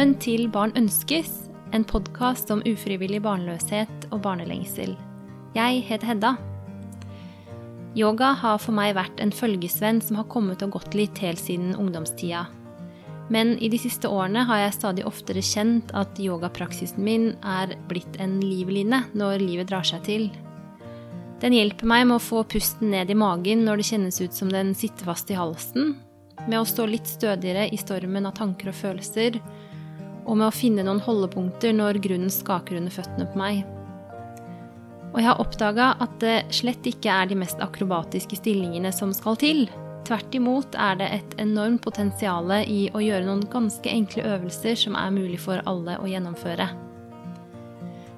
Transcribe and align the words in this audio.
Velkommen 0.00 0.22
til 0.24 0.46
Barn 0.48 0.70
ønskes, 0.80 1.28
en 1.76 1.82
podkast 1.84 2.48
om 2.48 2.62
ufrivillig 2.64 3.18
barnløshet 3.20 4.06
og 4.08 4.22
barnelengsel. 4.24 4.94
Jeg 5.52 5.82
heter 5.84 6.08
Hedda. 6.08 6.30
Yoga 7.92 8.30
har 8.40 8.56
for 8.64 8.72
meg 8.72 8.94
vært 8.96 9.20
en 9.20 9.28
følgesvenn 9.28 10.00
som 10.00 10.16
har 10.16 10.30
kommet 10.32 10.64
og 10.64 10.72
gått 10.78 10.96
litt 10.96 11.20
helt 11.20 11.44
siden 11.44 11.76
ungdomstida. 11.76 12.46
Men 13.28 13.58
i 13.60 13.68
de 13.68 13.76
siste 13.84 14.08
årene 14.08 14.46
har 14.48 14.62
jeg 14.62 14.78
stadig 14.78 15.04
oftere 15.04 15.44
kjent 15.44 15.92
at 15.92 16.16
yogapraksisen 16.16 17.04
min 17.04 17.34
er 17.44 17.76
blitt 17.92 18.16
en 18.16 18.40
livline 18.40 19.04
når 19.12 19.44
livet 19.44 19.68
drar 19.68 19.84
seg 19.84 20.06
til. 20.08 20.30
Den 21.44 21.60
hjelper 21.60 21.92
meg 21.92 22.08
med 22.08 22.16
å 22.16 22.24
få 22.24 22.46
pusten 22.48 22.96
ned 22.96 23.12
i 23.12 23.20
magen 23.28 23.68
når 23.68 23.82
det 23.82 23.92
kjennes 23.92 24.24
ut 24.24 24.32
som 24.32 24.48
den 24.48 24.72
sitter 24.72 25.12
fast 25.12 25.28
i 25.28 25.36
halsen, 25.36 25.98
med 26.48 26.56
å 26.56 26.64
stå 26.64 26.88
litt 26.88 27.18
stødigere 27.18 27.68
i 27.68 27.76
stormen 27.76 28.24
av 28.24 28.40
tanker 28.40 28.72
og 28.72 28.80
følelser, 28.80 29.36
og 30.30 30.38
med 30.38 30.46
å 30.46 30.54
finne 30.54 30.84
noen 30.86 31.02
holdepunkter 31.02 31.74
når 31.74 31.98
grunnen 32.04 32.30
skaker 32.30 32.78
under 32.78 32.94
føttene 32.94 33.26
på 33.32 33.40
meg. 33.40 33.64
Og 35.10 35.18
jeg 35.18 35.26
har 35.26 35.40
oppdaga 35.42 35.88
at 35.98 36.12
det 36.22 36.36
slett 36.54 36.86
ikke 36.86 37.10
er 37.10 37.30
de 37.30 37.38
mest 37.40 37.58
akrobatiske 37.64 38.38
stillingene 38.38 38.92
som 38.94 39.10
skal 39.16 39.38
til. 39.42 39.64
Tvert 40.06 40.34
imot 40.38 40.78
er 40.78 41.00
det 41.00 41.08
et 41.16 41.34
enormt 41.42 41.82
potensial 41.82 42.46
i 42.62 42.84
å 42.94 43.02
gjøre 43.02 43.26
noen 43.26 43.42
ganske 43.50 43.90
enkle 43.90 44.22
øvelser 44.36 44.78
som 44.78 44.94
er 44.98 45.10
mulig 45.14 45.40
for 45.42 45.62
alle 45.66 45.98
å 45.98 46.06
gjennomføre. 46.08 46.70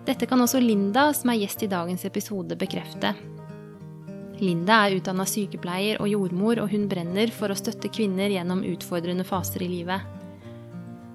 Dette 0.05 0.27
kan 0.27 0.41
også 0.43 0.60
Linda, 0.60 1.09
som 1.15 1.30
er 1.33 1.41
gjest 1.41 1.63
i 1.65 1.71
dagens 1.71 2.05
episode, 2.05 2.59
bekrefte. 2.59 3.15
Linda 4.43 4.80
er 4.85 4.97
utdanna 4.99 5.24
sykepleier 5.29 6.01
og 6.02 6.10
jordmor, 6.10 6.59
og 6.59 6.73
hun 6.74 6.88
brenner 6.90 7.30
for 7.33 7.55
å 7.55 7.57
støtte 7.57 7.90
kvinner 7.93 8.33
gjennom 8.35 8.65
utfordrende 8.66 9.24
faser 9.24 9.63
i 9.63 9.71
livet. 9.71 10.21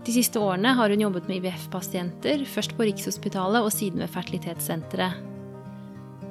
De 0.08 0.14
siste 0.16 0.40
årene 0.40 0.72
har 0.72 0.88
hun 0.88 1.02
jobbet 1.04 1.26
med 1.28 1.42
IVF-pasienter, 1.42 2.46
først 2.48 2.78
på 2.78 2.86
Rikshospitalet 2.88 3.66
og 3.66 3.74
siden 3.76 4.00
ved 4.00 4.14
Fertilitetssenteret. 4.14 5.18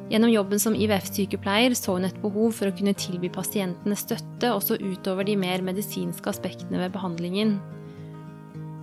Gjennom 0.09 0.33
jobben 0.33 0.63
som 0.63 0.77
IVF-sykepleier 0.79 1.75
så 1.77 1.99
hun 1.99 2.07
et 2.09 2.17
behov 2.23 2.55
for 2.57 2.71
å 2.71 2.77
kunne 2.79 2.97
tilby 2.97 3.29
pasientene 3.35 3.99
støtte 3.99 4.55
også 4.55 4.79
utover 4.81 5.29
de 5.29 5.37
mer 5.37 5.61
medisinske 5.67 6.33
aspektene 6.33 6.81
ved 6.87 6.97
behandlingen. 6.97 7.59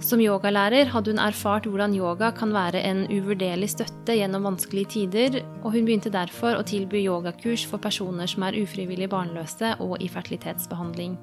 Som 0.04 0.22
yogalærer 0.22 0.94
hadde 0.94 1.16
hun 1.16 1.26
erfart 1.26 1.66
hvordan 1.66 1.98
yoga 1.98 2.30
kan 2.38 2.54
være 2.54 2.86
en 2.86 3.06
uvurderlig 3.08 3.72
støtte 3.74 4.20
gjennom 4.20 4.46
vanskelige 4.52 4.94
tider, 5.00 5.42
og 5.64 5.72
hun 5.74 5.90
begynte 5.90 6.14
derfor 6.14 6.60
å 6.60 6.66
tilby 6.70 7.02
yogakurs 7.08 7.66
for 7.66 7.82
personer 7.82 8.30
som 8.30 8.46
er 8.46 8.62
ufrivillig 8.62 9.10
barnløse 9.10 9.74
og 9.82 9.98
i 10.04 10.12
fertilitetsbehandling. 10.12 11.18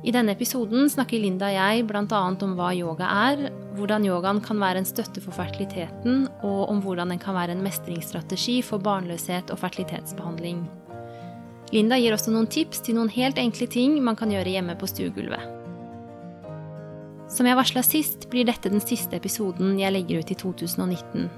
I 0.00 0.12
denne 0.16 0.32
episoden 0.32 0.88
snakker 0.88 1.20
Linda 1.20 1.50
og 1.50 1.56
jeg 1.58 1.84
bl.a. 1.88 2.20
om 2.32 2.52
hva 2.56 2.70
yoga 2.72 3.08
er, 3.28 3.50
hvordan 3.76 4.06
yogaen 4.08 4.40
kan 4.40 4.60
være 4.62 4.80
en 4.80 4.88
støtte 4.88 5.20
for 5.20 5.36
fertiliteten, 5.36 6.22
og 6.40 6.70
om 6.72 6.80
hvordan 6.80 7.12
den 7.12 7.20
kan 7.20 7.36
være 7.36 7.52
en 7.52 7.64
mestringsstrategi 7.64 8.62
for 8.64 8.80
barnløshet 8.80 9.52
og 9.52 9.60
fertilitetsbehandling. 9.60 10.62
Linda 11.74 11.98
gir 12.00 12.16
også 12.16 12.32
noen 12.32 12.48
tips 12.50 12.80
til 12.86 12.96
noen 12.96 13.12
helt 13.12 13.38
enkle 13.38 13.68
ting 13.70 13.98
man 14.02 14.16
kan 14.16 14.32
gjøre 14.32 14.56
hjemme 14.56 14.74
på 14.80 14.88
stuegulvet. 14.88 15.44
Som 17.30 17.46
jeg 17.46 17.58
varsla 17.60 17.84
sist, 17.86 18.24
blir 18.32 18.48
dette 18.48 18.72
den 18.72 18.82
siste 18.82 19.20
episoden 19.20 19.76
jeg 19.78 19.94
legger 19.94 20.24
ut 20.24 20.32
i 20.32 20.38
2019. 20.40 21.28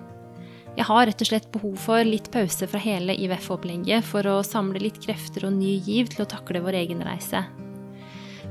Jeg 0.78 0.88
har 0.88 1.02
rett 1.04 1.20
og 1.20 1.28
slett 1.28 1.50
behov 1.52 1.74
for 1.82 2.06
litt 2.06 2.30
pause 2.32 2.70
fra 2.70 2.80
hele 2.80 3.18
IVF-opplegget 3.26 4.06
for 4.08 4.24
å 4.30 4.38
samle 4.46 4.80
litt 4.80 5.02
krefter 5.02 5.50
og 5.50 5.58
ny 5.58 5.74
giv 5.84 6.14
til 6.14 6.24
å 6.24 6.30
takle 6.30 6.62
vår 6.64 6.78
egen 6.86 7.04
reise. 7.04 7.42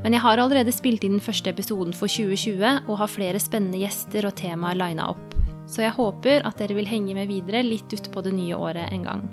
Men 0.02 0.16
jeg 0.16 0.24
har 0.24 0.42
allerede 0.42 0.74
spilt 0.74 1.04
inn 1.06 1.20
den 1.20 1.24
første 1.24 1.52
episoden 1.54 1.94
for 1.94 2.10
2020 2.10 2.88
og 2.88 2.98
har 2.98 3.12
flere 3.12 3.42
spennende 3.42 3.84
gjester 3.84 4.26
og 4.26 4.34
temaer 4.40 4.80
lina 4.80 5.12
opp. 5.14 5.36
Så 5.70 5.86
jeg 5.86 5.94
håper 5.96 6.42
at 6.48 6.58
dere 6.60 6.76
vil 6.76 6.90
henge 6.90 7.14
med 7.16 7.30
videre 7.30 7.62
litt 7.64 7.94
utpå 7.94 8.24
det 8.26 8.34
nye 8.36 8.58
året 8.58 8.90
en 8.92 9.06
gang. 9.08 9.24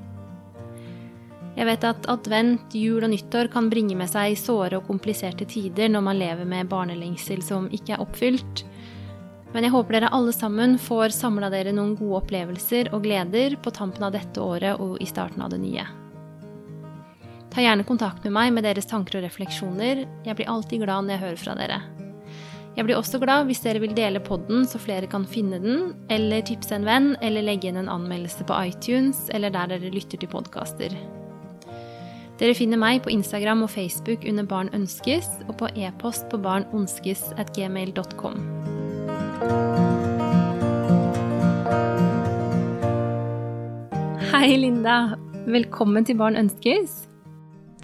Jeg 1.59 1.67
vet 1.67 1.85
at 1.89 2.05
advent, 2.13 2.75
jul 2.77 3.03
og 3.03 3.11
nyttår 3.11 3.49
kan 3.51 3.67
bringe 3.73 3.97
med 3.99 4.11
seg 4.13 4.37
såre 4.39 4.79
og 4.79 4.87
kompliserte 4.87 5.49
tider 5.49 5.91
når 5.91 6.05
man 6.07 6.21
lever 6.21 6.47
med 6.47 6.69
barnelengsel 6.71 7.43
som 7.43 7.67
ikke 7.75 7.97
er 7.97 8.05
oppfylt. 8.05 8.63
Men 9.55 9.65
jeg 9.65 9.73
håper 9.73 9.97
dere 9.97 10.13
alle 10.15 10.35
sammen 10.37 10.77
får 10.79 11.17
samla 11.17 11.49
dere 11.51 11.73
noen 11.75 11.97
gode 11.99 12.21
opplevelser 12.21 12.93
og 12.93 13.09
gleder 13.09 13.57
på 13.65 13.73
tampen 13.75 14.07
av 14.07 14.13
dette 14.15 14.45
året 14.45 14.79
og 14.85 15.01
i 15.03 15.09
starten 15.09 15.43
av 15.43 15.51
det 15.51 15.63
nye. 15.65 15.89
Ta 17.53 17.65
gjerne 17.65 17.87
kontakt 17.89 18.25
med 18.27 18.35
meg 18.37 18.53
med 18.55 18.67
deres 18.69 18.87
tanker 18.89 19.19
og 19.19 19.25
refleksjoner. 19.27 20.05
Jeg 20.27 20.39
blir 20.39 20.51
alltid 20.53 20.85
glad 20.85 21.07
når 21.07 21.17
jeg 21.17 21.25
hører 21.25 21.41
fra 21.43 21.57
dere. 21.59 21.79
Jeg 22.79 22.87
blir 22.87 22.95
også 22.95 23.19
glad 23.19 23.49
hvis 23.49 23.65
dere 23.65 23.81
vil 23.83 23.95
dele 23.97 24.21
podden 24.23 24.63
så 24.69 24.79
flere 24.79 25.09
kan 25.11 25.25
finne 25.27 25.59
den, 25.59 25.95
eller 26.15 26.45
tipse 26.47 26.77
en 26.77 26.87
venn, 26.87 27.17
eller 27.27 27.43
legge 27.43 27.67
inn 27.71 27.81
en 27.81 27.91
anmeldelse 27.91 28.47
på 28.47 28.55
iTunes 28.69 29.27
eller 29.35 29.51
der 29.51 29.67
dere 29.73 29.91
lytter 29.91 30.21
til 30.21 30.31
podkaster. 30.31 30.95
Dere 32.39 32.55
finner 32.55 32.79
meg 32.79 33.03
på 33.03 33.11
Instagram 33.11 33.65
og 33.67 33.73
Facebook 33.73 34.23
under 34.31 34.47
Barn 34.47 34.71
ønskes, 34.77 35.27
og 35.49 35.57
på 35.59 35.67
e-post 35.75 36.31
på 36.31 36.39
barnønskes.gmail.com. 36.45 38.37
Hei, 44.31 44.55
Linda. 44.55 45.19
Velkommen 45.51 46.07
til 46.07 46.15
Barn 46.21 46.39
ønskes. 46.39 47.08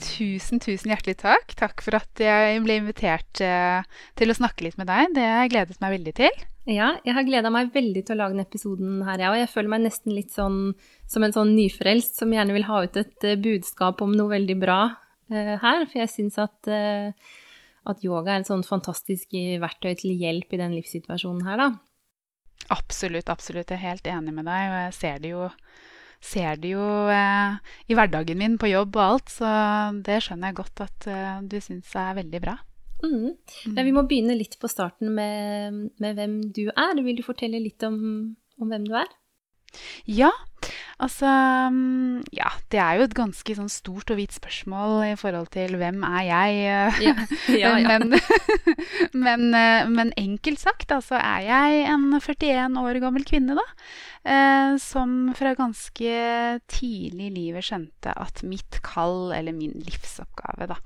Tusen, 0.00 0.58
tusen 0.62 0.90
hjertelig 0.90 1.18
takk. 1.22 1.54
Takk 1.58 1.82
for 1.84 1.98
at 1.98 2.20
jeg 2.20 2.62
ble 2.64 2.80
invitert 2.80 3.42
eh, 3.44 3.86
til 4.18 4.32
å 4.32 4.36
snakke 4.36 4.66
litt 4.66 4.78
med 4.80 4.88
deg. 4.90 5.14
Det 5.14 5.22
har 5.22 5.44
jeg 5.44 5.54
gledet 5.54 5.80
meg 5.82 5.94
veldig 5.98 6.14
til. 6.18 6.44
Ja, 6.64 6.94
jeg 7.04 7.12
har 7.12 7.26
gleda 7.26 7.50
meg 7.52 7.74
veldig 7.74 8.02
til 8.06 8.16
å 8.16 8.22
lage 8.22 8.32
denne 8.32 8.46
episoden 8.46 9.02
her, 9.04 9.20
jeg 9.20 9.26
ja, 9.26 9.32
òg. 9.34 9.40
Jeg 9.42 9.52
føler 9.52 9.72
meg 9.74 9.82
nesten 9.84 10.14
litt 10.16 10.32
sånn 10.32 10.58
som 11.12 11.26
en 11.26 11.34
sånn 11.36 11.52
nyfrelst 11.52 12.22
som 12.22 12.32
gjerne 12.32 12.56
vil 12.56 12.64
ha 12.70 12.78
ut 12.86 12.96
et 12.96 13.26
uh, 13.28 13.34
budskap 13.36 14.00
om 14.04 14.14
noe 14.16 14.32
veldig 14.32 14.56
bra 14.62 14.78
uh, 14.94 15.54
her. 15.60 15.84
For 15.84 16.00
jeg 16.00 16.12
syns 16.14 16.40
at, 16.40 16.56
uh, 16.72 17.12
at, 17.92 18.06
yoga 18.06 18.32
er 18.32 18.42
et 18.42 18.48
sånn 18.48 18.64
fantastisk 18.64 19.36
verktøy 19.60 19.92
til 20.00 20.16
hjelp 20.16 20.56
i 20.56 20.62
den 20.62 20.78
livssituasjonen 20.78 21.44
her, 21.44 21.60
da. 21.60 21.68
Absolutt, 22.72 23.28
absolutt. 23.28 23.68
Jeg 23.68 23.76
er 23.76 23.90
helt 23.90 24.08
enig 24.08 24.32
med 24.32 24.48
deg, 24.48 24.70
og 24.72 24.78
jeg 24.86 24.96
ser 24.96 25.20
det 25.20 25.34
jo 25.34 25.50
ser 26.24 26.60
det 26.60 26.74
jo 26.74 26.84
eh, 27.12 27.56
i 27.90 27.96
hverdagen 27.96 28.40
min 28.40 28.56
på 28.60 28.70
jobb 28.70 28.96
og 28.96 29.04
alt, 29.04 29.32
så 29.32 29.50
det 30.06 30.22
skjønner 30.24 30.50
jeg 30.50 30.60
godt 30.62 30.84
at 30.86 31.08
eh, 31.10 31.42
du 31.50 31.58
syns 31.62 31.92
er 32.00 32.16
veldig 32.20 32.40
bra. 32.44 32.56
Mm. 33.04 33.34
Men 33.74 33.84
vi 33.84 33.92
må 33.92 34.04
begynne 34.08 34.36
litt 34.38 34.56
på 34.60 34.70
starten 34.70 35.12
med, 35.12 35.82
med, 36.00 36.16
hvem 36.16 36.38
du 36.56 36.64
er. 36.70 37.02
Vil 37.04 37.18
du 37.18 37.24
fortelle 37.26 37.60
litt 37.60 37.82
om, 37.84 37.98
om 38.60 38.70
hvem 38.72 38.86
du 38.88 38.94
er? 38.96 39.10
Ja, 40.08 40.30
altså 41.02 41.28
mm, 41.72 42.24
Ja, 42.34 42.50
det 42.72 42.80
er 42.80 42.98
jo 42.98 43.06
et 43.08 43.16
ganske 43.16 43.56
sånn 43.56 43.70
stort 43.72 44.10
og 44.12 44.18
hvitt 44.18 44.34
spørsmål 44.36 45.04
i 45.10 45.14
forhold 45.20 45.50
til 45.54 45.76
hvem 45.80 46.02
er 46.08 46.22
jeg? 46.28 46.62
Ja. 47.04 47.14
Ja, 47.64 47.74
ja. 47.78 47.98
men, 47.98 48.14
men, 49.26 49.46
eh, 49.56 49.86
men, 49.90 50.12
enkelt 50.20 50.62
sagt, 50.62 50.92
altså 50.94 51.18
er 51.20 51.44
jeg 51.46 51.84
en 51.92 52.08
41 52.14 52.78
år 52.80 53.00
gammel 53.02 53.26
kvinne, 53.28 53.56
da. 53.58 53.64
Eh, 54.24 54.76
som 54.80 55.34
fra 55.36 55.52
ganske 55.58 56.14
tidlig 56.72 57.28
i 57.28 57.34
livet 57.34 57.66
skjønte 57.66 58.14
at 58.16 58.40
mitt 58.46 58.80
kall, 58.86 59.34
eller 59.36 59.56
min 59.56 59.74
livsoppgave, 59.84 60.70
da, 60.70 60.78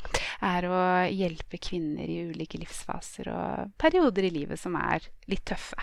er 0.49 0.67
å 0.67 0.81
hjelpe 1.13 1.61
kvinner 1.63 2.11
i 2.11 2.25
ulike 2.33 2.59
livsfaser 2.61 3.31
og 3.35 3.77
perioder 3.79 4.27
i 4.27 4.35
livet 4.41 4.61
som 4.61 4.75
er 4.81 5.07
litt 5.31 5.47
tøffe. 5.49 5.79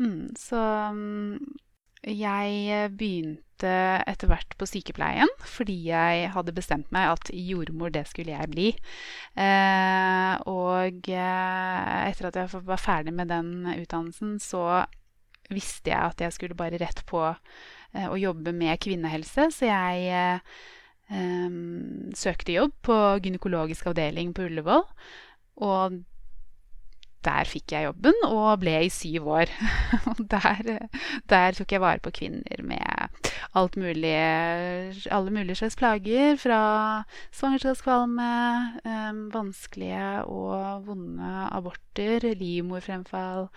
Mm, 0.00 0.32
så 0.38 0.60
mm, 0.94 1.36
jeg 2.02 2.88
begynte 2.98 3.72
etter 4.10 4.26
hvert 4.26 4.56
på 4.58 4.66
sykepleien 4.66 5.30
fordi 5.46 5.76
jeg 5.90 6.32
hadde 6.34 6.54
bestemt 6.56 6.88
meg 6.94 7.12
at 7.12 7.30
jordmor, 7.30 7.92
det 7.94 8.06
skulle 8.10 8.34
jeg 8.34 8.50
bli. 8.50 8.70
Eh, 9.38 10.34
og 10.50 11.12
eh, 11.12 12.08
etter 12.08 12.30
at 12.30 12.40
jeg 12.40 12.64
var 12.66 12.82
ferdig 12.82 13.14
med 13.14 13.30
den 13.30 13.68
utdannelsen, 13.76 14.38
så 14.42 14.82
visste 15.52 15.92
jeg 15.92 16.00
at 16.00 16.20
jeg 16.24 16.34
skulle 16.34 16.58
bare 16.58 16.80
rett 16.80 17.04
på 17.06 17.22
eh, 17.28 18.08
å 18.08 18.18
jobbe 18.18 18.54
med 18.56 18.80
kvinnehelse. 18.82 19.50
Så 19.54 19.68
jeg 19.68 20.08
eh, 21.12 21.58
søkte 22.18 22.56
jobb 22.56 22.74
på 22.82 22.98
gynekologisk 23.22 23.92
avdeling 23.92 24.32
på 24.34 24.48
Ullevål. 24.48 24.86
Og 25.62 26.02
der 27.24 27.48
fikk 27.48 27.74
jeg 27.74 27.86
jobben 27.86 28.16
og 28.28 28.60
ble 28.62 28.74
i 28.86 28.90
syv 28.92 29.28
år. 29.36 29.52
Og 30.12 30.22
der, 30.30 30.88
der, 31.30 31.56
tok 31.56 31.72
jeg 31.72 31.82
vare 31.82 32.02
på 32.02 32.12
kvinner 32.14 32.62
med 32.66 33.22
alt 33.58 33.76
mulig, 33.80 34.14
alle 35.12 35.34
mulige 35.34 35.58
slags 35.60 35.78
plager. 35.78 36.36
Fra 36.40 36.60
svangerskapskvalme, 37.34 38.30
um, 38.84 39.22
vanskelige 39.34 40.24
og 40.24 40.86
vonde 40.86 41.32
aborter, 41.52 42.32
livmorfremfall. 42.38 43.48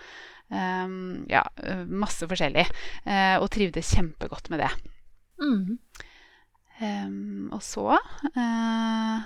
Um, 0.49 1.25
ja, 1.29 1.41
masse 1.89 2.27
forskjellig. 2.29 2.67
Uh, 3.05 3.37
og 3.41 3.49
trivdes 3.55 3.95
kjempegodt 3.95 4.51
med 4.53 4.65
det. 4.65 4.73
Mm. 5.41 5.79
Um, 6.75 7.49
og 7.55 7.63
så 7.63 7.95
uh, 8.35 9.19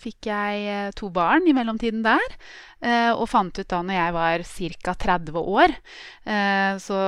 fikk 0.00 0.28
jeg 0.30 0.64
eh, 0.68 0.90
to 0.96 1.08
barn 1.12 1.46
i 1.48 1.54
mellomtiden 1.56 2.02
der. 2.04 2.36
Eh, 2.80 3.10
og 3.12 3.28
fant 3.28 3.56
ut 3.56 3.68
da 3.68 3.80
når 3.84 3.96
jeg 3.96 4.14
var 4.16 4.44
ca. 4.48 4.94
30 5.04 5.40
år, 5.40 5.74
eh, 6.24 6.72
så, 6.80 7.00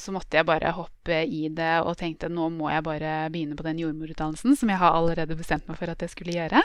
så, 0.00 0.14
måtte 0.14 0.38
jeg 0.38 0.48
bare 0.48 0.74
hoppe 0.76 1.22
i 1.24 1.48
det 1.52 1.72
og 1.84 1.96
tenkte 2.00 2.30
nå 2.32 2.50
må 2.52 2.70
jeg 2.72 2.84
bare 2.86 3.14
begynne 3.32 3.56
på 3.56 3.66
den 3.66 3.80
jordmorutdannelsen 3.82 4.56
som 4.56 4.72
jeg 4.72 4.80
har 4.80 4.96
allerede 4.96 5.36
bestemt 5.36 5.68
meg 5.68 5.80
for 5.80 5.92
at 5.92 6.04
jeg 6.04 6.12
skulle 6.12 6.36
gjøre. 6.36 6.62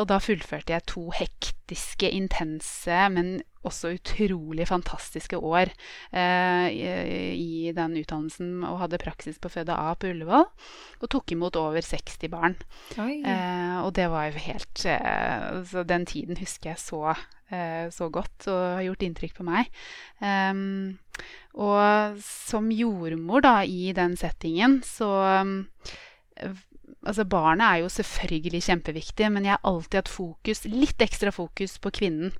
og 0.00 0.04
da 0.10 0.18
fullførte 0.20 0.74
jeg 0.74 0.86
to 0.88 1.08
hektiske, 1.16 2.10
intense, 2.10 2.98
men 3.12 3.38
også 3.66 3.92
utrolig 3.96 4.66
fantastiske 4.68 5.38
år 5.38 5.72
eh, 6.12 6.66
i, 6.70 6.84
i, 7.34 7.72
den 7.76 7.96
utdannelsen 7.98 8.62
og 8.68 8.78
hadde 8.84 9.00
praksis 9.02 9.40
på 9.42 9.50
Føde 9.52 9.74
A 9.74 9.94
på 9.98 10.12
Ullevål. 10.12 10.46
Og 11.02 11.10
tok 11.10 11.34
imot 11.34 11.58
over 11.58 11.82
60 11.84 12.30
barn. 12.32 12.56
Eh, 12.98 13.80
og 13.82 13.92
det 13.98 14.08
var 14.12 14.28
jo 14.28 14.44
helt 14.46 14.84
eh, 14.86 15.64
Så 15.68 15.84
den 15.88 16.06
tiden 16.08 16.38
husker 16.38 16.72
jeg 16.72 16.82
så, 16.82 17.16
eh, 17.50 17.90
så 17.94 18.10
godt 18.12 18.48
og 18.50 18.62
har 18.78 18.86
gjort 18.88 19.04
inntrykk 19.08 19.36
på 19.40 19.48
meg. 19.48 19.70
Um, 20.22 20.98
og 21.58 22.18
som 22.22 22.70
jordmor 22.70 23.42
da, 23.42 23.56
i 23.66 23.90
den 23.96 24.14
settingen 24.18 24.78
så 24.86 25.10
altså 27.08 27.24
Barnet 27.28 27.66
er 27.66 27.82
jo 27.82 27.92
selvfølgelig 27.92 28.62
kjempeviktig, 28.68 29.30
men 29.34 29.46
jeg 29.48 29.56
har 29.56 29.70
alltid 29.70 30.02
hatt 30.02 30.12
fokus, 30.12 30.64
litt 30.68 31.04
ekstra 31.04 31.32
fokus 31.34 31.78
på 31.82 31.92
kvinnen. 32.00 32.34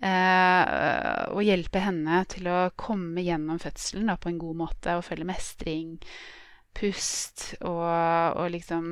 Eh, 0.00 1.34
og 1.34 1.44
hjelpe 1.44 1.82
henne 1.84 2.22
til 2.32 2.48
å 2.50 2.70
komme 2.80 3.24
gjennom 3.24 3.60
fødselen 3.62 4.08
da, 4.10 4.16
på 4.20 4.32
en 4.32 4.40
god 4.40 4.62
måte 4.64 4.96
og 4.98 5.06
følge 5.06 5.28
mestring 5.28 5.98
pust 6.74 7.44
og, 7.60 7.84
og, 7.84 8.46
liksom 8.52 8.84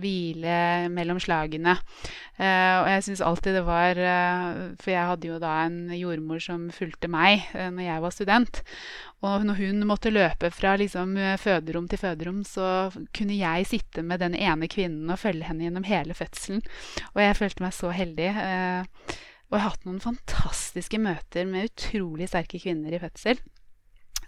hvile 0.00 0.88
mellom 0.92 1.20
slagene. 1.22 1.76
Eh, 2.38 2.76
og 2.80 2.88
jeg 2.90 3.04
syns 3.08 3.22
alltid 3.24 3.58
det 3.58 3.64
var 3.66 3.98
uh, 3.98 4.46
For 4.80 4.90
jeg 4.90 5.06
hadde 5.06 5.28
jo 5.28 5.36
da 5.42 5.52
en 5.64 5.92
jordmor 5.94 6.42
som 6.42 6.66
fulgte 6.74 7.10
meg 7.10 7.44
uh, 7.54 7.68
når 7.74 7.86
jeg 7.86 8.04
var 8.04 8.14
student. 8.14 8.62
Og 9.24 9.46
når 9.48 9.60
hun 9.62 9.84
måtte 9.88 10.12
løpe 10.12 10.50
fra 10.52 10.74
liksom, 10.80 11.14
føderom 11.40 11.86
til 11.88 12.00
føderom, 12.02 12.42
så 12.44 12.90
kunne 13.16 13.38
jeg 13.38 13.68
sitte 13.70 14.04
med 14.04 14.20
den 14.20 14.36
ene 14.36 14.68
kvinnen 14.68 15.08
og 15.08 15.22
følge 15.22 15.48
henne 15.48 15.64
gjennom 15.64 15.86
hele 15.88 16.16
fødselen. 16.18 16.60
Og 17.14 17.22
jeg 17.22 17.38
følte 17.38 17.64
meg 17.64 17.72
så 17.72 17.94
heldig. 17.94 18.28
og 18.28 19.56
jeg 19.56 19.62
har 19.62 19.64
hatt 19.70 19.88
noen 19.88 20.04
fantastiske 20.04 21.00
møter 21.00 21.48
med 21.48 21.70
utrolig 21.70 22.28
sterke 22.28 22.60
kvinner 22.60 22.92
i 22.92 23.00
fødsel 23.00 23.40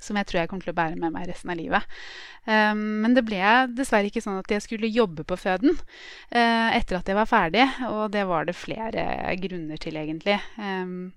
som 0.02 0.19
jeg 0.19 0.28
tror 0.28 0.40
jeg 0.40 0.50
kommer 0.50 0.66
til 0.66 0.75
å 0.75 0.78
bære 0.78 0.98
med 1.00 1.14
meg 1.14 1.28
resten 1.31 1.52
av 1.52 1.58
livet. 1.58 1.98
Um, 2.46 3.02
men 3.02 3.16
det 3.16 3.25
ble 3.26 3.43
dessverre 3.75 4.10
ikke 4.10 4.22
sånn 4.25 4.38
at 4.40 4.50
jeg 4.52 4.64
skulle 4.64 4.90
jobbe 4.93 5.26
på 5.26 5.38
føden 5.40 5.75
uh, 5.75 6.69
etter 6.70 7.00
at 7.00 7.10
jeg 7.10 7.19
var 7.19 7.31
ferdig, 7.31 7.66
og 7.90 8.10
det 8.14 8.26
var 8.28 8.48
det 8.48 8.56
flere 8.58 9.06
grunner 9.43 9.81
til, 9.82 9.98
egentlig. 9.98 10.38
Um, 10.60 11.14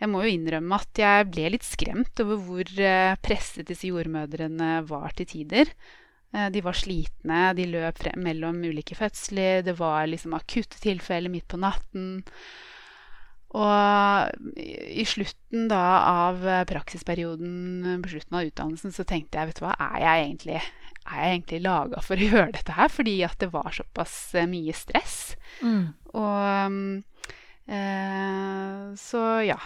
jeg 0.00 0.10
må 0.10 0.24
jo 0.24 0.32
innrømme 0.34 0.80
at 0.82 1.00
jeg 1.00 1.28
ble 1.30 1.50
litt 1.54 1.66
skremt 1.66 2.24
over 2.24 2.40
hvor 2.42 2.72
uh, 2.82 3.14
presset 3.24 3.70
disse 3.70 3.88
jordmødrene 3.88 4.76
var 4.88 5.14
til 5.16 5.30
tider. 5.30 5.70
Uh, 6.34 6.48
de 6.52 6.64
var 6.66 6.76
slitne, 6.76 7.46
de 7.54 7.70
løp 7.70 8.02
mellom 8.18 8.58
ulike 8.66 8.98
fødsler, 8.98 9.62
det 9.66 9.78
var 9.78 10.08
liksom 10.10 10.34
akutte 10.36 10.82
tilfeller 10.82 11.32
midt 11.32 11.46
på 11.52 11.62
natten. 11.62 12.24
Og 13.54 14.54
i 14.58 15.04
slutten 15.06 15.68
da 15.70 15.82
av 16.10 16.40
praksisperioden 16.66 18.00
på 18.02 18.10
slutten 18.10 18.38
av 18.38 18.48
utdannelsen 18.48 18.94
så 18.94 19.06
tenkte 19.06 19.38
jeg 19.38 19.52
vet 19.52 19.60
du 19.60 19.66
hva, 19.68 19.76
er 19.78 20.00
jeg 20.02 20.24
egentlig, 20.24 20.58
er 21.04 21.20
jeg 21.20 21.36
egentlig 21.36 21.60
laga 21.64 22.02
for 22.04 22.18
å 22.18 22.28
gjøre 22.32 22.56
dette 22.56 22.74
her? 22.74 22.90
Fordi 22.92 23.14
at 23.26 23.38
det 23.42 23.50
var 23.54 23.70
såpass 23.76 24.16
eh, 24.34 24.50
mye 24.50 24.74
stress. 24.76 25.18
Mm. 25.62 25.86
Og 26.18 26.42
eh, 27.70 28.92
Så 29.06 29.24
ja. 29.46 29.60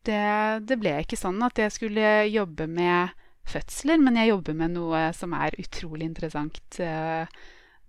Det, 0.00 0.20
det, 0.64 0.78
ble 0.80 0.94
ikke 1.02 1.18
sånn 1.20 1.42
at 1.44 1.58
jeg 1.60 1.74
skulle 1.74 2.12
jobbe 2.32 2.64
med 2.72 3.12
fødsler, 3.50 4.00
men 4.00 4.16
jeg 4.16 4.30
jobber 4.30 4.56
med 4.56 4.72
noe 4.72 5.10
som 5.16 5.34
er 5.36 5.58
utrolig 5.60 6.06
interessant 6.08 6.78
eh, 6.80 7.28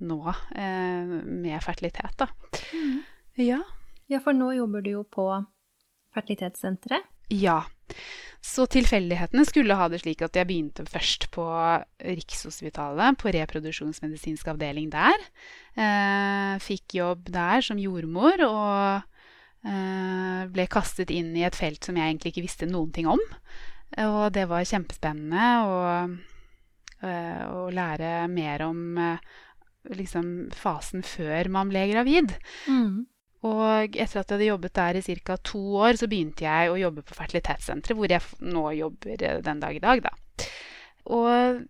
nå, 0.03 0.19
eh, 0.51 1.13
med 1.23 1.63
fertilitet, 1.63 2.17
da. 2.19 2.27
Mm. 2.75 2.97
Ja. 3.39 3.61
Ja, 4.11 4.19
for 4.19 4.35
nå 4.35 4.51
jobber 4.57 4.83
du 4.83 4.91
jo 4.97 5.03
på 5.07 5.27
fertilitetssenteret. 6.11 7.07
Ja. 7.31 7.61
Så 8.43 8.65
tilfeldighetene 8.73 9.45
skulle 9.45 9.77
ha 9.77 9.85
det 9.91 10.01
slik 10.01 10.23
at 10.25 10.35
jeg 10.35 10.49
begynte 10.49 10.83
først 10.89 11.29
på 11.31 11.45
Rikshospitalet, 12.01 13.19
på 13.21 13.31
reproduksjonsmedisinsk 13.35 14.49
avdeling 14.51 14.89
der. 14.91 15.27
Eh, 15.77 16.55
fikk 16.63 16.97
jobb 16.97 17.29
der 17.31 17.63
som 17.63 17.79
jordmor 17.79 18.41
og 18.47 19.05
eh, 19.63 20.41
ble 20.51 20.65
kastet 20.73 21.13
inn 21.13 21.31
i 21.37 21.45
et 21.47 21.55
felt 21.55 21.85
som 21.85 21.99
jeg 21.99 22.09
egentlig 22.09 22.33
ikke 22.33 22.47
visste 22.47 22.69
noen 22.69 22.91
ting 22.95 23.07
om. 23.11 23.21
Og 24.01 24.25
det 24.33 24.47
var 24.49 24.67
kjempespennende 24.67 25.47
å, 25.67 25.79
eh, 27.05 27.45
å 27.45 27.69
lære 27.71 28.11
mer 28.31 28.65
om 28.65 28.83
eh, 28.97 29.31
liksom 29.93 30.49
fasen 30.55 31.05
før 31.05 31.51
man 31.53 31.71
ble 31.71 31.85
gravid. 31.93 32.35
Mm. 32.65 33.05
Og 33.47 33.95
etter 33.97 34.21
at 34.21 34.29
jeg 34.29 34.35
hadde 34.35 34.49
jobbet 34.51 34.75
der 34.77 34.99
i 34.99 35.15
ca. 35.25 35.37
to 35.41 35.61
år, 35.81 35.97
så 35.97 36.07
begynte 36.07 36.45
jeg 36.45 36.69
å 36.69 36.77
jobbe 36.77 37.01
på 37.01 37.17
fertilitetssenteret, 37.17 37.97
hvor 37.97 38.11
jeg 38.13 38.21
nå 38.45 38.65
jobber 38.77 39.23
eh, 39.25 39.41
den 39.41 39.63
dag 39.63 39.75
i 39.75 39.81
dag, 39.81 40.03
da. 40.05 40.49
Og 41.09 41.63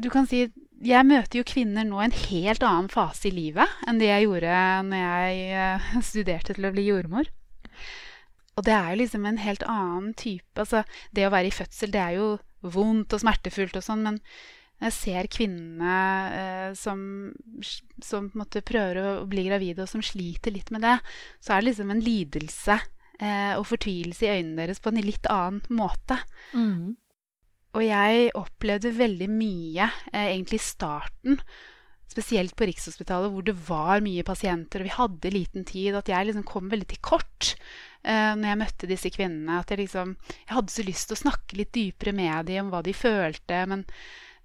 du 0.00 0.08
kan 0.12 0.28
si 0.28 0.46
jeg 0.80 1.04
møter 1.04 1.42
jo 1.42 1.44
kvinner 1.44 1.84
nå 1.84 1.98
i 2.00 2.06
en 2.06 2.14
helt 2.16 2.62
annen 2.64 2.88
fase 2.88 3.28
i 3.28 3.34
livet 3.34 3.68
enn 3.84 3.98
det 4.00 4.06
jeg 4.08 4.24
gjorde 4.24 4.60
når 4.88 5.02
jeg 5.02 5.42
eh, 5.52 5.90
studerte 6.12 6.56
til 6.56 6.68
å 6.68 6.72
bli 6.72 6.86
jordmor. 6.88 7.28
Og 8.56 8.64
det 8.64 8.72
er 8.76 8.88
jo 8.92 9.00
liksom 9.02 9.26
en 9.28 9.40
helt 9.40 9.62
annen 9.68 10.14
type 10.18 10.60
Altså, 10.60 10.82
det 11.16 11.26
å 11.28 11.32
være 11.32 11.48
i 11.48 11.54
fødsel, 11.54 11.92
det 11.92 12.00
er 12.00 12.16
jo 12.16 12.30
vondt 12.60 13.14
og 13.16 13.22
smertefullt 13.22 13.76
og 13.76 13.84
sånn, 13.84 14.02
men 14.04 14.18
jeg 14.80 14.96
ser 14.96 15.28
kvinnene 15.32 15.96
eh, 16.32 16.70
som, 16.78 17.00
som 18.04 18.30
prøver 18.32 19.00
å 19.02 19.10
bli 19.28 19.44
gravide, 19.48 19.84
og 19.84 19.90
som 19.90 20.04
sliter 20.04 20.54
litt 20.54 20.72
med 20.72 20.86
det, 20.86 20.96
så 21.42 21.54
er 21.54 21.60
det 21.60 21.70
liksom 21.70 21.92
en 21.92 22.04
lidelse 22.04 22.78
eh, 23.20 23.52
og 23.58 23.66
fortvilelse 23.68 24.24
i 24.24 24.32
øynene 24.38 24.62
deres 24.62 24.80
på 24.80 24.92
en 24.92 25.02
litt 25.04 25.28
annen 25.30 25.60
måte. 25.76 26.16
Mm. 26.56 26.96
Og 27.76 27.84
jeg 27.84 28.32
opplevde 28.38 28.96
veldig 28.96 29.28
mye, 29.30 29.90
eh, 30.14 30.32
egentlig 30.32 30.62
i 30.62 30.68
starten, 30.70 31.36
spesielt 32.10 32.56
på 32.58 32.66
Rikshospitalet, 32.66 33.30
hvor 33.30 33.44
det 33.46 33.54
var 33.68 34.02
mye 34.02 34.24
pasienter, 34.26 34.82
og 34.82 34.88
vi 34.88 34.96
hadde 34.96 35.34
liten 35.34 35.68
tid, 35.68 35.94
at 35.94 36.08
jeg 36.10 36.26
liksom 36.26 36.46
kom 36.48 36.72
veldig 36.72 36.88
til 36.90 36.98
kort 37.06 37.52
uh, 38.02 38.34
når 38.34 38.48
jeg 38.48 38.58
møtte 38.64 38.88
disse 38.90 39.12
kvinnene. 39.14 39.60
At 39.60 39.70
jeg 39.70 39.84
liksom 39.84 40.16
Jeg 40.26 40.56
hadde 40.56 40.74
så 40.74 40.86
lyst 40.88 41.06
til 41.06 41.14
å 41.14 41.20
snakke 41.20 41.60
litt 41.60 41.70
dypere 41.76 42.16
med 42.16 42.50
dem 42.50 42.66
om 42.66 42.72
hva 42.74 42.82
de 42.82 42.96
følte, 42.96 43.60
men 43.70 43.86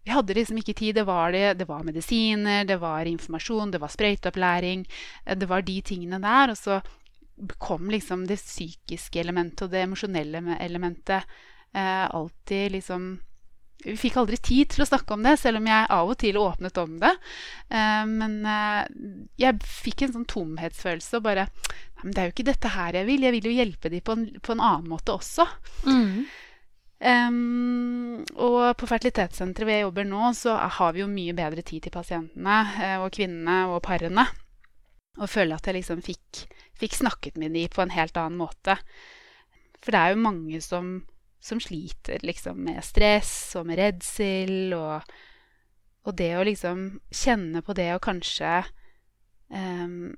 vi 0.06 0.14
hadde 0.14 0.38
liksom 0.38 0.60
ikke 0.62 0.78
tid. 0.78 0.96
Det 1.00 1.08
var, 1.08 1.34
det, 1.34 1.56
det 1.60 1.68
var 1.70 1.84
medisiner, 1.84 2.66
det 2.70 2.78
var 2.82 3.10
informasjon, 3.10 3.74
det 3.74 3.82
var 3.82 3.94
sprøyteopplæring. 3.94 4.86
Eh, 5.26 5.38
det 5.38 5.50
var 5.50 5.66
de 5.66 5.80
tingene 5.82 6.22
der. 6.22 6.54
Og 6.54 6.60
så 6.60 6.80
kom 7.58 7.90
liksom 7.92 8.28
det 8.30 8.40
psykiske 8.40 9.20
elementet 9.20 9.66
og 9.66 9.74
det 9.74 9.84
emosjonelle 9.84 10.60
elementet 10.64 11.26
eh, 11.74 12.06
alltid 12.06 12.78
liksom 12.78 13.16
vi 13.86 13.94
fikk 14.00 14.16
aldri 14.18 14.38
tid 14.42 14.72
til 14.72 14.82
å 14.82 14.88
snakke 14.88 15.14
om 15.14 15.26
det, 15.26 15.36
selv 15.38 15.60
om 15.60 15.68
jeg 15.70 15.90
av 15.94 16.10
og 16.10 16.18
til 16.22 16.40
åpnet 16.42 16.78
om 16.82 16.96
det. 17.02 17.12
Eh, 17.70 18.06
men 18.10 18.40
eh, 18.50 18.88
jeg 19.42 19.68
fikk 19.68 20.06
en 20.06 20.16
sånn 20.16 20.30
tomhetsfølelse 20.32 21.20
og 21.20 21.28
bare 21.28 21.50
Men 22.02 22.14
det 22.14 22.22
er 22.22 22.28
jo 22.28 22.34
ikke 22.36 22.48
dette 22.50 22.72
her 22.74 22.98
jeg 23.00 23.08
vil. 23.08 23.24
Jeg 23.26 23.34
vil 23.34 23.50
jo 23.50 23.54
hjelpe 23.56 23.90
dem 23.90 24.02
på 24.06 24.16
en, 24.16 24.26
på 24.44 24.54
en 24.54 24.62
annen 24.62 24.90
måte 24.90 25.14
også. 25.16 25.46
Mm. 25.90 26.26
Um, 26.96 28.24
og 28.40 28.78
på 28.80 28.88
fertilitetssenteret 28.88 29.68
hvor 29.68 29.74
jeg 29.74 29.84
jobber 29.84 30.06
nå, 30.08 30.30
så 30.38 30.56
har 30.78 30.94
vi 30.96 31.02
jo 31.02 31.12
mye 31.12 31.36
bedre 31.36 31.64
tid 31.66 31.84
til 31.84 31.94
pasientene 31.94 32.60
uh, 32.80 33.04
og 33.04 33.12
kvinnene 33.16 33.66
og 33.74 33.82
parene. 33.86 34.24
Og 35.20 35.32
føler 35.32 35.58
at 35.58 35.68
jeg 35.68 35.78
liksom 35.78 36.04
fikk, 36.04 36.46
fikk 36.80 36.96
snakket 37.02 37.40
med 37.40 37.56
dem 37.56 37.72
på 37.72 37.84
en 37.84 37.92
helt 37.96 38.16
annen 38.20 38.40
måte. 38.40 38.78
For 39.84 39.92
det 39.92 40.02
er 40.02 40.14
jo 40.16 40.24
mange 40.24 40.62
som, 40.64 40.96
som 41.44 41.60
sliter 41.64 42.24
liksom 42.25 42.64
med 42.68 42.82
stress 42.84 43.56
og 43.60 43.68
med 43.70 43.80
redsel. 43.80 44.74
Og, 44.75 45.12
og, 46.08 46.16
det 46.16 46.32
å 46.36 46.48
liksom 46.48 46.88
kjenne 47.12 47.64
på 47.64 47.75
det 47.78 47.92
og 47.96 48.04
kanskje 48.08 48.62
um, 49.52 50.16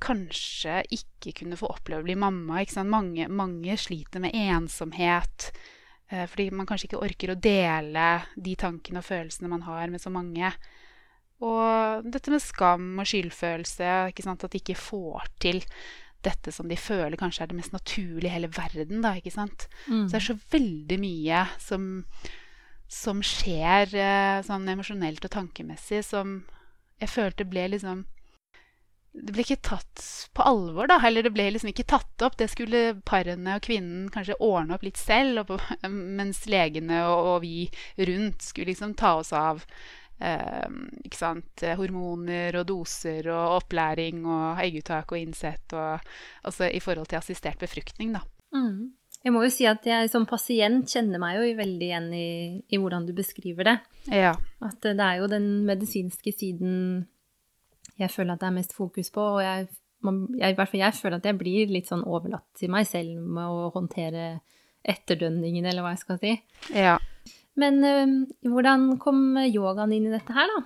Kanskje 0.00 0.78
ikke 0.96 1.34
kunne 1.42 1.58
få 1.60 1.68
oppleve 1.74 2.00
å 2.00 2.04
bli 2.06 2.14
mamma. 2.16 2.62
Mange, 2.88 3.26
mange 3.28 3.74
sliter 3.76 4.22
med 4.24 4.32
ensomhet 4.32 5.50
Eh, 5.52 5.79
fordi 6.10 6.48
man 6.50 6.66
kanskje 6.66 6.88
ikke 6.88 7.02
orker 7.06 7.32
å 7.32 7.38
dele 7.38 8.06
de 8.34 8.54
tankene 8.58 8.98
og 8.98 9.06
følelsene 9.06 9.50
man 9.52 9.62
har 9.66 9.92
med 9.92 10.02
så 10.02 10.10
mange. 10.10 10.50
Og 11.40 12.04
dette 12.10 12.32
med 12.32 12.42
skam 12.44 12.98
og 13.00 13.08
skyldfølelse, 13.08 13.90
at 14.10 14.46
de 14.50 14.60
ikke 14.60 14.76
får 14.76 15.30
til 15.40 15.62
dette 16.20 16.52
som 16.52 16.68
de 16.68 16.76
føler 16.76 17.16
kanskje 17.16 17.46
er 17.46 17.50
det 17.50 17.56
mest 17.56 17.72
naturlige 17.72 18.28
i 18.28 18.34
hele 18.34 18.50
verden. 18.52 19.00
Da, 19.04 19.14
ikke 19.16 19.32
sant? 19.32 19.66
Mm. 19.86 20.04
Så 20.04 20.12
det 20.12 20.20
er 20.20 20.26
så 20.26 20.38
veldig 20.52 20.98
mye 21.00 21.44
som, 21.62 21.86
som 22.92 23.22
skjer 23.24 23.96
eh, 23.96 24.40
sånn 24.44 24.68
emosjonelt 24.68 25.24
og 25.24 25.32
tankemessig 25.38 26.02
som 26.04 26.42
jeg 27.00 27.08
følte 27.08 27.48
ble 27.48 27.70
liksom 27.72 28.04
det 29.12 29.34
ble 29.34 29.42
ikke 29.42 29.62
tatt 29.66 30.02
på 30.36 30.44
alvor, 30.46 30.86
da. 30.90 31.00
Eller 31.06 31.26
det 31.26 31.32
ble 31.34 31.48
liksom 31.50 31.72
ikke 31.72 31.88
tatt 31.90 32.24
opp. 32.24 32.36
Det 32.38 32.50
skulle 32.52 33.00
parene 33.06 33.56
og 33.58 33.64
kvinnen 33.66 34.08
kanskje 34.14 34.38
ordne 34.38 34.76
opp 34.76 34.84
litt 34.86 35.00
selv, 35.00 35.42
på, 35.48 35.58
mens 36.20 36.44
legene 36.50 37.02
og, 37.08 37.32
og, 37.32 37.40
vi 37.44 37.66
rundt 38.10 38.46
skulle 38.46 38.70
liksom 38.70 38.94
ta 38.98 39.16
oss 39.20 39.32
av 39.36 39.64
eh, 40.22 40.68
ikke 41.02 41.18
sant, 41.18 41.66
hormoner 41.80 42.60
og 42.62 42.68
doser 42.70 43.32
og 43.34 43.58
opplæring 43.60 44.22
og 44.28 44.62
egguttak 44.62 45.10
og 45.10 45.20
innsett 45.20 45.76
og 45.76 45.98
Altså 46.46 46.70
i 46.70 46.80
forhold 46.82 47.10
til 47.10 47.20
assistert 47.20 47.60
befruktning, 47.60 48.14
da. 48.14 48.24
Mm. 48.54 48.92
Jeg 49.20 49.34
må 49.34 49.42
jo 49.44 49.50
si 49.52 49.66
at 49.68 49.84
jeg 49.84 50.08
som 50.08 50.24
pasient 50.24 50.88
kjenner 50.88 51.20
meg 51.20 51.36
jo 51.36 51.48
veldig 51.58 51.88
igjen 51.90 52.12
i, 52.16 52.28
i 52.72 52.78
hvordan 52.80 53.04
du 53.04 53.12
beskriver 53.12 53.66
det. 53.68 53.74
Ja. 54.08 54.32
At 54.64 54.80
det 54.80 54.96
er 54.96 55.18
jo 55.20 55.28
den 55.28 55.66
medisinske 55.68 56.32
siden 56.32 57.04
jeg 58.00 58.12
føler 58.12 58.34
at 58.34 58.42
det 58.42 58.48
er 58.48 58.56
mest 58.56 58.74
fokus 58.76 59.12
på. 59.14 59.26
Og 59.36 59.42
jeg, 59.44 59.68
man, 60.06 60.22
jeg, 60.38 60.54
i 60.54 60.58
hvert 60.58 60.72
fall 60.72 60.82
jeg 60.82 60.98
føler 60.98 61.20
at 61.20 61.28
jeg 61.28 61.38
blir 61.40 61.74
litt 61.74 61.90
sånn 61.90 62.06
overlatt 62.08 62.48
til 62.58 62.72
meg 62.72 62.88
selv 62.88 63.20
med 63.20 63.44
å 63.44 63.70
håndtere 63.74 64.32
etterdønningen, 64.80 65.66
eller 65.68 65.84
hva 65.84 65.94
jeg 65.94 66.04
skal 66.04 66.20
si. 66.22 66.34
Ja. 66.72 66.96
Men 67.60 67.82
øh, 67.84 68.14
hvordan 68.48 68.94
kom 69.02 69.36
yogaen 69.44 69.92
inn 69.92 70.08
i 70.08 70.14
dette 70.14 70.36
her, 70.36 70.48
da? 70.48 70.62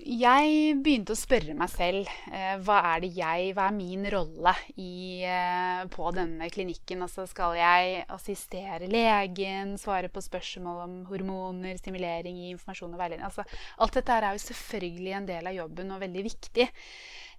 Jeg 0.00 0.78
begynte 0.80 1.12
å 1.12 1.18
spørre 1.18 1.52
meg 1.56 1.68
selv 1.68 2.08
eh, 2.32 2.54
hva 2.64 2.78
er 2.94 3.02
det 3.02 3.10
jeg, 3.18 3.50
hva 3.56 3.66
er 3.68 3.74
min 3.76 4.06
rolle 4.08 4.52
i, 4.80 5.20
eh, 5.28 5.82
på 5.92 6.06
denne 6.16 6.48
klinikken. 6.52 7.02
Altså 7.04 7.26
skal 7.28 7.58
jeg 7.58 8.06
assistere 8.08 8.88
legen, 8.88 9.74
svare 9.80 10.08
på 10.12 10.22
spørsmål 10.24 10.78
om 10.86 10.94
hormoner, 11.10 11.76
stimulering, 11.80 12.38
gi 12.40 12.54
informasjon 12.54 12.94
og 12.96 13.02
veiledning. 13.02 13.26
Altså, 13.28 13.44
alt 13.84 13.98
dette 13.98 14.16
er 14.16 14.28
jo 14.30 14.44
selvfølgelig 14.46 15.12
en 15.18 15.28
del 15.28 15.50
av 15.50 15.58
jobben 15.58 15.92
og 15.92 16.00
veldig 16.06 16.24
viktig. 16.30 16.68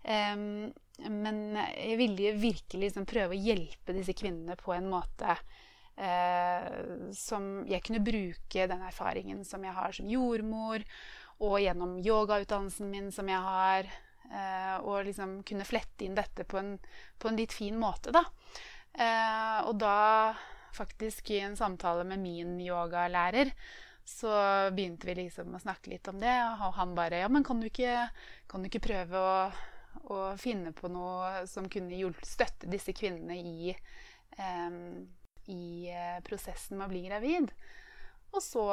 Um, 0.01 0.69
men 1.09 1.41
jeg 1.57 1.97
ville 1.97 2.35
virkelig 2.41 2.87
liksom 2.87 3.09
prøve 3.09 3.33
å 3.33 3.41
hjelpe 3.41 3.93
disse 3.97 4.13
kvinnene 4.17 4.57
på 4.59 4.73
en 4.75 4.89
måte 4.89 5.33
uh, 5.33 7.09
som 7.17 7.49
jeg 7.69 7.85
kunne 7.85 8.01
bruke 8.05 8.69
den 8.69 8.85
erfaringen 8.85 9.43
som 9.45 9.65
jeg 9.65 9.77
har 9.77 9.93
som 9.97 10.09
jordmor 10.09 10.85
og 11.41 11.57
gjennom 11.61 11.97
yogautdannelsen 12.05 12.89
min 12.91 13.11
som 13.13 13.29
jeg 13.29 13.41
har. 13.41 13.89
Eh, 14.31 14.75
og 14.85 15.03
liksom 15.07 15.41
kunne 15.47 15.67
flette 15.67 16.05
inn 16.05 16.15
dette 16.15 16.45
på 16.47 16.59
en, 16.61 16.75
på 17.19 17.27
en 17.27 17.39
litt 17.39 17.53
fin 17.55 17.77
måte, 17.79 18.13
da. 18.15 18.23
Eh, 18.93 19.57
og 19.67 19.75
da, 19.81 20.33
faktisk 20.75 21.33
i 21.33 21.41
en 21.43 21.57
samtale 21.59 22.05
med 22.07 22.21
min 22.23 22.53
yogalærer, 22.63 23.51
så 24.07 24.31
begynte 24.73 25.07
vi 25.07 25.17
liksom 25.19 25.51
å 25.55 25.61
snakke 25.61 25.91
litt 25.91 26.07
om 26.11 26.21
det. 26.21 26.31
Og 26.61 26.77
han 26.77 26.95
bare 26.97 27.23
Ja, 27.23 27.29
men 27.31 27.43
kan 27.47 27.59
du 27.59 27.67
ikke, 27.67 28.07
kan 28.47 28.63
du 28.63 28.71
ikke 28.71 28.85
prøve 28.87 29.19
å, 29.19 29.35
å, 30.07 30.21
finne 30.39 30.71
på 30.75 30.91
noe 30.91 31.43
som 31.49 31.69
kunne 31.71 32.13
støtte 32.23 32.71
disse 32.71 32.95
kvinnene 32.97 33.37
i, 33.37 33.75
eh, 34.37 34.81
i 35.51 35.63
prosessen 36.27 36.79
med 36.79 36.87
å 36.87 36.93
bli 36.93 37.05
gravid? 37.09 37.51
Og 38.31 38.39
så 38.43 38.65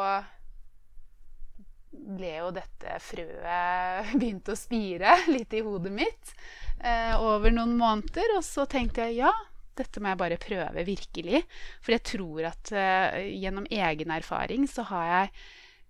ble 1.91 2.33
jo 2.37 2.51
dette 2.55 2.99
frøet 3.03 4.15
begynt 4.21 4.51
å 4.51 4.59
spire 4.59 5.15
litt 5.31 5.55
i 5.57 5.63
hodet 5.65 5.93
mitt 5.95 6.35
eh, 6.83 7.15
over 7.21 7.55
noen 7.55 7.77
måneder. 7.79 8.37
Og 8.39 8.45
så 8.47 8.67
tenkte 8.71 9.09
jeg 9.09 9.23
ja, 9.23 9.33
dette 9.79 10.03
må 10.03 10.13
jeg 10.13 10.23
bare 10.25 10.41
prøve 10.43 10.87
virkelig. 10.87 11.45
For 11.81 11.97
jeg 11.97 12.07
tror 12.13 12.51
at 12.51 12.75
eh, 12.75 13.33
gjennom 13.39 13.69
egen 13.71 14.15
erfaring 14.15 14.69
så 14.71 14.87
har 14.93 15.09
jeg 15.13 15.35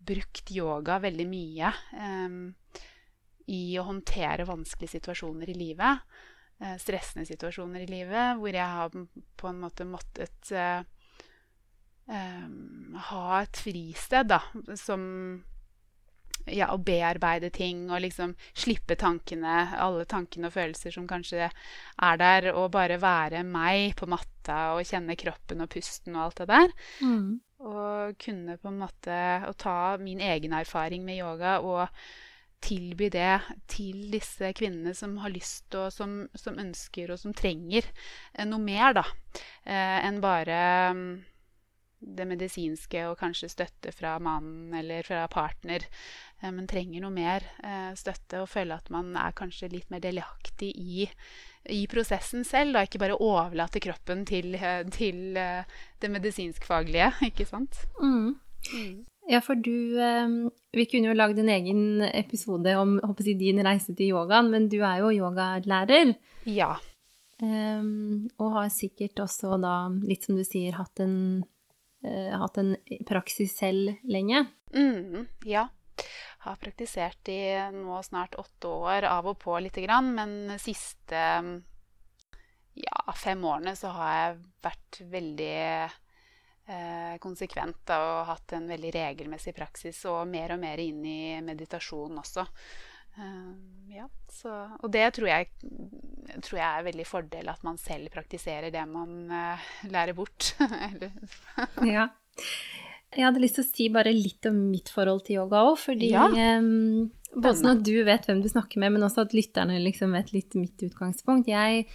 brukt 0.09 0.53
yoga 0.55 1.01
veldig 1.03 1.27
mye 1.29 1.73
eh, 1.99 2.83
i 3.49 3.63
å 3.81 3.87
håndtere 3.89 4.49
vanskelige 4.49 4.99
situasjoner 4.99 5.51
i 5.51 5.57
livet. 5.57 6.05
Eh, 6.59 6.75
stressende 6.83 7.27
situasjoner 7.29 7.85
i 7.85 7.91
livet 7.91 8.39
hvor 8.41 8.51
jeg 8.51 8.67
har 8.67 8.91
på 8.91 9.51
en 9.51 9.61
måte 9.63 9.85
måttet 9.87 10.51
eh, 10.51 10.81
eh, 12.11 12.49
ha 13.11 13.27
et 13.39 13.61
fristed 13.63 14.33
da, 14.33 14.41
som 14.75 15.05
ja, 16.55 16.71
å 16.73 16.79
bearbeide 16.83 17.51
ting 17.55 17.87
og 17.91 18.03
liksom 18.05 18.35
slippe 18.57 18.97
tankene, 18.99 19.69
alle 19.79 20.07
tankene 20.09 20.51
og 20.51 20.57
følelser 20.57 20.95
som 20.95 21.09
kanskje 21.11 21.49
er 21.49 22.21
der, 22.21 22.51
og 22.55 22.71
bare 22.77 23.01
være 23.03 23.45
meg 23.47 23.97
på 23.99 24.09
matta 24.11 24.75
og 24.77 24.87
kjenne 24.89 25.19
kroppen 25.19 25.65
og 25.65 25.71
pusten 25.73 26.17
og 26.17 26.29
alt 26.29 26.43
det 26.43 26.49
der. 26.53 26.75
Mm. 27.03 27.29
Og 27.59 28.17
kunne 28.23 28.57
på 28.61 28.71
en 28.71 28.81
måte 28.81 29.21
å 29.49 29.53
ta 29.59 29.99
min 30.01 30.23
egen 30.23 30.55
erfaring 30.55 31.05
med 31.07 31.19
yoga 31.19 31.59
og 31.61 31.87
tilby 32.65 33.09
det 33.15 33.39
til 33.71 34.09
disse 34.13 34.51
kvinnene 34.57 34.95
som 34.97 35.17
har 35.23 35.33
lyst 35.33 35.75
og 35.79 35.93
som, 35.95 36.21
som 36.35 36.59
ønsker 36.59 37.13
og 37.15 37.21
som 37.21 37.35
trenger 37.37 37.87
eh, 37.87 38.47
noe 38.49 38.63
mer 38.63 38.97
da, 38.99 39.05
eh, 39.63 39.99
enn 40.09 40.19
bare 40.23 40.61
mm, 40.95 41.13
det 41.99 42.27
medisinske 42.31 43.03
og 43.09 43.19
kanskje 43.19 43.51
støtte 43.51 43.93
fra 43.95 44.17
mannen 44.23 44.75
eller 44.79 45.07
fra 45.07 45.25
partner. 45.31 45.85
Eh, 46.41 46.53
men 46.55 46.69
trenger 46.71 47.03
noe 47.03 47.15
mer 47.15 47.45
eh, 47.65 47.93
støtte 47.99 48.43
og 48.43 48.51
føler 48.53 48.79
at 48.79 48.91
man 48.95 49.15
er 49.19 49.37
kanskje 49.37 49.71
litt 49.73 49.91
mer 49.93 50.03
delaktig 50.05 50.71
i, 50.79 51.09
i 51.75 51.85
prosessen 51.91 52.47
selv. 52.47 52.77
Da. 52.77 52.87
Ikke 52.87 53.03
bare 53.03 53.19
overlate 53.19 53.83
kroppen 53.83 54.25
til, 54.29 54.55
eh, 54.59 54.83
til 54.95 55.39
det 55.39 56.13
medisinskfaglige, 56.15 57.13
ikke 57.31 57.49
sant? 57.49 57.83
Mm. 58.01 58.37
Mm. 58.75 58.99
Ja, 59.29 59.39
for 59.45 59.61
du 59.61 59.95
Vi 60.73 60.85
kunne 60.89 61.11
jo 61.11 61.17
lagd 61.17 61.39
en 61.39 61.51
egen 61.53 62.01
episode 62.07 62.73
om 62.81 62.97
jeg, 62.99 63.37
din 63.37 63.61
reise 63.65 63.93
til 63.95 64.15
yogaen, 64.15 64.49
men 64.51 64.69
du 64.73 64.79
er 64.81 65.03
jo 65.03 65.11
yogalærer. 65.13 66.15
Ja. 66.49 66.77
Um, 67.39 68.27
og 68.43 68.55
har 68.57 68.71
sikkert 68.73 69.21
også 69.23 69.61
da, 69.63 69.89
litt 70.03 70.25
som 70.27 70.39
du 70.39 70.43
sier, 70.43 70.75
hatt 70.75 70.99
en, 71.05 71.45
hatt 72.05 72.61
en 72.61 72.77
praksis 73.09 73.57
selv 73.59 73.97
lenge. 74.07 74.45
Mm, 74.75 75.27
ja 75.49 75.69
har 76.39 76.57
praktisert 76.57 77.29
i 77.29 77.41
nå 77.75 78.03
snart 78.03 78.37
åtte 78.39 78.69
år, 78.71 79.03
av 79.03 79.27
og 79.27 79.39
på 79.43 79.57
lite 79.59 79.83
grann. 79.83 80.13
Men 80.15 80.37
de 80.53 80.59
siste 80.63 81.23
ja, 82.79 82.99
fem 83.17 83.43
årene 83.45 83.75
så 83.77 83.91
har 83.97 84.13
jeg 84.15 84.37
vært 84.69 85.01
veldig 85.15 85.57
konsekvent 85.59 86.05
konsekvent 87.25 87.91
og 87.95 88.27
hatt 88.29 88.53
en 88.53 88.67
veldig 88.69 88.91
regelmessig 88.93 89.55
praksis, 89.57 90.03
og 90.05 90.27
mer 90.29 90.53
og 90.53 90.59
mer 90.61 90.77
inn 90.83 90.99
i 91.01 91.41
meditasjon 91.41 92.19
også. 92.21 92.45
Uh, 93.19 93.53
ja, 93.91 94.07
så, 94.31 94.53
og 94.79 94.91
det 94.95 95.07
tror 95.17 95.31
jeg, 95.31 95.49
tror 96.45 96.59
jeg, 96.61 96.69
er 96.69 96.87
veldig 96.87 97.07
fordel 97.09 97.49
at 97.51 97.65
man 97.67 97.79
selv 97.81 98.13
praktiserer 98.15 98.71
det 98.75 98.85
man 98.91 99.31
uh, 99.33 99.71
lærer 99.91 100.15
bort. 100.17 100.53
ja. 101.97 102.09
Jeg 103.17 103.25
hadde 103.25 103.41
lyst 103.43 103.57
til 103.59 103.65
å 103.65 103.71
si 103.71 103.89
bare 103.91 104.13
litt 104.15 104.47
om 104.51 104.59
mitt 104.69 104.93
forhold 104.93 105.25
til 105.27 105.41
yoga 105.41 105.65
òg, 105.71 105.79
fordi 105.81 106.13
ja. 106.13 106.29
um, 106.61 107.09
både 107.33 107.57
sånn 107.63 107.73
at 107.73 107.83
du 107.87 107.97
vet 108.07 108.29
hvem 108.29 108.45
du 108.45 108.51
snakker 108.53 108.83
med, 108.85 108.95
men 108.95 109.09
også 109.09 109.25
at 109.25 109.35
lytterne 109.35 109.81
liksom 109.83 110.15
vet 110.15 110.31
litt 110.37 110.55
mitt 110.61 110.85
utgangspunkt. 110.85 111.49
Jeg, 111.51 111.89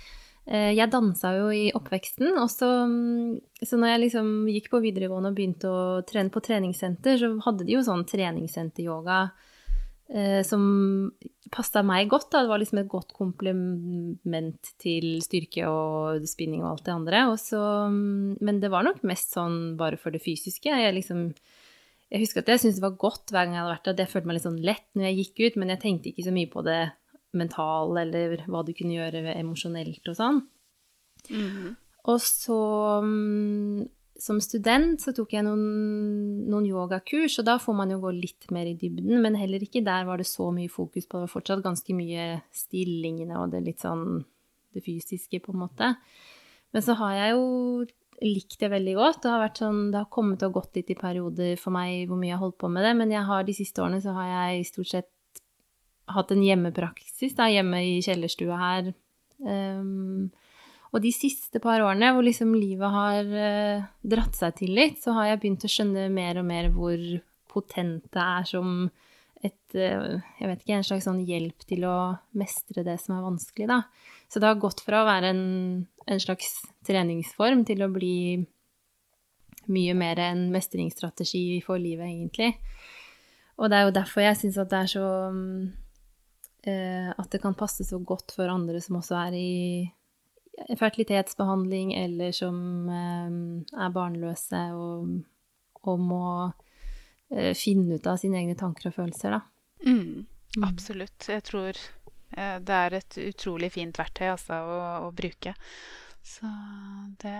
uh, 0.49 0.71
jeg 0.73 0.89
dansa 0.91 1.35
jo 1.37 1.47
i 1.53 1.67
oppveksten, 1.77 2.33
og 2.41 2.49
så, 2.51 2.73
um, 2.89 3.37
så 3.61 3.79
når 3.79 3.93
jeg 3.93 4.05
liksom 4.07 4.35
gikk 4.57 4.73
på 4.73 4.83
videregående 4.83 5.31
og 5.31 5.39
begynte 5.39 5.71
å 5.71 5.87
trene 6.09 6.33
på 6.33 6.43
treningssenter, 6.43 7.21
så 7.21 7.35
hadde 7.45 7.69
de 7.69 7.77
jo 7.77 7.85
sånn 7.85 8.07
treningssenteryoga 8.09 9.23
uh, 9.29 9.49
som 10.45 10.63
passa 11.53 11.83
meg 11.85 12.09
godt. 12.11 12.29
Da. 12.33 12.43
Det 12.43 12.51
var 12.51 12.61
liksom 12.61 12.81
et 12.81 12.91
godt 12.91 13.13
komplement 13.17 14.71
til 14.81 15.19
styrke 15.25 15.67
og 15.69 16.25
spinning 16.29 16.63
og 16.63 16.71
alt 16.73 16.87
det 16.87 16.95
andre. 16.95 17.25
Også, 17.33 17.59
men 17.91 18.61
det 18.63 18.71
var 18.73 18.85
nok 18.87 19.03
mest 19.07 19.35
sånn 19.35 19.75
bare 19.79 19.99
for 20.01 20.13
det 20.13 20.23
fysiske. 20.23 20.71
Jeg, 20.71 20.95
liksom, 20.97 21.29
jeg 22.13 22.25
husker 22.25 22.43
at 22.43 22.53
jeg 22.53 22.63
syntes 22.63 22.81
det 22.81 22.87
var 22.87 22.99
godt 23.01 23.33
hver 23.33 23.47
gang 23.47 23.57
jeg 23.57 23.63
hadde 23.63 23.75
vært 23.75 23.89
der. 23.91 24.03
Jeg 24.05 24.13
følte 24.13 24.31
meg 24.31 24.39
litt 24.39 24.47
sånn 24.47 24.63
lett 24.71 24.89
når 24.93 25.09
jeg 25.09 25.19
gikk 25.21 25.43
ut, 25.43 25.61
men 25.61 25.73
jeg 25.73 25.83
tenkte 25.85 26.13
ikke 26.13 26.27
så 26.27 26.35
mye 26.35 26.51
på 26.53 26.65
det 26.67 26.81
mentale 27.33 28.05
eller 28.05 28.43
hva 28.45 28.61
du 28.65 28.75
kunne 28.77 28.97
gjøre 28.97 29.37
emosjonelt 29.37 30.11
og 30.11 30.19
sånn. 30.19 30.43
Mm 31.29 31.49
-hmm. 31.49 31.75
Og 32.11 32.19
så 32.19 32.59
som 34.23 34.39
student 34.39 35.01
så 35.03 35.11
tok 35.15 35.33
jeg 35.35 35.43
noen, 35.43 35.63
noen, 36.47 36.67
yogakurs, 36.69 37.35
og 37.41 37.47
da 37.49 37.57
får 37.59 37.75
man 37.75 37.91
jo 37.91 37.99
gå 38.05 38.13
litt 38.15 38.47
mer 38.55 38.69
i 38.69 38.75
dybden, 38.79 39.17
men 39.23 39.35
heller 39.35 39.63
ikke 39.65 39.83
der 39.83 40.05
var 40.07 40.21
det 40.21 40.27
så 40.29 40.47
mye 40.55 40.71
fokus 40.71 41.07
på 41.09 41.17
det. 41.17 41.25
var 41.25 41.33
fortsatt 41.33 41.63
ganske 41.65 41.95
mye 41.97 42.27
stillingene 42.55 43.41
og 43.41 43.51
det 43.51 43.65
litt 43.65 43.83
sånn 43.83 44.21
det 44.73 44.81
fysiske, 44.85 45.41
på 45.43 45.51
en 45.53 45.65
måte. 45.65 45.91
Men 46.73 46.85
så 46.85 46.95
har 46.97 47.17
jeg 47.17 47.35
jo 47.35 47.43
likt 48.23 48.57
det 48.61 48.69
veldig 48.71 48.93
godt. 48.97 49.19
Det 49.25 49.33
har, 49.33 49.51
sånn, 49.57 49.81
det 49.93 49.99
har 49.99 50.09
kommet 50.13 50.45
og 50.47 50.55
gått 50.55 50.79
litt 50.79 50.93
i 50.93 50.97
perioder 50.97 51.59
for 51.59 51.75
meg 51.75 52.07
hvor 52.07 52.17
mye 52.17 52.31
jeg 52.31 52.37
har 52.39 52.45
holdt 52.45 52.61
på 52.63 52.71
med 52.71 52.87
det, 52.87 52.93
men 52.97 53.11
jeg 53.13 53.27
har 53.27 53.43
de 53.45 53.57
siste 53.57 53.83
årene 53.83 54.01
så 54.01 54.15
har 54.15 54.31
jeg 54.31 54.69
stort 54.71 54.91
sett 54.93 55.11
hatt 56.13 56.31
en 56.33 56.43
hjemmepraksis 56.43 57.35
da, 57.37 57.49
hjemme 57.51 57.83
i 57.85 57.99
kjellerstua 58.03 58.57
her. 58.59 58.89
Um, 59.43 60.31
og 60.93 61.01
de 61.01 61.11
siste 61.15 61.59
par 61.63 61.81
årene 61.81 62.11
hvor 62.13 62.25
liksom 62.25 62.53
livet 62.55 62.93
har 62.93 63.29
uh, 63.33 63.85
dratt 64.05 64.37
seg 64.37 64.59
til 64.61 64.75
litt, 64.77 64.99
så 65.01 65.15
har 65.17 65.31
jeg 65.31 65.41
begynt 65.41 65.65
å 65.65 65.71
skjønne 65.71 66.07
mer 66.13 66.41
og 66.41 66.47
mer 66.49 66.69
hvor 66.73 67.01
potent 67.53 68.05
det 68.13 68.21
er 68.23 68.47
som 68.49 68.85
et 69.43 69.75
Jeg 69.75 70.47
vet 70.47 70.61
ikke, 70.61 70.75
en 70.77 70.85
slags 70.87 71.03
sånn 71.03 71.23
hjelp 71.27 71.65
til 71.67 71.81
å 71.83 72.13
mestre 72.39 72.79
det 72.85 72.93
som 73.01 73.17
er 73.17 73.25
vanskelig, 73.25 73.65
da. 73.67 73.81
Så 74.31 74.39
det 74.39 74.47
har 74.47 74.61
gått 74.61 74.79
fra 74.85 75.01
å 75.01 75.07
være 75.09 75.33
en, 75.33 75.41
en 76.07 76.21
slags 76.21 76.61
treningsform 76.87 77.65
til 77.67 77.83
å 77.83 77.89
bli 77.91 78.15
mye 79.71 79.93
mer 79.95 80.19
en 80.19 80.45
mestringsstrategi 80.53 81.61
for 81.65 81.81
livet, 81.81 82.07
egentlig. 82.07 82.53
Og 83.59 83.69
det 83.69 83.77
er 83.77 83.87
jo 83.87 83.95
derfor 83.95 84.25
jeg 84.25 84.39
syns 84.39 84.57
at 84.61 84.71
det 84.71 84.79
er 84.79 84.89
så 84.89 85.07
uh, 85.33 87.09
At 87.13 87.29
det 87.31 87.41
kan 87.43 87.53
passe 87.57 87.85
så 87.85 87.99
godt 88.01 88.33
for 88.35 88.49
andre 88.49 88.81
som 88.81 88.97
også 88.99 89.19
er 89.27 89.37
i 89.37 89.51
fertilitetsbehandling, 90.79 91.93
eller 91.97 92.35
som 92.35 92.57
um, 92.89 93.39
er 93.73 93.95
barnløse 93.95 94.61
og, 94.77 95.15
og 95.83 96.03
må 96.03 96.27
uh, 96.51 97.51
finne 97.57 97.97
ut 97.97 98.07
av 98.09 98.21
sine 98.21 98.41
egne 98.43 98.57
tanker 98.59 98.91
og 98.91 98.97
følelser, 98.99 99.37
da. 99.37 99.41
Mm, 99.83 100.23
mm. 100.57 100.67
absolutt. 100.67 101.29
Jeg 101.29 101.45
tror 101.49 101.73
uh, 101.73 102.57
det 102.61 102.79
er 102.79 102.99
et 102.99 103.19
utrolig 103.25 103.73
fint 103.73 103.99
verktøy 103.99 104.29
altså, 104.35 104.61
å, 104.61 104.79
å 105.09 105.11
bruke. 105.15 105.55
Så 106.23 106.47
det 107.23 107.35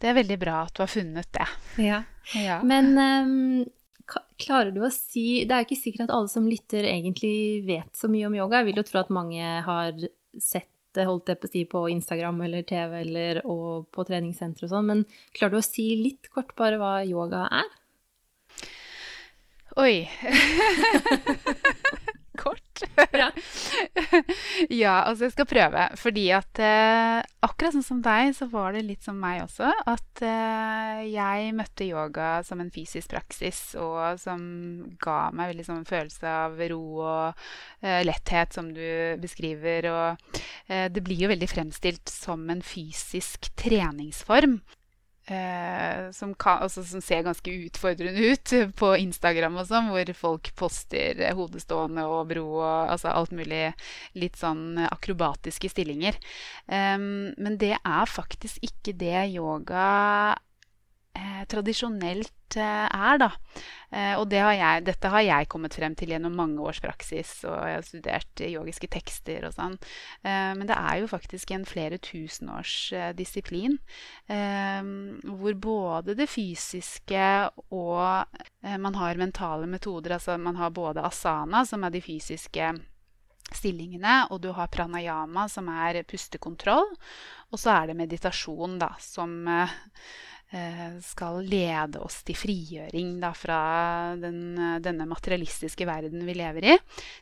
det 0.00 0.08
er 0.08 0.16
veldig 0.16 0.38
bra 0.40 0.62
at 0.64 0.72
du 0.72 0.80
har 0.80 0.88
funnet 0.88 1.28
det. 1.36 1.46
Ja. 1.84 1.98
ja. 2.40 2.56
Men 2.64 2.94
um, 2.96 3.64
klarer 4.40 4.72
du 4.72 4.80
å 4.86 4.92
si 4.92 5.44
Det 5.44 5.52
er 5.52 5.62
jo 5.62 5.68
ikke 5.68 5.82
sikkert 5.82 6.06
at 6.06 6.14
alle 6.16 6.30
som 6.32 6.48
lytter, 6.48 6.88
egentlig 6.88 7.60
vet 7.68 7.92
så 7.96 8.08
mye 8.08 8.30
om 8.30 8.36
yoga. 8.38 8.62
Jeg 8.62 8.70
vil 8.70 8.80
jo 8.80 8.86
tro 8.88 9.02
at 9.02 9.12
mange 9.12 9.50
har 9.66 10.06
sett 10.40 10.70
det 10.96 11.06
holdt 11.08 11.30
jeg 11.30 11.40
på 11.40 11.48
å 11.48 11.52
si 11.52 11.64
på 11.70 11.82
Instagram 11.92 12.40
eller 12.46 12.64
TV 12.66 12.96
eller 13.00 13.42
på 13.44 14.06
treningssenter 14.08 14.66
og 14.66 14.72
sånn, 14.72 14.90
men 14.90 15.04
klarer 15.36 15.56
du 15.56 15.60
å 15.60 15.66
si 15.66 15.86
litt 16.00 16.30
kort 16.34 16.54
bare 16.58 16.80
hva 16.80 16.94
yoga 17.06 17.46
er? 17.60 17.76
Oi. 19.78 20.08
kort. 22.40 22.66
Ja. 23.10 23.26
ja. 24.70 24.92
altså 25.04 25.26
jeg 25.26 25.34
skal 25.34 25.48
prøve. 25.48 25.82
Fordi 26.00 26.24
at 26.32 26.60
eh, 26.62 27.18
akkurat 27.44 27.74
sånn 27.74 27.84
som 27.84 28.00
deg, 28.04 28.32
så 28.36 28.46
var 28.52 28.74
det 28.76 28.84
litt 28.86 29.04
som 29.04 29.18
meg 29.20 29.42
også. 29.44 29.68
At 29.90 30.22
eh, 30.24 31.02
jeg 31.10 31.52
møtte 31.58 31.88
yoga 31.88 32.30
som 32.46 32.62
en 32.62 32.72
fysisk 32.72 33.12
praksis, 33.12 33.60
og 33.80 34.20
som 34.22 34.40
ga 35.02 35.18
meg 35.36 35.52
veldig 35.52 35.68
sånn 35.68 35.86
følelse 35.88 36.34
av 36.46 36.60
ro 36.72 36.82
og 37.02 37.44
eh, 37.82 38.00
letthet, 38.06 38.56
som 38.56 38.72
du 38.76 38.84
beskriver. 39.20 39.90
Og 39.92 40.42
eh, 40.70 40.88
det 40.92 41.04
blir 41.04 41.26
jo 41.26 41.32
veldig 41.34 41.50
fremstilt 41.50 42.12
som 42.12 42.48
en 42.52 42.64
fysisk 42.64 43.52
treningsform. 43.60 44.60
Eh, 45.30 46.10
som, 46.10 46.34
kan, 46.34 46.58
altså, 46.64 46.82
som, 46.82 47.02
ser 47.04 47.22
ganske 47.22 47.52
utfordrende 47.68 48.32
ut 48.32 48.54
på 48.80 48.88
Instagram 48.98 49.60
og 49.60 49.68
sånn, 49.68 49.90
hvor 49.92 50.10
folk 50.18 50.50
poster 50.58 51.22
hodestående 51.38 52.02
og 52.10 52.32
bro 52.32 52.46
og 52.58 52.90
altså 52.96 53.12
alt 53.12 53.30
mulig 53.38 53.68
litt 54.18 54.40
sånn 54.40 54.80
akrobatiske 54.88 55.70
stillinger. 55.70 56.18
Eh, 56.66 56.98
men 56.98 57.58
det 57.62 57.76
er 57.78 58.10
faktisk 58.10 58.58
ikke 58.66 58.96
det 58.98 59.28
yoga 59.30 59.86
eh, 61.16 61.44
tradisjonelt 61.50 62.56
eh, 62.56 62.86
er, 62.86 63.20
da. 63.20 63.30
Eh, 63.90 64.14
og 64.14 64.28
det 64.30 64.38
har 64.42 64.54
jeg, 64.54 64.84
dette 64.86 65.10
har 65.10 65.24
jeg 65.24 65.48
kommet 65.50 65.74
frem 65.74 65.96
til 65.98 66.12
gjennom 66.14 66.36
mange 66.38 66.62
års 66.62 66.78
praksis, 66.82 67.32
og 67.48 67.56
jeg 67.66 67.78
har 67.78 67.86
studert 67.86 68.42
yogiske 68.46 68.90
tekster 68.92 69.48
og 69.48 69.56
sånn. 69.56 69.74
Eh, 70.22 70.52
men 70.58 70.68
det 70.68 70.76
er 70.76 71.00
jo 71.02 71.10
faktisk 71.10 71.50
en 71.54 71.66
flere 71.68 71.98
tusen 72.02 72.52
års 72.54 72.74
eh, 72.94 73.10
disiplin. 73.18 73.78
Hvor 74.30 75.56
både 75.58 76.14
det 76.14 76.28
fysiske 76.30 77.24
og 77.74 78.38
man 78.62 78.96
har 79.00 79.18
mentale 79.18 79.66
metoder. 79.66 80.14
Altså 80.16 80.36
man 80.38 80.58
har 80.60 80.70
både 80.74 81.02
asana, 81.04 81.64
som 81.66 81.84
er 81.84 81.94
de 81.94 82.02
fysiske 82.04 82.70
stillingene, 83.50 84.14
og 84.30 84.42
du 84.44 84.52
har 84.54 84.70
pranayama, 84.70 85.48
som 85.50 85.68
er 85.72 86.02
pustekontroll. 86.06 86.92
Og 87.50 87.58
så 87.58 87.74
er 87.74 87.90
det 87.90 87.98
meditasjon, 87.98 88.78
da, 88.78 88.92
som 89.02 89.40
skal 91.04 91.44
lede 91.46 92.00
oss 92.02 92.20
til 92.26 92.34
frigjøring 92.34 93.12
da, 93.22 93.30
fra 93.38 93.60
den, 94.18 94.58
denne 94.82 95.06
materialistiske 95.06 95.86
verden 95.86 96.24
vi 96.26 96.34
lever 96.34 96.66
i, 96.72 96.76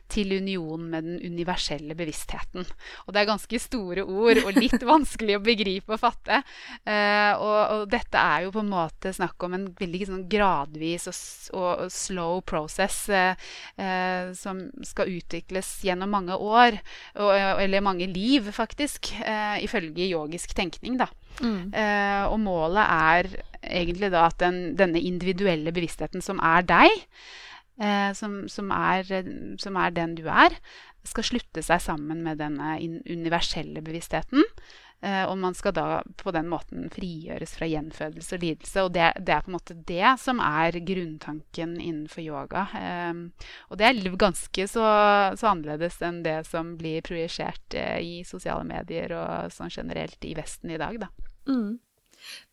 til 0.09 0.33
union 0.39 0.87
med 0.89 1.05
den 1.05 1.19
universelle 1.21 1.93
bevisstheten. 1.97 2.65
Og 3.05 3.13
det 3.13 3.21
er 3.21 3.29
ganske 3.29 3.61
store 3.61 4.05
ord 4.05 4.41
og 4.43 4.57
litt 4.57 4.83
vanskelig 4.93 5.37
å 5.37 5.43
begripe 5.43 5.95
og 5.95 6.01
fatte. 6.01 6.41
Uh, 6.87 7.33
og, 7.37 7.59
og, 7.59 7.83
dette 7.91 8.21
er 8.21 8.45
jo 8.45 8.53
på 8.55 8.63
en 8.63 8.71
måte 8.71 9.13
snakk 9.15 9.45
om 9.45 9.57
en 9.57 9.67
veldig 9.79 10.09
sånn 10.09 10.25
gradvis 10.31 11.09
og, 11.11 11.19
og, 11.59 11.85
slow 11.93 12.41
process 12.47 13.01
uh, 13.13 13.33
uh, 13.79 14.31
som 14.37 14.65
skal 14.85 15.11
utvikles 15.19 15.71
gjennom 15.85 16.11
mange 16.13 16.35
år, 16.35 16.77
eller 17.15 17.83
mange 17.83 18.07
liv, 18.09 18.49
faktisk, 18.55 19.11
ifølge 19.63 20.07
yogisk 20.09 20.53
tenkning. 20.57 20.97
da. 20.99 21.09
Mm. 21.39 21.71
Uh, 21.71 22.25
og 22.33 22.39
målet 22.43 22.83
er 22.83 23.29
egentlig 23.63 24.11
da 24.13 24.25
at 24.29 24.39
den, 24.41 24.75
denne 24.79 25.01
individuelle 25.03 25.71
bevisstheten 25.75 26.23
som 26.23 26.39
er 26.43 26.65
deg, 26.67 26.93
eh, 27.81 28.11
som, 28.15 28.41
som, 28.51 28.71
er, 28.71 29.07
som, 29.59 29.79
er, 29.79 29.95
den 29.95 30.15
du 30.17 30.25
er, 30.31 30.55
skal 31.07 31.27
slutte 31.27 31.63
seg 31.65 31.81
sammen 31.83 32.23
med 32.25 32.39
denne 32.41 32.77
universelle 33.09 33.83
bevisstheten. 33.85 34.45
Uh, 34.99 35.23
og 35.29 35.37
man 35.39 35.55
skal 35.55 35.71
da 35.77 35.87
på 36.19 36.33
den 36.35 36.49
måten 36.51 36.89
frigjøres 36.91 37.53
fra 37.55 37.69
gjenfødelse 37.71 38.35
og 38.35 38.43
lidelse. 38.43 38.83
Og 38.83 38.93
det, 38.95 39.11
det 39.23 39.35
er 39.35 39.45
på 39.45 39.53
en 39.53 39.57
måte 39.57 39.77
det 39.87 40.13
som 40.19 40.41
er 40.43 40.79
grunntanken 40.85 41.77
innenfor 41.79 42.23
yoga. 42.25 42.65
og 43.69 43.77
det 43.79 43.87
er 43.87 44.17
ganske 44.19 44.67
så, 44.67 44.85
så, 45.39 45.51
annerledes 45.51 46.01
enn 46.03 46.23
det 46.23 46.41
som 46.49 46.75
blir 46.79 47.05
projisert 47.05 47.75
i 47.75 48.23
sosiale 48.27 48.65
medier 48.67 49.15
og 49.15 49.53
sånn 49.55 49.71
generelt 49.71 50.25
i 50.25 50.35
Vesten 50.37 50.75
i 50.75 50.81
dag, 50.81 50.99
da. 50.99 51.09
Mm. 51.47 51.79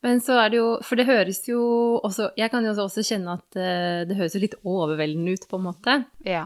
Men 0.05 0.21
så 0.21 0.39
er 0.41 0.53
det 0.53 0.61
jo 0.61 0.67
For 0.85 0.99
det 0.99 1.09
høres 1.09 1.43
jo 1.49 1.61
også 2.05 2.31
Jeg 2.39 2.53
kan 2.53 2.67
jo 2.67 2.75
også 2.85 3.05
kjenne 3.07 3.37
at 3.39 3.59
eh, 3.61 4.03
det 4.09 4.19
høres 4.19 4.37
jo 4.37 4.43
litt 4.45 4.59
overveldende 4.63 5.37
ut, 5.37 5.47
på 5.51 5.59
en 5.59 5.67
måte. 5.67 5.97
Ja. 6.27 6.45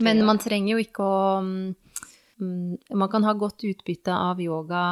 Men 0.00 0.22
man 0.28 0.40
trenger 0.40 0.76
jo 0.76 0.84
ikke 0.84 1.06
å 1.06 1.22
mm, 1.42 2.94
Man 2.96 3.10
kan 3.12 3.26
ha 3.26 3.34
godt 3.36 3.64
utbytte 3.68 4.14
av 4.14 4.40
yoga 4.42 4.82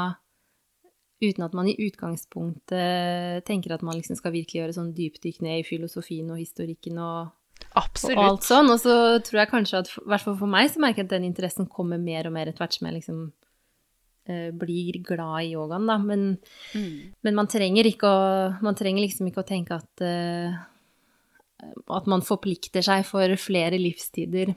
uten 1.23 1.45
at 1.47 1.57
man 1.57 1.69
i 1.71 1.77
utgangspunktet 1.89 3.45
tenker 3.49 3.75
at 3.75 3.83
man 3.87 3.99
liksom 3.99 4.19
skal 4.19 4.35
virkelig 4.35 4.63
gjøre 4.63 4.77
sånn 4.77 4.95
dypdykk 4.97 5.43
ned 5.47 5.63
i 5.63 5.67
filosofien 5.67 6.31
og 6.31 6.39
historikken 6.39 7.01
og, 7.03 7.35
og, 7.75 8.23
alt 8.23 8.47
sånn. 8.47 8.71
Og 8.71 8.79
så 8.83 8.95
tror 9.27 9.43
jeg 9.43 9.53
kanskje 9.53 9.83
at, 9.83 9.91
i 9.99 10.07
hvert 10.13 10.25
fall 10.25 10.39
for 10.39 10.51
meg, 10.51 10.71
så 10.71 10.83
merker 10.85 11.03
jeg 11.03 11.11
at 11.11 11.17
den 11.17 11.29
interessen 11.31 11.67
kommer 11.71 12.01
mer 12.03 12.31
og 12.31 12.37
mer 12.37 12.51
etter 12.51 12.63
hvert 12.63 12.79
som 12.79 12.91
jeg 12.91 13.01
liksom 13.01 13.29
Eh, 14.29 14.51
blir 14.53 14.99
glad 15.01 15.47
i 15.47 15.55
yogaen, 15.55 15.87
da. 15.89 15.97
Men, 15.99 16.37
mm. 16.75 16.97
men 17.25 17.37
man, 17.37 17.47
trenger 17.49 17.89
å, 18.05 18.17
man, 18.61 18.77
trenger 18.77 19.01
liksom 19.01 19.31
ikke 19.31 19.41
å 19.41 19.49
tenke 19.49 19.79
at 19.79 20.03
uh, 20.05 20.59
at 21.97 22.11
man 22.11 22.21
forplikter 22.23 22.85
seg 22.85 23.07
for 23.09 23.33
flere 23.41 23.81
livstider 23.81 24.53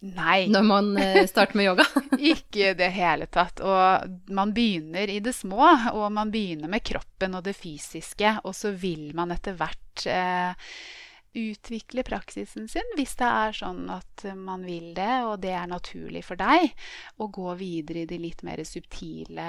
Nei. 0.00 0.46
når 0.52 0.62
man 0.66 0.90
uh, 0.98 1.22
starter 1.26 1.56
med 1.56 1.70
yoga. 1.70 1.86
ikke 2.32 2.70
i 2.70 2.74
det 2.78 2.90
hele 2.94 3.28
tatt. 3.32 3.62
Og 3.64 4.32
man 4.34 4.52
begynner 4.56 5.10
i 5.10 5.18
det 5.24 5.34
små, 5.36 5.70
og 5.92 6.06
man 6.12 6.30
begynner 6.34 6.70
med 6.72 6.84
kroppen 6.86 7.38
og 7.38 7.46
det 7.46 7.56
fysiske, 7.56 8.36
og 8.44 8.54
så 8.56 8.74
vil 8.76 9.10
man 9.16 9.34
etter 9.34 9.56
hvert 9.58 10.06
uh, 10.10 10.70
utvikle 11.36 12.04
praksisen 12.06 12.68
sin 12.70 12.94
hvis 12.96 13.14
det 13.20 13.28
er 13.28 13.56
sånn 13.56 13.84
at 13.92 14.24
man 14.36 14.64
vil 14.64 14.92
det, 14.96 15.22
og 15.28 15.40
det 15.42 15.52
er 15.56 15.68
naturlig 15.68 16.22
for 16.26 16.40
deg, 16.40 16.72
å 17.20 17.28
gå 17.32 17.52
videre 17.60 18.04
i 18.04 18.08
de 18.08 18.18
litt 18.20 18.42
mer 18.46 18.62
subtile 18.66 19.46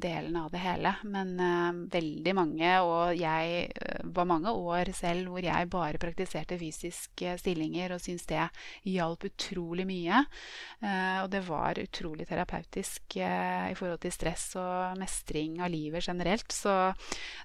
delene 0.00 0.44
av 0.44 0.52
det 0.52 0.62
hele. 0.62 0.94
Men 1.08 1.34
uh, 1.38 1.78
veldig 1.92 2.34
mange, 2.36 2.72
og 2.84 3.14
jeg 3.18 3.68
uh, 3.78 4.02
var 4.14 4.28
mange 4.30 4.52
år 4.52 4.92
selv 4.96 5.32
hvor 5.32 5.44
jeg 5.44 5.70
bare 5.70 6.00
praktiserte 6.02 6.58
fysiske 6.60 7.36
stillinger 7.40 7.94
og 7.94 8.02
syntes 8.02 8.26
det 8.30 8.48
hjalp 8.88 9.28
utrolig 9.28 9.86
mye. 9.88 10.24
Uh, 10.82 11.24
og 11.24 11.30
det 11.34 11.44
var 11.46 11.82
utrolig 11.82 12.28
terapeutisk 12.28 13.18
i 13.18 13.74
forhold 13.78 14.00
til 14.02 14.12
stress 14.14 14.50
og 14.58 14.98
mestring 14.98 15.58
av 15.62 15.70
livet 15.72 16.04
generelt. 16.06 16.50
Så 16.52 16.74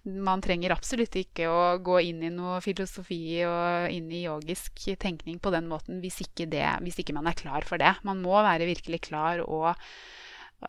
man 0.04 0.42
trenger 0.44 0.74
absolutt 0.76 1.16
ikke 1.20 1.50
å 1.50 1.62
gå 1.84 2.00
inn 2.10 2.24
i 2.26 2.34
noe 2.34 2.60
filosofi 2.64 3.43
og 3.50 3.94
inn 3.94 4.10
i 4.14 4.24
yogisk 4.26 4.86
tenkning 5.02 5.40
på 5.44 5.52
den 5.54 5.70
måten 5.72 6.02
hvis 6.04 6.22
ikke, 6.26 6.48
det, 6.52 6.66
hvis 6.86 7.00
ikke 7.02 7.16
man 7.16 7.30
er 7.30 7.38
klar 7.38 7.68
for 7.68 7.82
det. 7.82 7.96
Man 8.08 8.22
må 8.24 8.36
være 8.44 8.70
virkelig 8.70 9.04
klar 9.10 9.44
og 9.46 9.74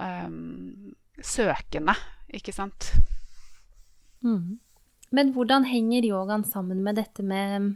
um, 0.00 0.94
søkende, 1.22 1.96
ikke 2.34 2.54
sant. 2.54 2.92
Mm. 4.24 4.58
Men 5.14 5.32
hvordan 5.34 5.66
henger 5.68 6.06
yogaen 6.08 6.44
sammen 6.48 6.82
med 6.82 6.98
dette 6.98 7.22
med 7.22 7.74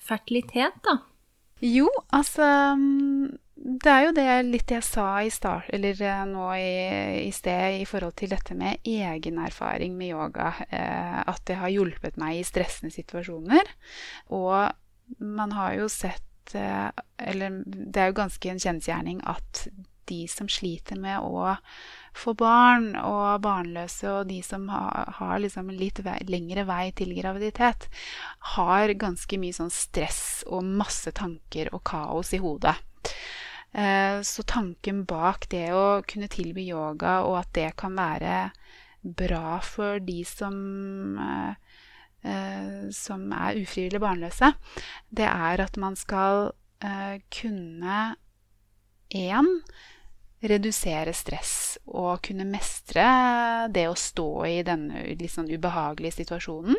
fertilitet, 0.00 0.76
da? 0.84 0.98
Jo, 1.64 1.88
altså 2.12 2.46
det 3.64 3.88
er 3.88 4.02
jo 4.04 4.12
det 4.12 4.24
litt 4.44 4.72
jeg 4.74 4.84
sa 4.84 5.06
i 5.24 5.30
start, 5.32 5.70
eller 5.72 5.96
eh, 6.04 6.24
nå 6.28 6.48
i, 6.58 6.72
i, 7.24 7.30
sted 7.32 7.78
i 7.80 7.86
forhold 7.88 8.12
til 8.20 8.34
dette 8.34 8.52
med 8.60 8.84
egen 8.84 9.38
erfaring 9.40 9.94
med 9.96 10.12
yoga. 10.12 10.50
Eh, 10.68 11.20
at 11.24 11.40
det 11.48 11.56
har 11.62 11.72
hjulpet 11.72 12.18
meg 12.20 12.42
i 12.42 12.44
stressende 12.44 12.92
situasjoner. 12.92 13.72
Og 14.36 14.68
man 15.24 15.56
har 15.56 15.78
jo 15.78 15.88
sett 15.88 16.52
eh, 16.56 16.90
Eller 17.16 17.62
det 17.64 18.00
er 18.02 18.12
jo 18.12 18.20
ganske 18.20 18.52
en 18.52 18.60
kjensgjerning 18.60 19.24
at 19.32 19.64
de 20.12 20.20
som 20.28 20.48
sliter 20.52 21.00
med 21.00 21.24
å 21.24 21.54
få 22.12 22.34
barn, 22.36 22.90
og 23.00 23.40
barnløse, 23.46 24.04
og 24.12 24.28
de 24.28 24.42
som 24.44 24.68
har, 24.68 25.14
har 25.16 25.38
liksom 25.40 25.72
litt 25.72 26.02
vei, 26.04 26.18
lengre 26.28 26.66
vei 26.68 26.90
til 26.92 27.16
graviditet, 27.16 27.88
har 28.58 28.92
ganske 29.00 29.40
mye 29.40 29.56
sånn 29.56 29.72
stress 29.72 30.44
og 30.44 30.68
masse 30.68 31.16
tanker 31.16 31.72
og 31.72 31.80
kaos 31.88 32.34
i 32.36 32.42
hodet. 32.44 32.76
Eh, 33.74 34.20
så 34.22 34.44
tanken 34.46 35.02
bak 35.04 35.48
det 35.50 35.66
å 35.74 36.02
kunne 36.06 36.30
tilby 36.30 36.68
yoga, 36.70 37.22
og 37.26 37.40
at 37.40 37.50
det 37.58 37.70
kan 37.80 37.96
være 37.98 38.36
bra 39.02 39.58
for 39.66 39.98
de 40.00 40.20
som 40.28 41.18
eh, 41.18 41.56
eh, 42.22 42.84
som 42.94 43.26
er 43.34 43.58
ufrivillig 43.64 44.00
barnløse, 44.02 44.54
det 45.10 45.26
er 45.30 45.64
at 45.66 45.80
man 45.80 45.98
skal 45.98 46.52
kunne 47.32 47.98
én 49.08 49.46
redusere 50.44 51.14
stress 51.16 51.78
og 51.86 52.26
kunne 52.26 52.44
mestre 52.44 53.06
det 53.72 53.86
å 53.88 53.96
stå 53.96 54.28
i 54.50 54.58
denne 54.66 55.06
litt 55.16 55.32
sånn 55.32 55.48
ubehagelige 55.48 56.18
situasjonen. 56.18 56.76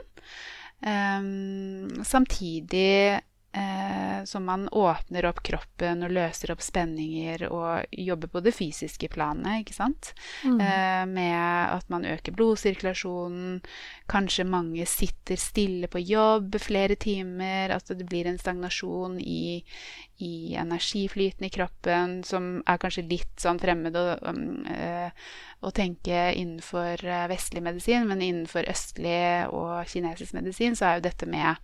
Um, 0.86 2.04
samtidig 2.06 3.18
eh, 3.56 4.24
som 4.26 4.46
man 4.46 4.68
åpner 4.72 5.26
opp 5.30 5.42
kroppen 5.46 6.04
og 6.06 6.14
løser 6.16 6.52
opp 6.54 6.64
spenninger 6.66 7.46
og 7.50 7.86
jobber 7.92 8.32
på 8.34 8.42
det 8.46 8.54
fysiske 8.56 9.10
planet, 9.14 9.64
ikke 9.64 9.78
sant. 9.78 10.12
Mm. 10.44 10.60
Eh, 10.60 11.04
med 11.10 11.76
at 11.76 11.90
man 11.94 12.06
øker 12.06 12.36
blodsirkulasjonen. 12.36 13.62
Kanskje 14.12 14.48
mange 14.50 14.86
sitter 14.90 15.40
stille 15.40 15.90
på 15.92 16.02
jobb 16.04 16.60
flere 16.62 16.98
timer. 17.00 17.74
At 17.78 17.90
det 17.90 18.08
blir 18.10 18.28
en 18.30 18.42
stagnasjon 18.42 19.20
i, 19.22 19.64
i 20.18 20.56
energiflyten 20.56 21.46
i 21.46 21.50
kroppen 21.50 22.22
som 22.24 22.62
er 22.64 22.80
kanskje 22.80 23.04
litt 23.10 23.42
sånn 23.42 23.60
fremmed 23.60 23.98
å, 24.00 24.04
um, 24.30 24.64
eh, 24.72 25.12
å 25.60 25.72
tenke 25.76 26.30
innenfor 26.40 27.04
eh, 27.04 27.26
vestlig 27.32 27.64
medisin, 27.66 28.08
men 28.08 28.24
innenfor 28.24 28.70
østlig 28.72 29.50
og 29.52 29.84
kinesisk 29.92 30.38
medisin 30.38 30.78
så 30.80 30.88
er 30.88 31.00
jo 31.00 31.08
dette 31.10 31.28
med 31.28 31.60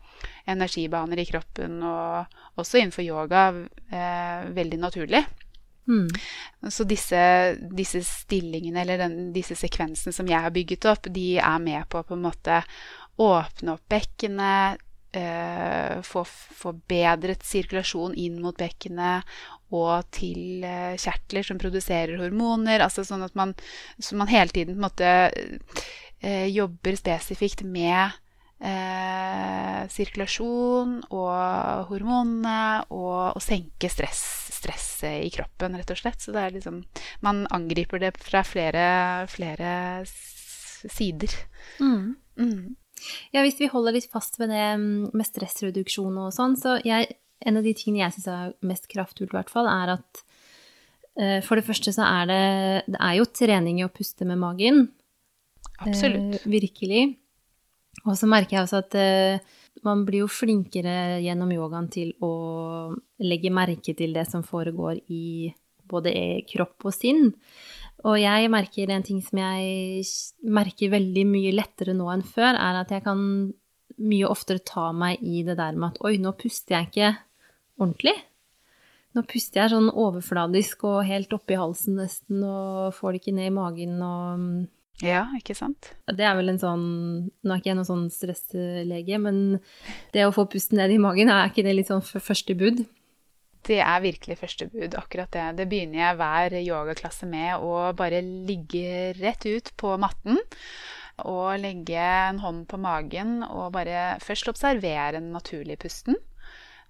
energibaner 0.51 1.21
i 1.21 1.27
kroppen 1.29 1.79
og 1.87 2.59
også 2.59 2.81
innenfor 2.81 3.07
yoga 3.07 3.47
eh, 3.87 4.51
veldig 4.51 4.81
naturlig. 4.83 5.23
Mm. 5.87 6.07
Så 6.69 6.83
disse, 6.83 7.21
disse, 7.71 8.03
stillingene 8.05 8.83
eller 8.83 9.01
den, 9.01 9.17
disse 9.33 9.55
sekvensene 9.57 10.13
som 10.13 10.27
jeg 10.29 10.43
har 10.43 10.53
bygget 10.53 10.87
opp, 10.91 11.09
de 11.09 11.35
er 11.39 11.63
med 11.63 11.87
på 11.89 12.01
å 12.01 12.07
på 12.07 12.19
en 12.19 12.27
måte 12.27 12.61
åpne 13.21 13.75
opp 13.75 13.87
bekkenet, 13.91 14.81
få, 15.11 16.21
få, 16.23 16.71
bedret 16.87 17.41
sirkulasjon 17.43 18.13
inn 18.15 18.37
mot 18.39 18.55
bekkenet 18.55 19.27
og 19.71 20.07
til 20.13 20.65
eh, 20.67 20.97
kjertler 20.99 21.45
som 21.47 21.59
produserer 21.61 22.19
hormoner. 22.19 22.83
Altså 22.83 23.05
sånn 23.07 23.23
at 23.25 23.35
man, 23.39 23.55
så 23.99 24.17
man 24.19 24.31
hele 24.31 24.51
tiden 24.53 24.81
måte 24.81 25.07
eh, 25.31 26.47
jobber 26.51 26.97
spesifikt 26.99 27.63
med 27.63 28.17
eh, 28.59 29.79
sirkulasjon 29.91 30.97
og 31.07 31.87
hormonene 31.91 32.83
og 32.91 33.39
å 33.39 33.43
senke 33.43 33.89
stress, 33.91 34.23
stresset 34.59 35.23
i 35.23 35.31
kroppen, 35.33 35.79
rett 35.79 35.95
og 35.95 36.01
slett. 36.03 36.19
Så 36.21 36.35
det 36.35 36.45
er 36.45 36.57
liksom 36.59 36.83
Man 37.23 37.45
angriper 37.55 38.03
det 38.03 38.15
fra 38.19 38.43
flere, 38.47 38.85
flere 39.31 40.03
sider. 40.05 41.31
Mm. 41.79 42.15
Mm. 42.35 42.75
Ja, 43.35 43.43
hvis 43.45 43.59
vi 43.61 43.69
holder 43.71 43.95
litt 43.95 44.09
fast 44.11 44.39
ved 44.41 44.51
det 44.53 44.65
mm, 44.79 45.11
med 45.17 45.27
stressreduksjon 45.27 46.19
og 46.21 46.33
sånn, 46.35 46.57
så 46.59 46.77
jeg, 46.85 47.15
en 47.45 47.59
av 47.59 47.65
de 47.65 47.73
tingene 47.77 48.05
jeg 48.05 48.17
syns 48.17 48.29
er 48.31 48.53
mest 48.67 48.89
kraftfullt, 48.91 49.31
i 49.31 49.37
hvert 49.39 49.53
fall, 49.53 49.69
er 49.71 49.95
at 49.97 50.21
uh, 51.19 51.39
for 51.45 51.59
det 51.59 51.65
første 51.67 51.93
så 51.95 52.05
er 52.07 52.29
det 52.31 52.43
Det 52.93 52.99
er 52.99 53.17
jo 53.19 53.29
trening 53.29 53.81
i 53.81 53.87
å 53.87 53.93
puste 53.93 54.27
med 54.27 54.41
magen. 54.41 54.85
Absolutt. 55.81 56.41
Uh, 56.41 56.51
virkelig. 56.51 57.07
Og 58.05 58.15
så 58.17 58.29
merker 58.29 58.57
jeg 58.57 58.67
også 58.67 58.83
at 58.83 58.99
uh, 58.99 59.57
man 59.87 60.05
blir 60.05 60.25
jo 60.25 60.31
flinkere 60.31 61.21
gjennom 61.23 61.51
yogaen 61.55 61.89
til 61.91 62.13
å 62.23 62.31
legge 63.23 63.53
merke 63.53 63.95
til 63.97 64.13
det 64.15 64.27
som 64.29 64.43
foregår 64.45 64.99
i 65.09 65.51
både 65.91 66.13
kropp 66.49 66.87
og 66.87 66.95
sinn. 66.95 67.31
Og 68.07 68.17
jeg 68.17 68.49
merker 68.49 68.89
en 68.89 69.05
ting 69.05 69.19
som 69.21 69.39
jeg 69.41 70.03
merker 70.41 70.93
veldig 70.93 71.25
mye 71.29 71.53
lettere 71.53 71.93
nå 71.97 72.07
enn 72.13 72.25
før, 72.25 72.57
er 72.57 72.81
at 72.81 72.93
jeg 72.93 73.05
kan 73.05 73.21
mye 74.01 74.29
oftere 74.29 74.63
ta 74.65 74.89
meg 74.95 75.21
i 75.21 75.43
det 75.45 75.57
der 75.59 75.77
med 75.77 75.91
at 75.91 76.03
oi, 76.07 76.15
nå 76.21 76.33
puster 76.39 76.77
jeg 76.77 76.89
ikke 76.89 77.11
ordentlig. 77.81 78.15
Nå 79.11 79.25
puster 79.27 79.61
jeg 79.61 79.73
sånn 79.73 79.89
overfladisk 79.91 80.85
og 80.87 81.01
helt 81.05 81.33
oppi 81.35 81.57
halsen 81.59 81.99
nesten, 81.99 82.45
og 82.47 82.95
får 82.95 83.13
det 83.13 83.21
ikke 83.21 83.35
ned 83.37 83.51
i 83.51 83.55
magen 83.55 83.97
og 84.07 84.45
ja, 85.01 85.25
ikke 85.37 85.55
sant? 85.57 85.91
Det 86.05 86.25
er 86.27 86.35
vel 86.37 86.51
en 86.51 86.59
sånn 86.61 86.83
Nå 87.41 87.53
er 87.53 87.61
ikke 87.61 87.71
jeg 87.71 87.77
noen 87.79 87.87
sånn 87.87 88.09
stresslege, 88.13 89.17
men 89.23 89.39
det 90.13 90.27
å 90.27 90.33
få 90.35 90.45
pusten 90.51 90.77
ned 90.77 90.93
i 90.93 90.99
magen, 91.01 91.31
er 91.31 91.49
ikke 91.49 91.65
det 91.65 91.73
litt 91.77 91.89
sånn 91.89 92.03
første 92.03 92.55
bud? 92.57 92.83
Det 93.67 93.77
er 93.83 94.01
virkelig 94.01 94.39
første 94.39 94.67
bud, 94.71 94.95
akkurat 94.97 95.31
det. 95.35 95.45
Det 95.59 95.67
begynner 95.69 96.01
jeg 96.01 96.17
hver 96.17 96.55
yogaklasse 96.63 97.29
med 97.29 97.61
å 97.61 97.91
bare 97.97 98.23
ligge 98.23 99.11
rett 99.19 99.45
ut 99.45 99.69
på 99.77 99.93
matten. 100.01 100.41
Og 101.29 101.59
legge 101.61 102.01
en 102.01 102.39
hånd 102.41 102.65
på 102.71 102.79
magen 102.81 103.41
og 103.45 103.73
bare 103.75 104.15
først 104.23 104.49
observere 104.49 105.19
den 105.19 105.29
naturlige 105.35 105.83
pusten. 105.83 106.17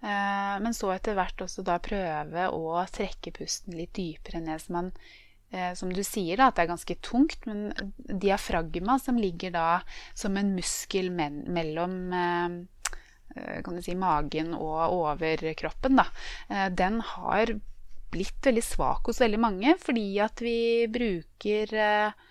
Eh, 0.02 0.56
men 0.64 0.74
så 0.74 0.94
etter 0.96 1.18
hvert 1.18 1.44
også 1.44 1.66
da 1.66 1.78
prøve 1.84 2.48
å 2.56 2.80
trekke 2.90 3.34
pusten 3.36 3.76
litt 3.78 3.94
dypere 3.98 4.42
ned, 4.42 4.62
så 4.64 4.74
man 4.74 4.90
eh, 5.52 5.74
som 5.78 5.92
du 5.94 6.02
sier, 6.06 6.40
da, 6.40 6.48
at 6.50 6.58
det 6.58 6.66
er 6.66 6.72
ganske 6.72 6.98
tungt, 7.06 7.46
men 7.46 7.70
diafragma, 8.00 8.98
som 9.02 9.20
ligger 9.22 9.54
da 9.54 9.68
som 10.18 10.40
en 10.40 10.56
muskel 10.58 11.12
mellom 11.14 11.98
eh, 12.18 12.56
kan 13.66 13.78
du 13.78 13.84
si, 13.84 13.96
magen 13.98 14.56
og 14.58 14.96
overkroppen, 14.98 16.00
da, 16.00 16.08
eh, 16.50 16.68
den 16.70 17.02
har 17.16 17.54
blitt 18.12 18.44
veldig 18.44 18.64
svak 18.66 19.08
hos 19.08 19.22
veldig 19.24 19.40
mange 19.40 19.78
fordi 19.80 20.08
at 20.20 20.42
vi 20.44 20.58
bruker 20.92 21.72
eh, 21.80 22.28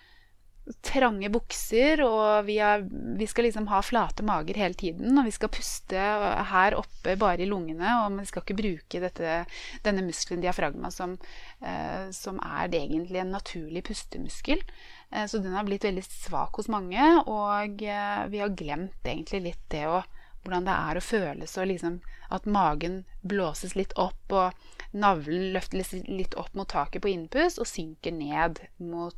trange 0.85 1.29
bukser, 1.33 2.01
og 2.05 2.45
vi, 2.47 2.57
er, 2.63 2.83
vi, 3.17 3.25
skal 3.29 3.47
liksom 3.47 3.67
ha 3.71 3.81
flate 3.83 4.23
mager 4.25 4.59
hele 4.61 4.77
tiden. 4.77 5.17
Og 5.17 5.27
vi 5.27 5.33
skal 5.33 5.51
puste 5.51 6.05
her 6.51 6.77
oppe 6.77 7.15
bare 7.19 7.43
i 7.43 7.49
lungene, 7.49 7.95
og 8.03 8.19
vi 8.19 8.27
skal 8.29 8.45
ikke 8.45 8.59
bruke 8.59 9.01
dette, 9.03 9.41
denne 9.85 10.05
muskelen 10.05 10.43
diafragma 10.43 10.91
som, 10.93 11.17
eh, 11.65 12.07
som, 12.15 12.39
er 12.45 12.69
egentlig 12.69 13.23
en 13.23 13.35
naturlig 13.35 13.83
pustemuskel. 13.89 14.63
Eh, 15.09 15.25
så 15.25 15.41
den 15.41 15.57
har 15.57 15.67
blitt 15.67 15.87
veldig 15.87 16.05
svak 16.05 16.61
hos 16.61 16.71
mange, 16.71 17.09
og 17.25 17.83
eh, 17.83 18.25
vi 18.31 18.43
har 18.43 18.57
glemt 18.57 19.01
egentlig 19.03 19.45
litt 19.49 19.69
det 19.73 19.87
å 19.89 20.01
hvordan 20.41 20.67
det 20.67 20.75
er 20.75 20.97
å 20.97 21.05
føle 21.05 21.47
og 21.47 21.69
liksom 21.69 21.99
at 22.31 22.47
magen 22.47 23.01
blåses 23.27 23.75
litt 23.75 23.93
opp, 23.99 24.31
og 24.31 24.95
navlen 24.95 25.51
løftes 25.55 25.91
litt 26.07 26.35
opp 26.39 26.53
mot 26.57 26.69
taket 26.71 27.03
på 27.03 27.11
innpust 27.11 27.59
og 27.61 27.69
synker 27.69 28.15
ned 28.15 28.61
mot, 28.79 29.17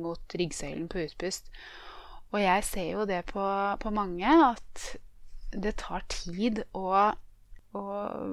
mot 0.00 0.36
ryggsøylen 0.40 0.88
på 0.92 1.04
utpust. 1.04 1.52
Og 2.34 2.40
jeg 2.42 2.64
ser 2.66 2.88
jo 2.90 3.04
det 3.08 3.22
på, 3.30 3.44
på 3.80 3.92
mange, 3.94 4.26
at 4.26 4.86
det 5.54 5.76
tar 5.84 6.02
tid 6.10 6.64
å, 6.74 6.88
å, 7.78 7.84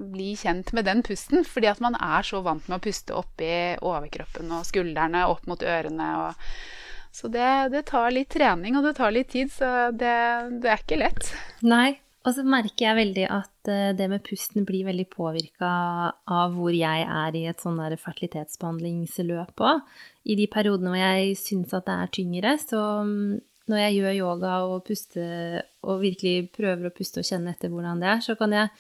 bli 0.09 0.31
kjent 0.39 0.71
med 0.73 0.87
den 0.89 1.03
pusten. 1.05 1.45
Fordi 1.45 1.69
at 1.69 1.83
man 1.83 1.97
er 1.99 2.25
så 2.25 2.41
vant 2.45 2.65
med 2.65 2.79
å 2.79 2.83
puste 2.83 3.13
oppi 3.17 3.51
overkroppen 3.77 4.49
og 4.57 4.65
skuldrene 4.65 5.27
opp 5.29 5.45
mot 5.51 5.61
ørene. 5.61 6.09
Og, 6.23 6.47
så 7.11 7.27
det, 7.31 7.49
det, 7.73 7.83
tar 7.89 8.11
litt 8.15 8.31
trening, 8.31 8.77
og 8.79 8.87
det 8.87 8.95
tar 8.97 9.11
litt 9.11 9.31
tid, 9.33 9.51
så 9.51 9.91
det, 9.91 10.15
det 10.63 10.71
er 10.71 10.83
ikke 10.83 10.99
lett. 11.01 11.27
Nei, 11.67 11.99
og 12.21 12.35
så 12.37 12.45
merker 12.45 12.85
jeg 12.85 12.97
veldig 12.99 13.27
at 13.33 13.69
eh, 13.73 13.91
det 13.97 14.07
med 14.11 14.23
pusten 14.25 14.65
blir 14.67 14.85
veldig 14.85 15.07
påvirka 15.09 15.71
av 16.13 16.53
hvor 16.53 16.73
jeg 16.75 17.05
er 17.05 17.37
i 17.37 17.47
et 17.49 17.63
sånn 17.63 17.79
der 17.81 17.97
fertilitetsbehandlingsløp 17.99 19.63
òg. 19.65 19.81
I 20.29 20.37
de 20.37 20.45
periodene 20.53 20.93
hvor 20.93 21.01
jeg 21.01 21.39
syns 21.41 21.73
at 21.73 21.87
det 21.89 21.97
er 21.97 22.13
tyngre, 22.19 22.55
så 22.61 22.81
mm, 23.07 23.41
når 23.71 23.83
jeg 23.83 23.97
gjør 23.97 24.17
yoga 24.19 24.55
og 24.69 24.85
puster 24.85 25.61
og 25.81 26.01
virkelig 26.03 26.51
prøver 26.53 26.89
å 26.89 26.95
puste 26.95 27.23
og 27.23 27.27
kjenne 27.27 27.55
etter 27.55 27.73
hvordan 27.73 28.03
det 28.03 28.11
er, 28.13 28.23
så 28.23 28.37
kan 28.37 28.53
jeg 28.53 28.71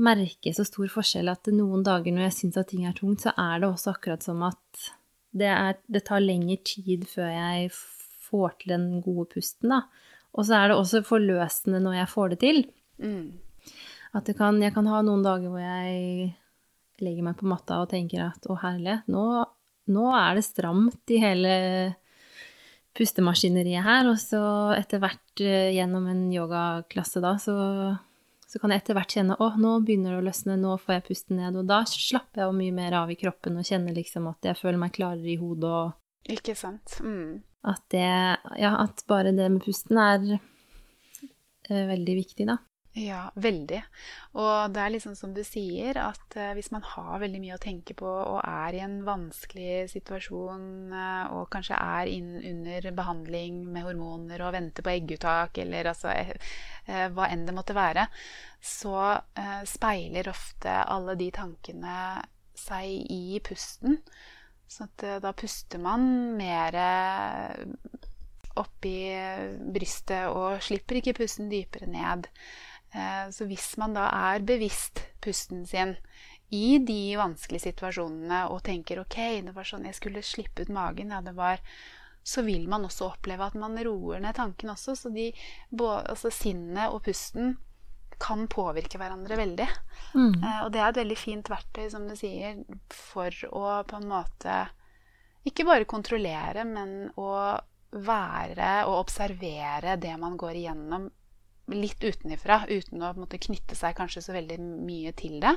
merke 0.00 0.50
så 0.56 0.64
stor 0.66 0.88
forskjell 0.90 1.30
at 1.30 1.52
noen 1.54 1.84
dager 1.86 2.14
når 2.14 2.28
jeg 2.28 2.38
syns 2.40 2.58
at 2.58 2.72
ting 2.72 2.88
er 2.88 2.96
tungt, 2.96 3.22
så 3.22 3.34
er 3.36 3.60
det 3.60 3.68
også 3.68 3.92
akkurat 3.92 4.24
som 4.24 4.40
at 4.46 4.88
det, 5.34 5.50
er, 5.50 5.78
det 5.90 6.04
tar 6.06 6.22
lengre 6.22 6.56
tid 6.66 7.06
før 7.10 7.28
jeg 7.32 7.70
får 8.24 8.54
til 8.60 8.74
den 8.76 8.86
gode 9.04 9.26
pusten, 9.34 9.74
da. 9.74 9.82
Og 10.34 10.46
så 10.46 10.58
er 10.58 10.70
det 10.70 10.78
også 10.78 11.04
forløsende 11.06 11.80
når 11.82 12.00
jeg 12.00 12.10
får 12.10 12.32
det 12.32 12.38
til. 12.42 12.62
Mm. 13.02 13.26
At 14.14 14.30
kan, 14.38 14.60
jeg 14.62 14.74
kan 14.74 14.88
ha 14.90 15.02
noen 15.06 15.22
dager 15.26 15.50
hvor 15.50 15.62
jeg 15.62 16.32
legger 17.02 17.26
meg 17.26 17.36
på 17.38 17.48
matta 17.50 17.80
og 17.82 17.90
tenker 17.90 18.28
at 18.28 18.46
å 18.50 18.56
herlighet, 18.58 19.06
nå, 19.10 19.26
nå, 19.90 20.06
er 20.14 20.38
det 20.38 20.46
stramt 20.46 21.14
i 21.14 21.20
hele 21.22 21.54
pustemaskineriet 22.94 23.86
her. 23.86 24.10
Og 24.10 24.18
så 24.22 24.42
etter 24.76 25.02
hvert 25.02 25.42
eh, 25.42 25.72
gjennom 25.74 26.06
en 26.10 26.26
yogaklasse 26.34 27.22
da, 27.24 27.34
så, 27.42 27.56
så 28.54 28.60
kan 28.62 28.70
jeg 28.70 28.84
etter 28.84 28.94
hvert 28.94 29.10
kjenne 29.10 29.34
å, 29.42 29.48
nå 29.58 29.70
begynner 29.82 30.12
det 30.14 30.18
å 30.20 30.24
løsne, 30.28 30.54
nå 30.62 30.76
får 30.78 30.92
jeg 30.94 31.02
puste 31.08 31.34
ned. 31.34 31.56
Og 31.58 31.66
da 31.66 31.80
slapper 31.90 32.44
jeg 32.44 32.54
mye 32.54 32.74
mer 32.76 32.94
av 33.00 33.10
i 33.10 33.16
kroppen 33.18 33.58
og 33.58 33.66
kjenner 33.66 33.96
liksom 33.96 34.28
at 34.30 34.46
jeg 34.46 34.60
føler 34.60 34.78
meg 34.78 34.92
klarere 34.94 35.32
i 35.32 35.40
hodet 35.40 35.72
og 35.74 36.30
Ikke 36.30 36.54
sant. 36.54 36.94
Mm. 37.02 37.42
At 37.66 37.82
det 37.90 38.06
Ja, 38.60 38.76
at 38.78 39.02
bare 39.10 39.32
det 39.34 39.48
med 39.50 39.64
pusten 39.64 39.98
er 39.98 40.22
eh, 40.36 41.82
veldig 41.90 42.14
viktig, 42.20 42.46
da. 42.46 42.60
Ja, 42.94 43.24
veldig. 43.34 43.80
Og 44.38 44.70
det 44.70 44.78
er 44.78 44.92
liksom 44.94 45.16
som 45.18 45.32
du 45.34 45.40
sier, 45.42 45.96
at 45.98 46.36
uh, 46.38 46.52
hvis 46.54 46.70
man 46.70 46.84
har 46.86 47.18
veldig 47.24 47.40
mye 47.42 47.56
å 47.56 47.62
tenke 47.62 47.96
på 47.98 48.06
og 48.06 48.38
er 48.38 48.76
i 48.76 48.82
en 48.84 49.00
vanskelig 49.02 49.88
situasjon 49.90 50.92
uh, 50.94 51.32
og 51.34 51.48
kanskje 51.50 51.74
er 51.74 52.10
inn 52.12 52.36
under 52.38 52.86
behandling 52.94 53.64
med 53.74 53.82
hormoner 53.88 54.44
og 54.46 54.54
venter 54.54 54.86
på 54.86 54.92
egguttak 54.92 55.58
eller 55.64 55.90
altså 55.90 56.12
uh, 56.14 57.08
hva 57.16 57.26
enn 57.34 57.42
det 57.48 57.56
måtte 57.56 57.74
være, 57.74 58.06
så 58.62 59.18
speiler 59.68 60.30
ofte 60.30 60.72
alle 60.72 61.16
de 61.20 61.26
tankene 61.34 61.96
seg 62.56 63.10
i 63.12 63.40
pusten. 63.44 63.98
Så 64.70 64.86
da 64.96 65.32
puster 65.36 65.82
man 65.82 66.06
mer 66.38 66.78
oppi 68.56 68.94
brystet 69.74 70.30
og 70.32 70.62
slipper 70.64 71.02
ikke 71.02 71.16
pusten 71.18 71.50
dypere 71.52 71.90
ned. 71.90 72.30
Eh, 72.94 73.26
så 73.34 73.48
hvis 73.50 73.74
man 73.80 73.96
da 73.96 74.06
er 74.30 74.46
bevisst 74.46 75.02
pusten 75.24 75.66
sin 75.66 75.96
i 76.54 76.78
de 76.78 77.16
vanskelige 77.18 77.66
situasjonene 77.66 78.44
og 78.52 78.62
tenker 78.66 79.00
ok, 79.02 79.18
det 79.48 79.54
var 79.56 79.66
sånn 79.66 79.88
jeg 79.88 79.98
skulle 79.98 80.22
slippe 80.22 80.62
ut 80.62 80.72
magen, 80.72 81.10
ja, 81.10 81.20
det 81.24 81.34
var 81.34 81.62
så 82.24 82.40
vil 82.46 82.68
man 82.72 82.86
også 82.86 83.10
oppleve 83.10 83.44
at 83.44 83.56
man 83.60 83.76
roer 83.84 84.22
ned 84.24 84.36
tanken 84.38 84.72
også. 84.72 84.94
Så 84.96 85.10
de, 85.12 85.28
altså 85.76 86.30
sinnet 86.32 86.94
og 86.94 87.02
pusten 87.04 87.58
kan 88.22 88.46
påvirke 88.48 88.96
hverandre 89.00 89.36
veldig. 89.36 89.66
Mm. 90.14 90.32
Eh, 90.38 90.60
og 90.64 90.70
det 90.72 90.80
er 90.80 90.88
et 90.88 91.02
veldig 91.02 91.18
fint 91.20 91.50
verktøy, 91.52 91.88
som 91.92 92.06
du 92.08 92.14
sier, 92.16 92.62
for 92.88 93.34
å 93.50 93.82
på 93.88 94.00
en 94.00 94.08
måte 94.08 94.62
ikke 95.44 95.66
bare 95.68 95.88
kontrollere, 95.88 96.64
men 96.64 97.10
å 97.20 97.34
være 97.94 98.70
og 98.88 99.02
observere 99.02 99.98
det 100.00 100.14
man 100.18 100.38
går 100.40 100.56
igjennom 100.62 101.10
litt 101.72 102.04
utenifra, 102.04 102.62
uten 102.68 103.02
å 103.02 103.12
måte, 103.16 103.40
knytte 103.40 103.76
seg 103.78 103.96
kanskje 103.96 104.22
så 104.26 104.34
veldig 104.36 104.58
mye 104.60 105.14
til 105.16 105.38
det. 105.42 105.54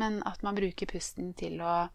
Men 0.00 0.20
at 0.28 0.42
man 0.46 0.58
bruker 0.58 0.90
pusten 0.90 1.32
til 1.38 1.62
å, 1.64 1.86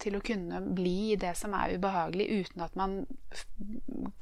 til 0.00 0.16
å 0.16 0.22
kunne 0.24 0.60
bli 0.74 1.12
i 1.12 1.16
det 1.20 1.34
som 1.36 1.52
er 1.56 1.74
ubehagelig, 1.76 2.26
uten 2.40 2.62
at 2.64 2.76
man 2.78 2.94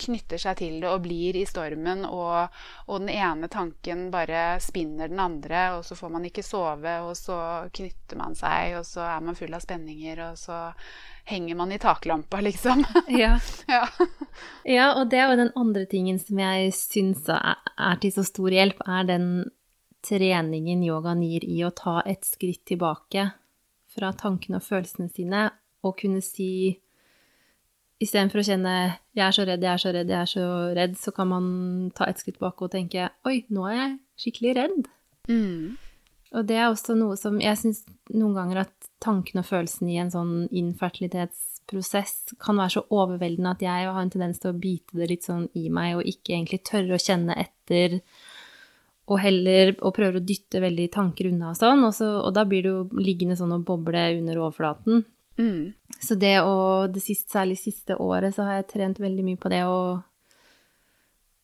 knytter 0.01 0.41
seg 0.41 0.59
til 0.59 0.81
det 0.83 0.91
og 0.91 1.05
blir 1.05 1.37
i 1.39 1.45
stormen, 1.49 2.05
og, 2.09 2.55
og, 2.89 2.97
den 3.03 3.13
ene 3.15 3.49
tanken 3.53 4.09
bare 4.15 4.59
spinner 4.63 5.11
den 5.13 5.23
andre, 5.23 5.65
og 5.77 5.85
så 5.87 5.97
får 5.99 6.13
man 6.17 6.27
ikke 6.29 6.45
sove, 6.47 6.97
og 7.07 7.15
så 7.19 7.39
knytter 7.75 8.21
man 8.21 8.35
seg, 8.39 8.79
og 8.81 8.87
så 8.89 9.05
er 9.07 9.25
man 9.25 9.39
full 9.39 9.55
av 9.55 9.65
spenninger, 9.65 10.23
og 10.29 10.41
så 10.41 10.61
henger 11.31 11.61
man 11.63 11.73
i 11.73 11.81
taklampa, 11.83 12.43
liksom. 12.49 12.85
Ja. 13.09 13.37
ja. 13.71 13.85
ja. 14.67 14.89
og 14.99 15.09
det 15.13 15.23
er 15.23 15.31
jo 15.31 15.43
den 15.45 15.55
andre 15.59 15.87
tingen 15.91 16.19
som 16.23 16.43
jeg 16.43 16.75
syns 16.77 17.29
er 17.31 18.03
til 18.03 18.15
så 18.15 18.27
stor 18.27 18.51
hjelp, 18.55 18.83
er 18.87 19.09
den 19.15 19.31
treningen 20.05 20.83
yogaen 20.85 21.23
gir 21.25 21.47
i 21.49 21.63
å 21.65 21.73
ta 21.73 22.03
et 22.05 22.27
skritt 22.29 22.67
tilbake 22.69 23.31
fra 23.95 24.13
tankene 24.19 24.61
og 24.61 24.67
følelsene 24.67 25.11
sine, 25.13 25.49
og 25.85 25.97
kunne 26.01 26.23
si 26.25 26.81
Istedenfor 28.03 28.43
å 28.43 28.45
kjenne 28.45 28.99
'jeg 29.15 29.27
er 29.27 29.31
så 29.31 29.45
redd, 29.47 29.63
jeg 29.63 29.73
er 29.73 29.81
så 29.81 29.91
redd, 29.95 30.09
jeg 30.11 30.21
er 30.21 30.27
så 30.27 30.45
redd', 30.77 30.97
så 30.99 31.15
kan 31.15 31.29
man 31.29 31.93
ta 31.95 32.05
et 32.05 32.19
skritt 32.19 32.39
bak 32.39 32.61
og 32.61 32.71
tenke 32.71 33.09
'oi, 33.25 33.47
nå 33.49 33.65
er 33.71 33.77
jeg 33.77 33.99
skikkelig 34.19 34.57
redd'. 34.57 34.89
Mm. 35.29 35.79
Og 36.35 36.47
det 36.47 36.57
er 36.57 36.69
også 36.69 36.97
noe 36.99 37.17
som 37.17 37.39
jeg 37.41 37.57
syns 37.57 37.85
noen 38.11 38.35
ganger 38.35 38.65
at 38.65 38.89
tankene 39.01 39.45
og 39.45 39.47
følelsene 39.47 39.93
i 39.95 40.01
en 40.03 40.11
sånn 40.11 40.49
infertilitetsprosess 40.51 42.35
kan 42.43 42.59
være 42.59 42.75
så 42.75 42.83
overveldende 42.91 43.55
at 43.55 43.63
jeg 43.63 43.87
har 43.87 44.01
en 44.03 44.11
tendens 44.11 44.43
til 44.43 44.51
å 44.51 44.59
bite 44.59 44.99
det 44.99 45.11
litt 45.13 45.29
sånn 45.29 45.47
i 45.55 45.69
meg 45.71 46.01
og 46.01 46.11
ikke 46.11 46.35
egentlig 46.35 46.65
tørre 46.67 46.99
å 46.99 47.05
kjenne 47.05 47.39
etter. 47.39 48.01
Og 49.05 49.19
heller 49.21 49.75
og 49.85 49.93
prøver 49.99 50.17
å 50.17 50.25
dytte 50.25 50.63
veldig 50.65 50.87
tanker 50.95 51.29
unna 51.29 51.51
og 51.53 51.59
sånn. 51.59 51.83
Og, 51.85 51.93
så, 51.97 52.09
og 52.25 52.33
da 52.37 52.47
blir 52.49 52.65
det 52.65 52.73
jo 52.73 53.03
liggende 53.05 53.37
sånn 53.37 53.53
og 53.53 53.67
boble 53.69 54.05
under 54.17 54.41
overflaten. 54.41 55.05
Mm. 55.37 55.75
Så 56.01 56.17
det 56.17 56.39
å 56.47 56.87
det 56.87 57.03
siste, 57.03 57.33
Særlig 57.35 57.59
siste 57.59 57.97
året 57.99 58.37
så 58.37 58.47
har 58.47 58.61
jeg 58.61 58.71
trent 58.71 59.01
veldig 59.03 59.25
mye 59.27 59.41
på 59.41 59.51
det 59.53 59.65
å, 59.67 59.79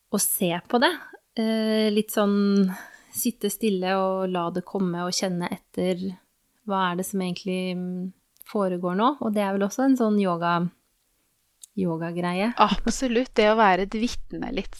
å 0.09 0.21
se 0.21 0.51
på 0.71 0.79
det. 0.81 0.91
Eh, 1.39 1.91
litt 1.93 2.13
sånn 2.15 2.71
sitte 3.11 3.51
stille 3.51 3.93
og 3.99 4.31
la 4.31 4.47
det 4.55 4.63
komme 4.67 5.03
og 5.03 5.15
kjenne 5.15 5.49
etter 5.51 5.99
hva 6.69 6.91
er 6.91 6.99
det 6.99 7.05
som 7.07 7.21
egentlig 7.23 7.75
mm, 7.75 8.11
foregår 8.47 8.95
nå? 8.97 9.15
Og 9.19 9.33
det 9.35 9.43
er 9.43 9.55
vel 9.55 9.65
også 9.67 9.85
en 9.85 9.97
sånn 9.99 10.19
yoga 10.21 10.61
yogagreie. 11.79 12.51
Absolutt. 12.59 13.31
Det 13.37 13.47
å 13.51 13.57
være 13.59 13.85
et 13.87 13.95
vitne 13.95 14.51
litt 14.53 14.75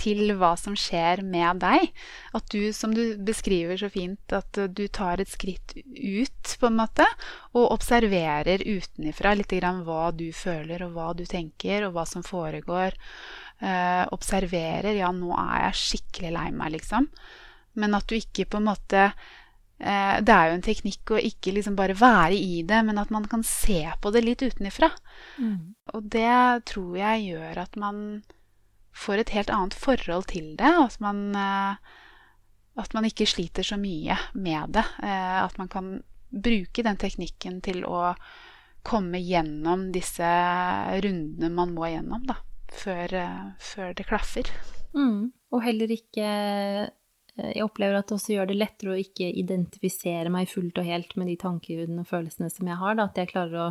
til 0.00 0.32
hva 0.38 0.54
som 0.58 0.74
skjer 0.78 1.22
med 1.26 1.60
deg. 1.62 1.90
At 2.36 2.48
du, 2.52 2.72
som 2.76 2.94
du 2.96 3.16
beskriver 3.26 3.78
så 3.80 3.90
fint, 3.92 4.34
at 4.34 4.58
du 4.74 4.86
tar 4.88 5.22
et 5.22 5.30
skritt 5.30 5.76
ut, 5.76 6.54
på 6.60 6.70
en 6.70 6.78
måte, 6.80 7.06
og 7.54 7.70
observerer 7.76 8.64
utenifra 8.66 9.34
litt 9.38 9.52
grann 9.60 9.84
hva 9.86 10.10
du 10.16 10.30
føler, 10.36 10.86
og 10.86 10.96
hva 10.96 11.12
du 11.16 11.26
tenker, 11.28 11.86
og 11.86 11.94
hva 11.96 12.06
som 12.08 12.24
foregår. 12.26 12.96
Eh, 13.60 14.04
observerer 14.14 14.96
Ja, 14.96 15.12
nå 15.12 15.34
er 15.36 15.68
jeg 15.68 15.80
skikkelig 15.84 16.34
lei 16.38 16.48
meg, 16.56 16.78
liksom. 16.78 17.10
Men 17.78 17.94
at 17.94 18.08
du 18.10 18.16
ikke 18.16 18.48
på 18.50 18.58
en 18.58 18.70
måte 18.72 19.10
det 19.80 20.34
er 20.34 20.50
jo 20.50 20.56
en 20.58 20.64
teknikk 20.64 21.14
å 21.14 21.20
ikke 21.24 21.54
liksom 21.56 21.76
bare 21.78 21.96
være 21.96 22.36
i 22.36 22.60
det, 22.68 22.82
men 22.84 23.00
at 23.00 23.12
man 23.14 23.24
kan 23.30 23.40
se 23.46 23.80
på 24.02 24.12
det 24.12 24.20
litt 24.26 24.42
utenifra. 24.44 24.90
Mm. 25.40 25.72
Og 25.94 26.10
det 26.12 26.66
tror 26.68 26.98
jeg 26.98 27.30
gjør 27.30 27.62
at 27.62 27.78
man 27.80 28.02
får 28.92 29.22
et 29.22 29.32
helt 29.38 29.52
annet 29.54 29.76
forhold 29.78 30.28
til 30.32 30.52
det. 30.60 30.68
At 30.68 31.00
man, 31.00 31.22
eh, 31.32 31.96
at 32.80 32.94
man 32.96 33.08
ikke 33.08 33.28
sliter 33.30 33.66
så 33.66 33.80
mye 33.80 34.18
med 34.34 34.76
det. 34.76 34.84
Eh, 35.02 35.38
at 35.40 35.56
man 35.58 35.72
kan 35.72 35.90
bruke 36.30 36.84
den 36.86 37.00
teknikken 37.00 37.58
til 37.64 37.82
å 37.88 38.14
komme 38.86 39.18
gjennom 39.20 39.90
disse 39.92 40.28
rundene 41.04 41.50
man 41.52 41.74
må 41.76 41.90
gjennom, 41.90 42.24
da. 42.28 42.38
Før, 42.70 43.12
før 43.58 43.96
det 43.98 44.06
klaffer. 44.06 44.46
Mm. 44.94 45.32
Og 45.50 45.64
heller 45.64 45.90
ikke 45.90 46.28
Eh, 46.30 46.88
jeg 47.54 47.64
opplever 47.64 47.98
at 47.98 48.08
det 48.08 48.16
også 48.16 48.34
gjør 48.34 48.50
det 48.50 48.58
lettere 48.58 48.94
å 48.94 49.00
ikke 49.00 49.28
identifisere 49.42 50.32
meg 50.32 50.50
fullt 50.50 50.80
og 50.80 50.88
helt 50.88 51.14
med 51.20 51.30
de 51.30 51.36
tankene 51.40 52.02
og 52.02 52.08
følelsene 52.08 52.50
som 52.52 52.68
jeg 52.70 52.80
har. 52.80 52.96
Da. 52.98 53.06
At 53.08 53.20
jeg 53.20 53.30
klarer 53.32 53.60
å 53.60 53.68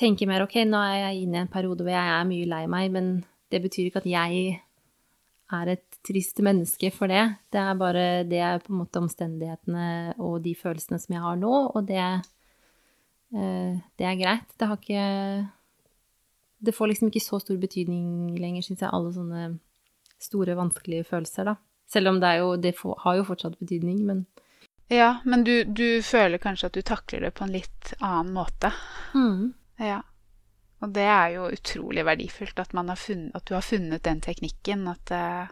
tenke 0.00 0.28
mer 0.28 0.44
ok, 0.46 0.62
nå 0.68 0.80
er 0.80 0.98
jeg 1.04 1.26
inne 1.26 1.40
i 1.40 1.44
en 1.44 1.52
periode 1.52 1.84
hvor 1.84 1.94
jeg 1.94 2.16
er 2.16 2.26
mye 2.28 2.48
lei 2.48 2.64
meg, 2.70 2.90
men 2.94 3.12
det 3.52 3.62
betyr 3.64 3.88
ikke 3.88 4.02
at 4.02 4.10
jeg 4.10 4.58
er 5.50 5.72
et 5.72 6.00
trist 6.06 6.38
menneske 6.46 6.92
for 6.94 7.10
det. 7.10 7.22
Det 7.52 7.60
er 7.60 7.78
bare 7.78 8.04
det 8.28 8.42
er 8.46 8.62
på 8.62 8.72
en 8.72 8.82
måte 8.82 9.02
omstendighetene 9.02 10.18
og 10.22 10.40
de 10.44 10.54
følelsene 10.58 11.00
som 11.02 11.16
jeg 11.16 11.24
har 11.24 11.40
nå, 11.40 11.54
og 11.74 11.88
det, 11.88 12.04
eh, 13.34 13.80
det 13.98 14.06
er 14.06 14.20
greit. 14.20 14.54
Det 14.56 14.68
har 14.68 14.78
ikke 14.78 15.48
Det 16.60 16.74
får 16.76 16.88
liksom 16.90 17.08
ikke 17.08 17.24
så 17.24 17.38
stor 17.40 17.56
betydning 17.56 18.36
lenger, 18.36 18.60
syns 18.60 18.82
jeg, 18.82 18.90
alle 18.92 19.14
sånne 19.14 19.44
store, 20.20 20.52
vanskelige 20.58 21.06
følelser, 21.08 21.48
da. 21.48 21.54
Selv 21.90 22.12
om 22.12 22.20
det, 22.22 22.36
jo, 22.38 22.52
det 22.56 22.76
har 22.78 23.18
jo 23.18 23.26
fortsatt 23.26 23.58
betydning, 23.58 24.04
men 24.06 24.26
Ja, 24.90 25.16
men 25.24 25.44
du, 25.46 25.64
du, 25.64 26.02
føler 26.02 26.42
kanskje 26.42 26.70
at 26.70 26.78
du 26.78 26.82
takler 26.82 27.26
det 27.26 27.34
på 27.38 27.46
en 27.46 27.54
litt 27.54 27.92
annen 27.98 28.32
måte. 28.34 28.72
Mm. 29.14 29.52
Ja. 29.78 30.00
Og 30.80 30.94
det 30.96 31.04
er 31.04 31.34
jo 31.34 31.50
utrolig 31.52 32.02
verdifullt 32.08 32.60
at, 32.62 32.72
funnet, 32.72 33.34
at 33.36 33.44
du 33.46 33.54
har 33.54 33.64
funnet 33.64 34.02
den 34.06 34.22
teknikken, 34.24 34.86
at, 34.88 35.12
eh, 35.12 35.50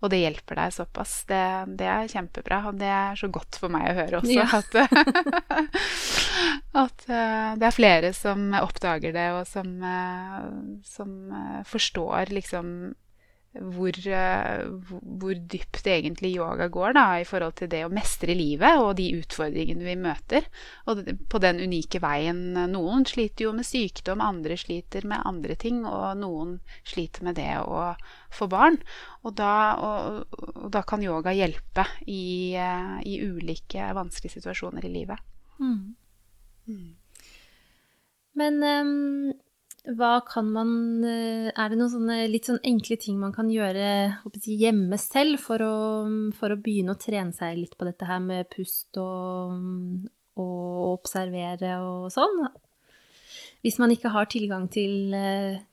og 0.00 0.08
det 0.10 0.22
hjelper 0.22 0.56
deg 0.56 0.72
såpass. 0.72 1.12
Det, 1.28 1.42
det, 1.76 1.86
er 1.86 2.08
kjempebra, 2.08 2.62
og 2.70 2.78
det 2.80 2.88
er 2.88 3.20
så 3.20 3.28
godt 3.28 3.58
for 3.60 3.72
meg 3.72 3.90
å 3.90 3.98
høre 3.98 4.22
også. 4.22 4.38
Ja. 4.38 4.48
At, 4.56 4.72
at, 6.86 7.04
eh, 7.10 7.50
det 7.60 7.68
er 7.68 7.76
flere 7.76 8.14
som 8.16 8.54
oppdager 8.56 9.12
det, 9.14 9.28
og 9.36 9.44
som, 9.50 9.76
eh, 9.84 10.50
som 10.88 11.14
forstår 11.68 12.32
liksom 12.32 12.74
hvor, 13.50 13.96
eh, 14.06 14.60
hvor, 15.02 15.34
dypt 15.34 15.86
egentlig 15.90 16.36
yoga 16.36 16.68
går 16.70 16.94
da, 16.94 17.04
i 17.18 17.26
forhold 17.26 17.56
til 17.58 17.70
det 17.72 17.82
å 17.82 17.90
mestre 17.90 18.36
livet 18.38 18.78
og 18.78 18.92
de 19.00 19.08
utfordringene 19.18 19.82
vi 19.88 19.96
møter. 19.98 20.46
Og 20.86 21.02
på 21.30 21.40
den 21.42 21.58
unike 21.58 21.98
veien 22.02 22.54
Noen 22.70 23.04
sliter 23.10 23.48
jo 23.48 23.54
med 23.56 23.66
sykdom, 23.66 24.22
andre 24.22 24.54
sliter 24.60 25.06
med 25.08 25.26
andre 25.26 25.58
ting, 25.58 25.82
og 25.82 26.20
noen 26.22 26.60
sliter 26.86 27.26
med 27.26 27.40
det 27.40 27.50
å 27.64 27.90
få 28.30 28.46
barn. 28.50 28.78
Og 29.26 29.34
da, 29.40 29.52
og, 29.82 30.38
og 30.54 30.70
da 30.70 30.84
kan 30.86 31.02
yoga 31.02 31.34
hjelpe 31.34 31.88
i, 32.06 32.54
eh, 32.54 32.96
i, 33.02 33.18
ulike 33.26 33.90
vanskelige 33.98 34.38
situasjoner 34.38 34.86
i 34.86 34.94
livet. 34.94 35.30
Mm. 35.58 35.94
Mm. 36.70 36.90
Men 38.38 38.62
um 38.62 39.32
hva 39.96 40.20
kan 40.28 40.48
man 40.52 40.70
Er 41.04 41.70
det 41.70 41.78
noen 41.78 41.92
sånne 41.92 42.16
litt 42.28 42.48
sånn 42.50 42.60
enkle 42.68 42.98
ting 43.00 43.16
man 43.20 43.32
kan 43.32 43.48
gjøre 43.48 43.80
jeg, 43.80 44.56
hjemme 44.60 44.98
selv 45.00 45.40
for 45.40 45.62
å, 45.64 45.76
for 46.36 46.52
å, 46.52 46.60
begynne 46.60 46.92
å 46.92 47.00
trene 47.00 47.32
seg 47.36 47.56
litt 47.62 47.76
på 47.80 47.88
dette 47.88 48.08
her 48.08 48.20
med 48.20 48.50
pust 48.52 49.00
og, 49.00 49.56
og 50.36 50.98
observere 50.98 51.78
og 51.84 52.10
sånn? 52.12 52.42
Hvis 53.64 53.80
man 53.80 53.92
ikke 53.92 54.12
har 54.12 54.28
tilgang 54.32 54.68
til, 54.72 55.12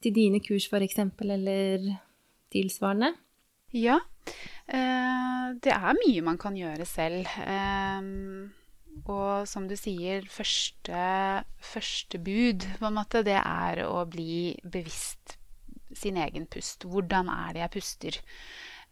til 0.04 0.16
dine 0.16 0.42
kurs, 0.44 0.68
f.eks., 0.68 1.00
eller 1.24 1.86
tilsvarende? 2.52 3.14
Ja. 3.76 4.02
Eh, 4.68 5.46
det 5.64 5.72
er 5.72 6.00
mye 6.02 6.24
man 6.26 6.40
kan 6.40 6.58
gjøre 6.60 6.88
selv. 6.88 7.28
Og 9.06 9.48
som 9.50 9.68
du 9.70 9.76
sier, 9.80 10.26
første, 10.32 11.02
første 11.62 12.22
bud 12.24 12.66
på 12.80 12.90
en 12.90 12.98
måte, 12.98 13.26
det 13.28 13.38
er 13.40 13.84
å 13.86 14.06
bli 14.10 14.56
bevisst 14.64 15.38
sin 15.96 16.18
egen 16.22 16.48
pust. 16.50 16.86
Hvordan 16.88 17.30
er 17.32 17.54
det 17.54 17.64
jeg 17.64 17.74
puster? 17.78 18.20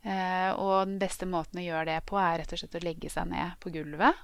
Eh, 0.06 0.52
og 0.62 0.86
den 0.86 1.00
beste 1.02 1.26
måten 1.26 1.58
å 1.58 1.66
gjøre 1.66 1.88
det 1.90 2.02
på, 2.06 2.18
er 2.22 2.38
rett 2.42 2.52
og 2.54 2.62
slett 2.62 2.78
å 2.78 2.84
legge 2.84 3.10
seg 3.10 3.30
ned 3.32 3.56
på 3.62 3.72
gulvet. 3.74 4.20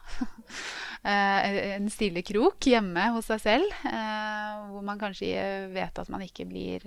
eh, 1.09 1.73
en 1.73 1.89
stille 1.89 2.21
krok 2.25 2.69
hjemme 2.69 3.07
hos 3.15 3.31
seg 3.31 3.41
selv, 3.41 3.79
eh, 3.89 4.59
hvor 4.69 4.85
man 4.85 5.01
kanskje 5.01 5.31
vet 5.73 6.01
at 6.03 6.11
man 6.13 6.21
ikke 6.25 6.45
blir 6.49 6.85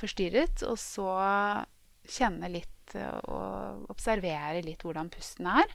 forstyrret. 0.00 0.64
Og 0.70 0.80
så 0.80 1.10
kjenne 2.08 2.48
litt 2.52 2.70
og 2.94 3.86
observere 3.92 4.60
litt 4.64 4.82
hvordan 4.84 5.08
pusten 5.12 5.48
er. 5.48 5.70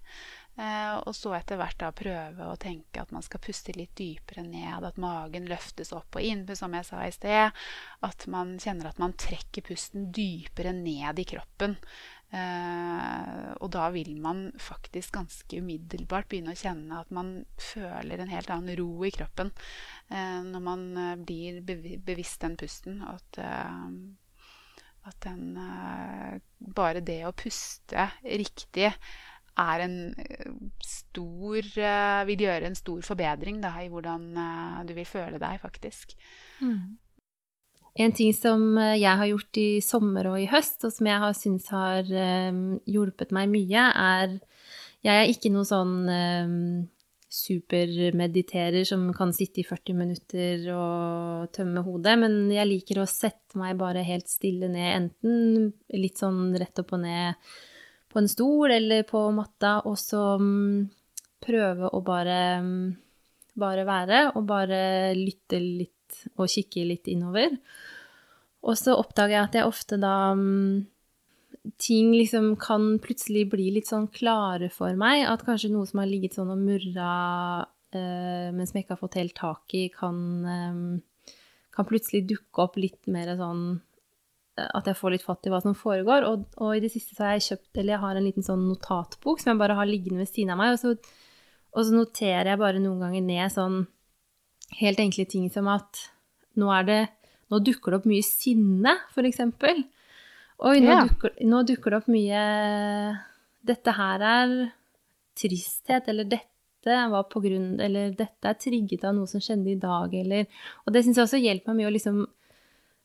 Eh, 0.59 0.95
og 1.07 1.13
så 1.15 1.31
etter 1.37 1.59
hvert 1.59 1.79
da 1.79 1.91
prøve 1.95 2.47
å 2.49 2.57
tenke 2.59 2.99
at 2.99 3.13
man 3.15 3.23
skal 3.23 3.39
puste 3.43 3.71
litt 3.77 3.93
dypere 3.95 4.43
ned. 4.43 4.83
At 4.83 4.99
magen 4.99 5.47
løftes 5.47 5.93
opp 5.95 6.19
og 6.19 6.25
inn, 6.25 6.43
som 6.57 6.75
jeg 6.75 6.87
sa 6.87 7.05
i 7.05 7.13
sted. 7.15 7.59
At 8.05 8.27
man 8.31 8.57
kjenner 8.59 8.91
at 8.91 8.99
man 8.99 9.15
trekker 9.19 9.63
pusten 9.69 10.09
dypere 10.15 10.73
ned 10.75 11.21
i 11.21 11.27
kroppen. 11.29 11.77
Eh, 12.35 13.45
og 13.57 13.71
da 13.73 13.87
vil 13.95 14.11
man 14.21 14.49
faktisk 14.61 15.15
ganske 15.15 15.63
umiddelbart 15.63 16.27
begynne 16.29 16.53
å 16.53 16.59
kjenne 16.59 16.99
at 17.01 17.09
man 17.15 17.31
føler 17.57 18.21
en 18.21 18.29
helt 18.29 18.51
annen 18.53 18.77
ro 18.77 18.91
i 19.07 19.09
kroppen 19.15 19.49
eh, 20.13 20.43
når 20.45 20.61
man 20.61 20.83
blir 21.23 21.63
bevisst 21.63 22.43
den 22.43 22.59
pusten. 22.59 22.99
At, 23.07 23.41
at 25.07 25.23
den 25.23 25.47
Bare 26.59 26.99
det 27.01 27.21
å 27.23 27.31
puste 27.33 28.09
riktig 28.19 28.91
er 29.59 29.83
en 29.85 29.97
eh, 30.17 30.49
stor 30.85 31.59
eh, 31.59 32.23
Vil 32.29 32.45
gjøre 32.45 32.69
en 32.69 32.77
stor 32.77 33.03
forbedring 33.05 33.61
da, 33.63 33.73
i 33.83 33.89
hvordan 33.91 34.25
eh, 34.39 34.81
du 34.89 34.95
vil 34.97 35.07
føle 35.07 35.39
deg, 35.41 35.59
faktisk. 35.61 36.15
Mm. 36.63 36.97
En 37.99 38.13
ting 38.15 38.31
som 38.37 38.77
jeg 38.77 39.11
har 39.21 39.27
gjort 39.27 39.59
i 39.59 39.69
sommer 39.83 40.29
og 40.29 40.37
i 40.39 40.47
høst, 40.47 40.85
og 40.87 40.93
som 40.93 41.09
jeg 41.09 41.19
har 41.23 41.33
syns 41.35 41.65
har 41.73 42.07
hjulpet 42.87 43.33
meg 43.35 43.49
mye, 43.51 43.89
er 43.89 44.37
Jeg 45.03 45.15
er 45.15 45.31
ikke 45.31 45.49
noe 45.51 45.63
sånn 45.67 46.07
um, 46.07 46.87
supermediterer 47.31 48.83
som 48.87 49.05
kan 49.15 49.33
sitte 49.35 49.61
i 49.61 49.67
40 49.67 49.97
minutter 49.97 50.63
og 50.75 51.51
tømme 51.55 51.83
hodet, 51.85 52.15
men 52.19 52.51
jeg 52.51 52.67
liker 52.67 53.01
å 53.01 53.09
sette 53.09 53.59
meg 53.59 53.77
bare 53.79 54.05
helt 54.05 54.27
stille 54.31 54.69
ned, 54.71 54.89
enten 54.95 55.69
litt 55.93 56.21
sånn 56.21 56.53
rett 56.59 56.83
opp 56.83 56.93
og 56.95 57.03
ned 57.03 57.37
på 58.09 58.21
en 58.21 58.29
stol 58.29 58.71
eller 58.73 59.05
på 59.07 59.21
matta, 59.35 59.79
og 59.87 59.97
så 60.01 60.35
um, 60.41 60.87
prøve 61.43 61.91
å 61.93 62.01
bare, 62.05 62.39
um, 62.63 62.91
bare 63.59 63.85
være, 63.87 64.21
og 64.33 64.45
bare 64.49 64.81
lytte 65.17 65.61
litt 65.61 65.95
og 66.39 66.49
kikke 66.49 66.87
litt 66.89 67.09
innover. 67.11 67.53
Og 68.65 68.75
så 68.75 68.95
oppdager 68.97 69.37
jeg 69.37 69.45
at 69.45 69.59
jeg 69.59 69.69
ofte 69.69 69.99
da 70.01 70.31
um, 70.35 70.87
Ting 71.77 72.13
liksom 72.15 72.53
kan 72.57 72.95
plutselig 73.03 73.43
bli 73.51 73.65
litt 73.75 73.89
sånn 73.89 74.05
klare 74.15 74.69
for 74.73 74.95
meg. 74.97 75.25
At 75.27 75.43
kanskje 75.45 75.69
noe 75.73 75.85
som 75.85 75.99
har 76.01 76.07
ligget 76.07 76.37
sånn 76.37 76.49
og 76.53 76.61
murra 76.63 77.09
uh, 77.67 78.47
men 78.55 78.63
som 78.63 78.79
jeg 78.79 78.85
ikke 78.85 78.95
har 78.95 79.01
fått 79.01 79.17
helt 79.19 79.35
tak 79.37 79.75
i, 79.77 79.83
kan, 79.93 80.17
kan 81.75 81.87
plutselig 81.89 82.23
dukke 82.31 82.63
opp 82.63 82.79
litt 82.79 83.11
mer 83.11 83.35
sånn 83.37 83.65
at 84.75 84.89
jeg 84.89 84.97
får 84.99 85.15
litt 85.15 85.25
fatt 85.25 85.47
i 85.47 85.53
hva 85.53 85.61
som 85.63 85.75
foregår. 85.77 86.25
Og, 86.29 86.47
og, 86.59 86.73
i 86.75 86.83
det 86.83 86.91
siste 86.93 87.15
så 87.15 87.27
har 87.27 87.37
jeg 87.37 87.47
kjøpt, 87.49 87.71
eller 87.77 87.95
jeg 87.95 88.03
har 88.03 88.19
en 88.19 88.27
liten 88.27 88.45
sånn 88.45 88.65
notatbok 88.67 89.41
som 89.41 89.53
jeg 89.53 89.61
bare 89.61 89.77
har 89.79 89.89
liggende 89.89 90.23
ved 90.23 90.31
siden 90.31 90.53
av 90.55 90.61
meg. 90.61 90.75
Og 90.75 90.81
så, 90.81 90.95
og 91.75 91.87
så 91.87 91.95
noterer 91.95 92.51
jeg 92.53 92.61
bare 92.61 92.83
noen 92.83 93.05
ganger 93.05 93.25
ned 93.25 93.55
sånn 93.55 93.79
helt 94.79 95.01
enkle 95.01 95.25
ting 95.29 95.47
som 95.53 95.69
at 95.71 96.03
nå 96.59 96.73
er 96.75 96.89
det 96.89 96.99
Nå 97.49 97.57
dukker 97.65 97.89
det 97.89 97.97
opp 97.97 98.03
mye 98.05 98.21
sinne, 98.21 98.91
for 99.09 99.25
eksempel. 99.25 99.79
Oi, 100.69 100.75
nå, 100.83 100.91
ja. 100.91 100.99
dukker, 101.07 101.31
nå 101.49 101.63
dukker 101.65 101.95
det 101.95 101.97
opp 101.97 102.09
mye 102.13 102.41
Dette 103.65 103.93
her 103.97 104.25
er 104.27 104.53
tristhet, 105.39 106.11
eller 106.11 106.27
dette 106.29 106.97
var 107.09 107.25
på 107.31 107.41
grunn 107.41 107.79
Eller 107.81 108.11
dette 108.13 108.51
er 108.51 108.59
trigget 108.59 109.07
av 109.07 109.15
noe 109.17 109.29
som 109.31 109.41
skjedde 109.41 109.71
i 109.71 109.79
dag, 109.81 110.13
eller 110.13 110.45
Og 110.85 110.93
det 110.93 111.01
syns 111.05 111.17
jeg 111.17 111.25
også 111.25 111.41
hjelper 111.41 111.71
meg 111.71 111.81
mye 111.81 111.89
å 111.89 111.95
liksom 111.95 112.21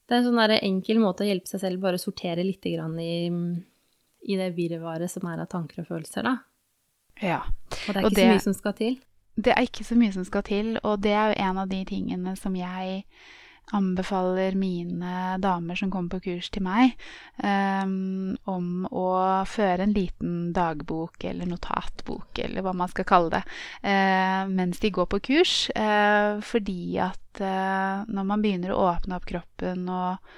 det 0.04 0.14
er 0.14 0.20
en 0.20 0.26
sånn 0.26 0.56
enkel 0.58 1.00
måte 1.00 1.24
å 1.24 1.28
hjelpe 1.28 1.48
seg 1.48 1.62
selv, 1.62 1.80
bare 1.80 2.00
sortere 2.00 2.44
litt 2.44 2.66
i, 2.66 2.74
i 2.76 4.36
det 4.40 4.50
virvaret 4.56 5.10
som 5.10 5.26
er 5.30 5.40
av 5.40 5.48
tanker 5.52 5.82
og 5.82 5.88
følelser, 5.88 6.26
da. 6.26 6.34
Ja. 7.22 7.40
Og 7.88 7.94
det 7.94 7.96
er 7.96 8.04
ikke 8.04 8.16
det, 8.16 8.24
så 8.24 8.32
mye 8.34 8.44
som 8.48 8.56
skal 8.58 8.76
til. 8.80 8.98
Det 9.34 9.54
er 9.54 9.66
ikke 9.66 9.86
så 9.86 9.96
mye 9.98 10.14
som 10.14 10.26
skal 10.26 10.44
til, 10.46 10.74
og 10.82 11.00
det 11.06 11.14
er 11.14 11.32
jo 11.32 11.40
en 11.48 11.62
av 11.64 11.72
de 11.72 11.80
tingene 11.88 12.36
som 12.38 12.54
jeg 12.58 13.00
anbefaler 13.72 14.54
mine 14.54 15.38
damer 15.38 15.74
som 15.74 15.90
kommer 15.90 16.16
på 16.16 16.20
kurs 16.28 16.50
til 16.52 16.64
meg, 16.66 16.94
um, 17.40 18.36
om 18.50 18.86
å 18.90 19.08
føre 19.48 19.86
en 19.86 19.94
liten 19.96 20.52
dagbok 20.56 21.24
eller 21.24 21.48
notatbok, 21.48 22.38
eller 22.44 22.64
hva 22.64 22.74
man 22.76 22.90
skal 22.92 23.08
kalle 23.08 23.38
det, 23.38 23.42
uh, 23.86 24.42
mens 24.50 24.82
de 24.82 24.92
går 24.94 25.08
på 25.10 25.22
kurs. 25.30 25.54
Uh, 25.76 26.42
fordi 26.44 26.98
at 27.02 27.40
uh, 27.40 28.04
når 28.04 28.28
man 28.28 28.44
begynner 28.44 28.74
å 28.74 28.82
åpne 28.90 29.18
opp 29.18 29.28
kroppen 29.30 29.88
og 29.88 30.34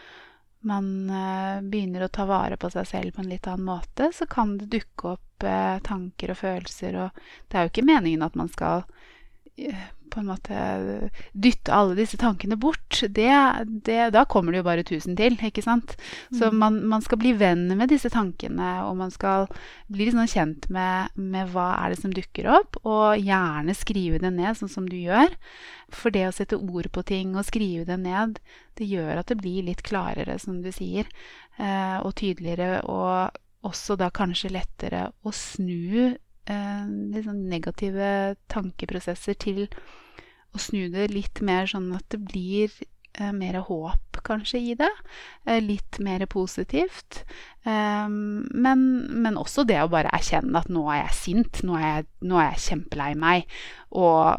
man 0.66 0.86
begynner 1.70 2.02
å 2.02 2.10
ta 2.10 2.24
vare 2.26 2.56
på 2.58 2.66
seg 2.74 2.88
selv 2.90 3.14
på 3.14 3.22
en 3.22 3.28
litt 3.30 3.44
annen 3.46 3.68
måte, 3.68 4.08
så 4.10 4.26
kan 4.26 4.56
det 4.58 4.66
dukke 4.72 5.12
opp 5.12 5.44
tanker 5.86 6.32
og 6.32 6.40
følelser, 6.40 6.96
og 7.04 7.20
det 7.46 7.58
er 7.58 7.66
jo 7.66 7.70
ikke 7.70 7.84
meningen 7.86 8.24
at 8.26 8.34
man 8.40 8.50
skal 8.50 8.82
på 10.10 10.20
en 10.20 10.28
måte 10.30 10.56
dytte 11.32 11.74
alle 11.74 11.96
disse 11.98 12.18
tankene 12.20 12.58
bort, 12.60 13.00
det, 13.02 13.30
det, 13.86 13.98
da 14.14 14.24
kommer 14.28 14.52
det 14.52 14.60
jo 14.60 14.66
bare 14.68 14.84
tusen 14.86 15.16
til, 15.18 15.38
ikke 15.48 15.64
sant. 15.64 15.96
Så 16.34 16.50
mm. 16.50 16.58
man, 16.62 16.80
man, 16.92 17.04
skal 17.04 17.20
bli 17.22 17.34
venn 17.38 17.66
med 17.78 17.90
disse 17.92 18.10
tankene, 18.12 18.70
og 18.86 18.96
man 19.00 19.12
skal 19.14 19.48
bli 19.92 20.08
sånn 20.12 20.30
kjent 20.30 20.68
med, 20.72 21.14
med, 21.14 21.52
hva 21.54 21.72
er 21.80 21.94
det 21.94 22.00
som 22.02 22.14
dukker 22.14 22.50
opp, 22.58 22.80
og 22.84 23.22
gjerne 23.22 23.76
skrive 23.76 24.20
det 24.22 24.34
ned, 24.36 24.58
sånn 24.58 24.72
som 24.72 24.90
du 24.90 24.98
gjør. 24.98 25.34
For 25.94 26.14
det 26.14 26.26
å 26.28 26.34
sette 26.34 26.58
ord 26.58 26.90
på 26.94 27.06
ting 27.06 27.36
og 27.36 27.46
skrive 27.46 27.86
det 27.88 27.98
ned, 28.02 28.40
det 28.76 28.90
gjør 28.90 29.22
at 29.22 29.30
det 29.30 29.40
blir 29.40 29.66
litt 29.68 29.84
klarere, 29.86 30.38
som 30.42 30.60
du 30.64 30.72
sier, 30.74 31.08
eh, 31.58 31.98
og 32.02 32.16
tydeligere, 32.18 32.82
og 32.90 33.36
også 33.66 33.96
da 33.98 34.10
kanskje 34.14 34.54
lettere 34.54 35.08
å 35.26 35.32
snu 35.34 36.14
liksom 36.46 37.40
negative 37.50 38.37
tankeprosesser 38.52 39.35
til 39.42 39.64
å 40.56 40.61
snu 40.61 40.88
det 40.92 41.11
litt 41.12 41.42
mer 41.44 41.68
sånn 41.70 41.90
at 41.96 42.06
det 42.12 42.20
blir 42.24 42.72
eh, 43.18 43.32
mer 43.37 43.61
håp 43.68 44.20
kanskje 44.26 44.61
i 44.72 44.74
det. 44.78 44.90
Eh, 45.44 45.61
litt 45.62 46.00
mer 46.02 46.24
positivt. 46.30 47.22
Men, 47.66 48.82
men, 49.11 49.38
også 49.40 49.64
det 49.66 49.80
å 49.82 49.90
bare 49.90 50.12
erkjenne 50.14 50.61
at 50.61 50.68
nå 50.70 50.85
er 50.92 51.00
jeg 51.00 51.16
sint, 51.18 51.62
nå 51.66 51.74
er 51.80 51.87
jeg, 51.87 52.04
nå 52.30 52.38
er 52.38 52.52
jeg 52.52 52.62
kjempelei 52.66 53.09
meg. 53.18 53.56
Og 53.98 54.38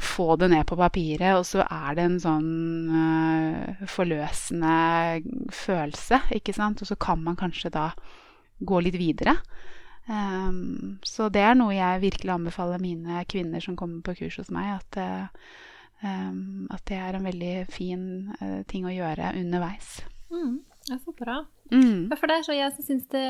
få 0.00 0.36
det 0.40 0.50
ned 0.52 0.66
på 0.68 0.76
papiret, 0.76 1.32
og 1.36 1.46
så 1.48 1.64
er 1.64 1.96
det 1.96 2.04
en 2.04 2.18
sånn 2.20 3.86
forløsende 3.88 4.74
følelse, 5.52 6.20
ikke 6.36 6.52
sant. 6.56 6.84
Og 6.84 6.92
så 6.92 6.96
kan 7.00 7.24
man 7.24 7.40
kanskje 7.40 7.72
da 7.72 7.90
gå 8.60 8.84
litt 8.84 9.00
videre. 9.00 9.38
Um, 10.06 10.98
så 11.06 11.28
det 11.30 11.44
er 11.46 11.54
noe 11.54 11.74
jeg 11.76 12.02
virkelig 12.02 12.32
anbefaler 12.34 12.82
mine 12.82 13.22
kvinner 13.30 13.62
som 13.62 13.76
kommer 13.78 14.02
på 14.02 14.16
kurs 14.18 14.40
hos 14.40 14.50
meg, 14.54 14.80
at, 14.80 14.98
um, 16.02 16.66
at 16.74 16.82
det 16.90 16.98
er 16.98 17.18
en 17.18 17.28
veldig 17.28 17.54
fin 17.70 18.04
uh, 18.40 18.62
ting 18.68 18.88
å 18.88 18.94
gjøre 18.94 19.34
underveis. 19.38 20.00
Mm, 20.32 20.58
det 20.88 20.96
er 20.96 21.02
så 21.04 21.14
bra. 21.16 21.38
Mm. 21.70 22.10
For 22.16 22.28
det 22.28 22.38
er 22.38 22.46
så 22.46 22.56
jeg 22.56 22.74
syns 22.80 23.06
det, 23.14 23.26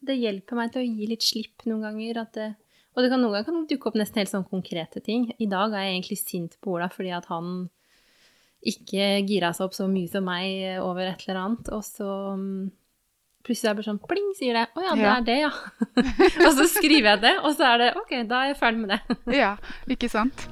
det, 0.00 0.18
hjelper 0.18 0.58
meg 0.58 0.72
til 0.72 0.82
å 0.82 0.88
gi 0.88 1.08
litt 1.10 1.26
slipp 1.26 1.66
noen 1.68 1.84
ganger. 1.88 2.24
Det, 2.32 2.50
og 2.94 3.04
det 3.04 3.12
kan 3.12 3.20
noen 3.20 3.36
ganger 3.36 3.50
kan 3.50 3.66
dukke 3.70 3.90
opp 3.90 3.98
nesten 4.00 4.22
helt 4.22 4.32
sånn 4.32 4.48
konkrete 4.48 5.04
ting. 5.04 5.28
I 5.36 5.50
dag 5.50 5.74
er 5.74 5.88
jeg 5.88 5.98
egentlig 5.98 6.20
sint 6.22 6.56
på 6.64 6.78
Ola 6.78 6.88
fordi 6.92 7.12
at 7.14 7.28
han 7.32 7.66
ikke 8.64 9.18
gira 9.28 9.50
seg 9.52 9.66
opp 9.66 9.76
så 9.76 9.86
mye 9.90 10.08
som 10.08 10.24
meg 10.24 10.80
over 10.80 11.10
et 11.10 11.26
eller 11.26 11.42
annet. 11.42 11.68
Og 11.76 11.84
så 11.84 12.08
um, 12.38 12.72
Plutselig 13.44 13.68
er 13.68 13.74
det 13.74 13.80
bare 13.82 13.90
sånn 13.90 13.98
pling, 14.08 14.28
sier 14.38 14.56
det. 14.56 14.64
Å 14.72 14.80
ja, 14.80 14.92
det 14.96 15.04
ja. 15.04 15.14
er 15.14 15.24
det, 15.24 15.34
ja. 15.42 15.50
og 16.46 16.54
så 16.56 16.64
skriver 16.78 17.10
jeg 17.10 17.20
det, 17.26 17.32
og 17.44 17.50
så 17.52 17.66
er 17.74 17.82
det 17.82 17.88
OK, 18.00 18.14
da 18.30 18.38
er 18.40 18.54
jeg 18.54 18.56
ferdig 18.56 18.80
med 18.80 18.94
det. 18.94 19.16
ja, 19.42 19.50
ikke 19.92 20.08
sant. 20.08 20.46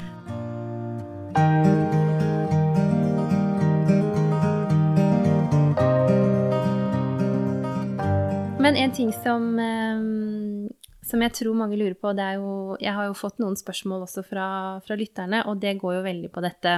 Men 8.61 8.77
en 8.79 8.93
ting 8.93 9.15
som, 9.17 9.49
ehm, 9.57 10.69
som, 11.01 11.25
jeg 11.25 11.35
tror 11.41 11.57
mange 11.57 11.81
lurer 11.81 11.97
på, 11.97 12.13
det 12.13 12.29
er 12.29 12.39
jo 12.45 12.77
Jeg 12.77 12.93
har 12.93 13.09
jo 13.09 13.17
fått 13.17 13.41
noen 13.41 13.57
spørsmål 13.57 14.05
også 14.05 14.21
fra, 14.29 14.47
fra 14.85 15.01
lytterne, 15.01 15.47
og 15.49 15.65
det 15.65 15.79
går 15.81 15.97
jo 15.97 16.07
veldig 16.13 16.31
på 16.31 16.45
dette 16.45 16.77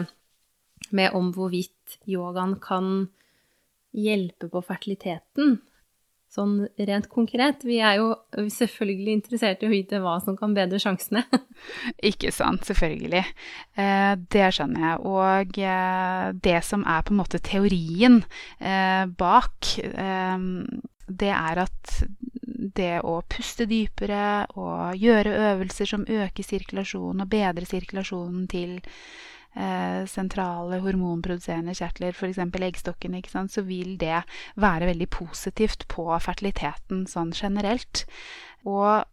med 0.94 1.10
om 1.18 1.34
hvorvidt 1.34 1.98
yogaen 2.06 2.54
kan 2.62 3.08
hjelpe 3.90 4.46
på 4.46 4.62
fertiliteten. 4.62 5.58
Sånn 6.34 6.64
rent 6.88 7.06
konkret. 7.12 7.62
Vi 7.62 7.76
er 7.78 8.00
jo 8.00 8.08
selvfølgelig 8.50 9.12
interessert 9.20 9.60
i 9.62 9.68
å 9.68 9.70
vite 9.70 10.00
hva 10.02 10.16
som 10.24 10.34
kan 10.38 10.54
bedre 10.56 10.80
sjansene. 10.82 11.22
Ikke 12.10 12.32
sant. 12.34 12.64
Selvfølgelig. 12.66 13.22
Eh, 13.78 14.14
det 14.34 14.48
skjønner 14.56 14.86
jeg. 14.88 15.02
Og 15.06 15.60
eh, 15.62 16.26
det 16.42 16.58
som 16.66 16.82
er 16.90 17.04
på 17.06 17.14
en 17.14 17.20
måte 17.20 17.38
teorien 17.44 18.18
eh, 18.58 19.04
bak, 19.14 19.74
det 21.04 21.30
er 21.30 21.60
at 21.68 21.94
det 22.74 22.96
å 23.04 23.18
puste 23.30 23.68
dypere 23.70 24.48
og 24.58 24.98
gjøre 24.98 25.36
øvelser 25.52 25.90
som 25.90 26.06
øker 26.08 26.46
sirkulasjonen 26.46 27.22
og 27.22 27.30
bedrer 27.30 27.68
sirkulasjonen 27.68 28.48
til 28.50 28.80
eh, 29.54 30.04
sentrale 30.10 30.80
hormonproduserende 30.84 31.74
kjertler, 31.78 32.14
f.eks. 32.14 32.38
eggstokkene, 32.38 33.22
så 33.48 33.64
vil 33.66 33.96
det 34.00 34.22
være 34.60 34.90
veldig 34.92 35.08
positivt 35.14 35.88
på 35.88 36.06
fertiliteten 36.22 37.06
sånn 37.10 37.34
generelt. 37.34 38.06
Og 38.64 39.04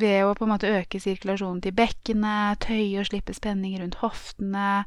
ved 0.00 0.24
å 0.24 0.32
på 0.36 0.46
en 0.46 0.52
måte 0.52 0.70
øke 0.70 1.00
sirkulasjonen 1.02 1.60
til 1.64 1.74
bekkenet, 1.76 2.60
tøye 2.64 3.00
og 3.00 3.08
slippe 3.08 3.34
spenning 3.36 3.76
rundt 3.80 3.98
hoftene, 4.02 4.84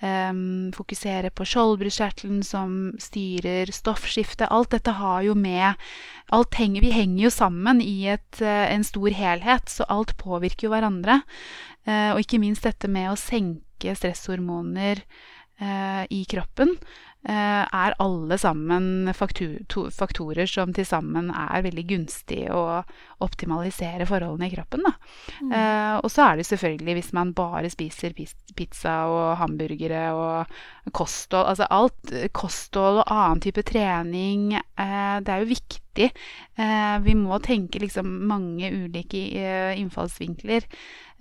um, 0.00 0.70
fokusere 0.74 1.32
på 1.34 1.46
skjoldbruskkjertelen 1.48 2.42
som 2.46 2.92
styrer 3.02 3.72
stoffskiftet 3.74 4.50
Alt 4.52 4.72
dette 4.76 4.96
har 4.98 5.22
jo 5.26 5.34
med 5.34 5.74
henger, 6.32 6.80
Vi 6.80 6.92
henger 6.92 7.24
jo 7.24 7.30
sammen 7.30 7.80
i 7.80 8.08
et, 8.08 8.40
uh, 8.40 8.66
en 8.72 8.84
stor 8.84 9.10
helhet, 9.10 9.68
så 9.68 9.84
alt 9.88 10.16
påvirker 10.16 10.68
jo 10.68 10.74
hverandre. 10.74 11.22
Uh, 11.82 12.14
og 12.14 12.22
ikke 12.22 12.40
minst 12.42 12.66
dette 12.66 12.90
med 12.90 13.10
å 13.10 13.18
senke 13.18 13.94
stresshormoner 13.98 15.02
uh, 15.62 16.04
i 16.06 16.22
kroppen. 16.30 16.76
Eh, 17.22 17.62
er 17.62 17.94
alle 18.02 18.34
sammen 18.34 19.12
faktorer 19.14 20.48
som 20.50 20.72
til 20.74 20.86
sammen 20.88 21.28
er 21.30 21.62
veldig 21.62 21.84
gunstig 21.86 22.48
å 22.50 22.82
optimalisere 23.22 24.08
forholdene 24.10 24.48
i 24.48 24.54
kroppen. 24.56 24.88
Mm. 25.38 25.52
Eh, 25.54 25.94
og 26.00 26.10
så 26.10 26.26
er 26.26 26.40
det 26.40 26.48
selvfølgelig 26.50 26.96
hvis 26.98 27.12
man 27.14 27.30
bare 27.38 27.70
spiser 27.70 28.16
pizza 28.58 28.96
og 29.06 29.36
hamburgere 29.38 30.08
og 30.16 30.90
kosthold 30.90 31.52
Altså 31.52 31.66
alt 31.70 32.12
kosthold 32.34 33.02
og 33.02 33.10
annen 33.12 33.42
type 33.44 33.62
trening, 33.66 34.56
Eh, 34.82 35.20
det 35.20 35.32
er 35.32 35.42
jo 35.42 35.52
viktig. 35.52 36.08
Eh, 36.56 36.96
vi 37.04 37.14
må 37.18 37.38
tenke 37.44 37.80
liksom 37.82 38.08
mange 38.28 38.70
ulike 38.72 39.22
innfallsvinkler. 39.78 40.68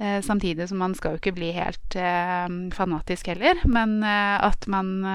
samtidig 0.01 0.65
som 0.65 0.79
man 0.81 0.95
skal 0.97 1.11
jo 1.13 1.19
ikke 1.19 1.35
bli 1.35 1.51
helt 1.53 1.93
fanatisk 2.73 3.27
heller, 3.29 3.59
men 3.69 4.01
at 4.01 4.65
man 4.65 5.05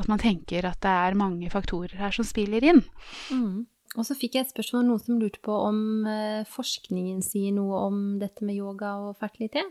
at 0.00 0.10
man 0.10 0.20
tenker 0.22 0.66
at 0.68 0.80
det 0.82 0.90
er 0.90 1.18
mange 1.18 1.50
faktorer 1.52 1.96
her 2.00 2.14
som 2.14 2.26
spiller 2.26 2.64
inn. 2.66 2.82
Mm. 3.30 3.64
Og 3.94 4.06
så 4.08 4.16
fikk 4.18 4.36
jeg 4.36 4.46
et 4.46 4.52
spørsmål 4.54 4.88
noen 4.88 5.02
som 5.02 5.20
lurte 5.20 5.42
på 5.44 5.54
om 5.68 5.78
eh, 6.10 6.42
forskningen 6.50 7.22
sier 7.22 7.54
noe 7.54 7.84
om 7.86 7.98
dette 8.22 8.46
med 8.46 8.58
yoga 8.58 8.96
og 9.06 9.18
fertilitet? 9.20 9.70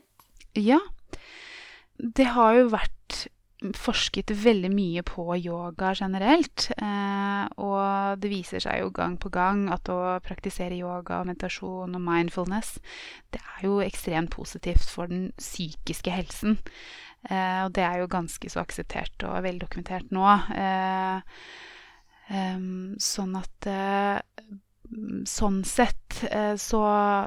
Ja. 0.56 0.80
Det 2.00 2.30
har 2.36 2.56
jo 2.56 2.70
vært 2.72 3.26
forsket 3.80 4.32
veldig 4.44 4.72
mye 4.74 5.04
på 5.08 5.26
yoga 5.38 5.94
generelt. 5.96 6.70
Eh, 6.76 7.44
og 7.64 8.20
det 8.20 8.32
viser 8.32 8.64
seg 8.64 8.82
jo 8.82 8.92
gang 8.96 9.16
på 9.22 9.32
gang 9.34 9.68
at 9.74 9.92
å 9.92 10.18
praktisere 10.26 10.80
yoga 10.80 11.22
og 11.22 11.30
meditasjon 11.32 11.96
og 11.96 12.04
mindfulness, 12.04 12.76
det 13.32 13.42
er 13.44 13.68
jo 13.68 13.80
ekstremt 13.84 14.34
positivt 14.34 14.88
for 14.90 15.12
den 15.12 15.32
psykiske 15.40 16.12
helsen. 16.12 16.60
Eh, 17.30 17.60
og 17.64 17.72
det 17.76 17.84
er 17.88 18.02
jo 18.02 18.12
ganske 18.12 18.50
så 18.52 18.64
akseptert 18.64 19.24
og 19.28 19.44
veldokumentert 19.46 20.12
nå. 20.16 20.28
Eh, 20.60 21.22
sånn 23.14 23.40
at 23.40 23.72
eh, 23.72 24.20
Sånn 25.26 25.64
sett 25.66 26.20
så, 26.62 26.80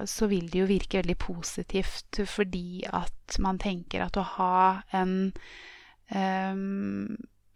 så, 0.06 0.26
vil 0.30 0.44
det 0.52 0.60
jo 0.60 0.66
virke 0.68 1.00
veldig 1.00 1.16
positivt 1.18 2.20
fordi 2.30 2.84
at 2.86 3.38
man 3.42 3.58
tenker 3.58 4.04
at 4.04 4.18
å 4.20 4.22
ha 4.36 4.58
en 4.94 5.32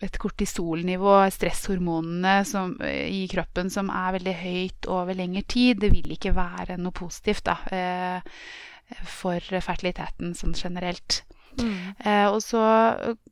et 0.00 0.18
kortisolnivå, 0.24 1.14
stresshormonene 1.30 2.34
som, 2.48 2.72
i 2.82 3.22
kroppen, 3.30 3.70
som 3.70 3.92
er 3.94 4.16
veldig 4.16 4.34
høyt 4.40 4.88
over 4.90 5.14
lengre 5.20 5.44
tid, 5.46 5.78
det 5.84 5.92
vil 5.94 6.16
ikke 6.16 6.34
være 6.34 6.80
noe 6.80 6.96
positivt 6.96 7.46
da, 7.46 7.60
for 9.20 9.60
fertiliteten 9.68 10.34
sånn 10.34 10.58
generelt. 10.58 11.22
Mm. 11.58 11.94
Eh, 11.98 12.26
og 12.30 12.40
så 12.44 12.62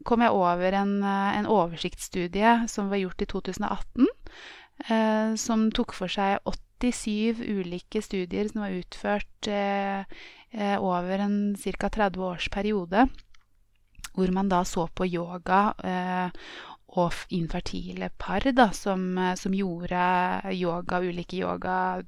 kom 0.06 0.24
jeg 0.24 0.34
over 0.34 0.76
en, 0.80 1.02
eh, 1.02 1.38
en, 1.38 1.46
oversiktsstudie 1.46 2.54
som 2.68 2.90
var 2.90 3.02
gjort 3.02 3.22
i 3.22 3.28
2018, 3.30 4.08
eh, 4.88 5.34
som 5.36 5.68
tok 5.74 5.94
for 5.96 6.10
seg 6.12 6.40
87 6.44 7.42
ulike 7.42 8.02
studier 8.02 8.50
som 8.50 8.64
var 8.66 8.76
utført 8.78 9.50
eh, 9.50 10.02
eh 10.52 10.78
over 10.80 11.18
en 11.18 11.56
ca. 11.56 11.88
30 11.88 12.24
års 12.24 12.48
periode. 12.48 13.08
Hvor 14.14 14.32
man 14.32 14.48
da 14.48 14.64
så 14.64 14.88
på 14.88 15.06
yoga 15.06 15.74
eh, 15.84 16.30
og 16.98 17.12
infertile 17.30 18.08
par 18.18 18.40
da, 18.40 18.70
som, 18.72 19.14
som, 19.36 19.52
gjorde 19.52 20.50
yoga, 20.56 20.98
ulike 21.04 21.36
yoga, 21.36 22.00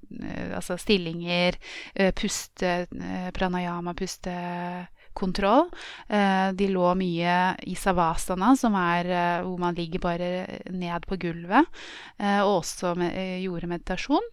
altså 0.57 0.79
stillinger, 0.81 1.59
puste, 2.17 2.89
pranayama, 3.37 3.93
puste 3.95 4.33
kontroll. 5.21 5.69
Eh, 6.09 6.51
de 6.57 6.71
lå 6.73 6.89
mye 6.99 7.37
i 7.69 7.77
savasana, 7.79 8.55
som 8.59 8.77
er 8.81 9.11
eh, 9.11 9.45
hvor 9.47 9.61
man 9.61 9.77
ligger 9.79 10.03
bare 10.03 10.31
ned 10.73 11.07
på 11.09 11.21
gulvet, 11.21 11.69
eh, 12.19 12.41
og 12.41 12.61
også 12.61 12.95
gjorde 13.45 13.71
meditasjon. 13.71 14.33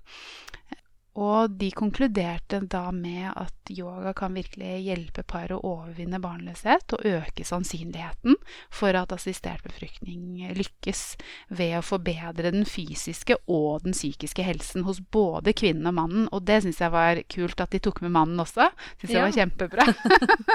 Og 1.18 1.56
de 1.58 1.72
konkluderte 1.74 2.60
da 2.70 2.92
med 2.94 3.32
at 3.32 3.72
yoga 3.74 4.14
kan 4.16 4.36
virkelig 4.38 4.84
hjelpe 4.86 5.24
par 5.28 5.50
å 5.52 5.58
overvinne 5.66 6.20
barnløshet 6.22 6.94
og 6.94 7.06
øke 7.10 7.46
sannsynligheten 7.48 8.38
for 8.74 8.96
at 8.96 9.16
assistert 9.16 9.66
befruktning 9.66 10.46
lykkes 10.56 11.02
ved 11.50 11.80
å 11.80 11.86
forbedre 11.86 12.52
den 12.54 12.68
fysiske 12.70 13.40
og 13.50 13.88
den 13.88 13.98
psykiske 13.98 14.46
helsen 14.46 14.86
hos 14.86 15.02
både 15.02 15.56
kvinnen 15.58 15.90
og 15.90 15.98
mannen. 15.98 16.30
Og 16.30 16.46
det 16.46 16.62
syns 16.64 16.84
jeg 16.84 16.94
var 16.94 17.24
kult 17.34 17.66
at 17.66 17.74
de 17.74 17.82
tok 17.82 18.04
med 18.06 18.14
mannen 18.14 18.46
også. 18.46 18.70
Syns 19.02 19.16
jeg 19.16 19.18
ja. 19.18 19.26
var 19.26 19.36
kjempebra. 19.40 19.88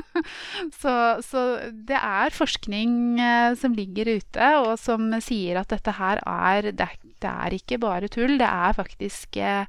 så, 0.82 0.94
så, 1.26 1.44
det 1.74 1.98
er 1.98 2.38
forskning 2.38 2.94
eh, 3.18 3.50
som 3.58 3.74
ligger 3.74 4.14
ute, 4.14 4.54
og 4.62 4.76
som 4.80 5.10
sier 5.24 5.58
at 5.60 5.74
dette 5.74 5.98
her 5.98 6.22
er 6.22 6.70
Det, 6.70 6.88
det 7.22 7.30
er 7.30 7.58
ikke 7.58 7.82
bare 7.82 8.08
tull. 8.12 8.38
Det 8.38 8.48
er 8.48 8.78
faktisk 8.78 9.36
eh, 9.42 9.66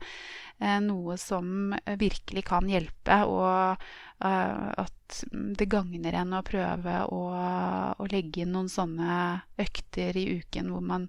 noe 0.84 1.18
som 1.20 1.74
virkelig 2.00 2.46
kan 2.48 2.68
hjelpe, 2.70 3.20
og 3.28 3.76
eh, 4.24 4.68
at 4.84 5.24
det 5.60 5.70
gagner 5.70 6.16
en 6.18 6.36
å 6.38 6.44
prøve 6.46 7.00
å, 7.06 7.24
å, 7.98 8.10
legge 8.10 8.44
inn 8.44 8.54
noen 8.56 8.70
sånne 8.72 9.18
økter 9.62 10.18
i 10.18 10.26
uken 10.40 10.72
hvor 10.74 10.86
man 10.86 11.08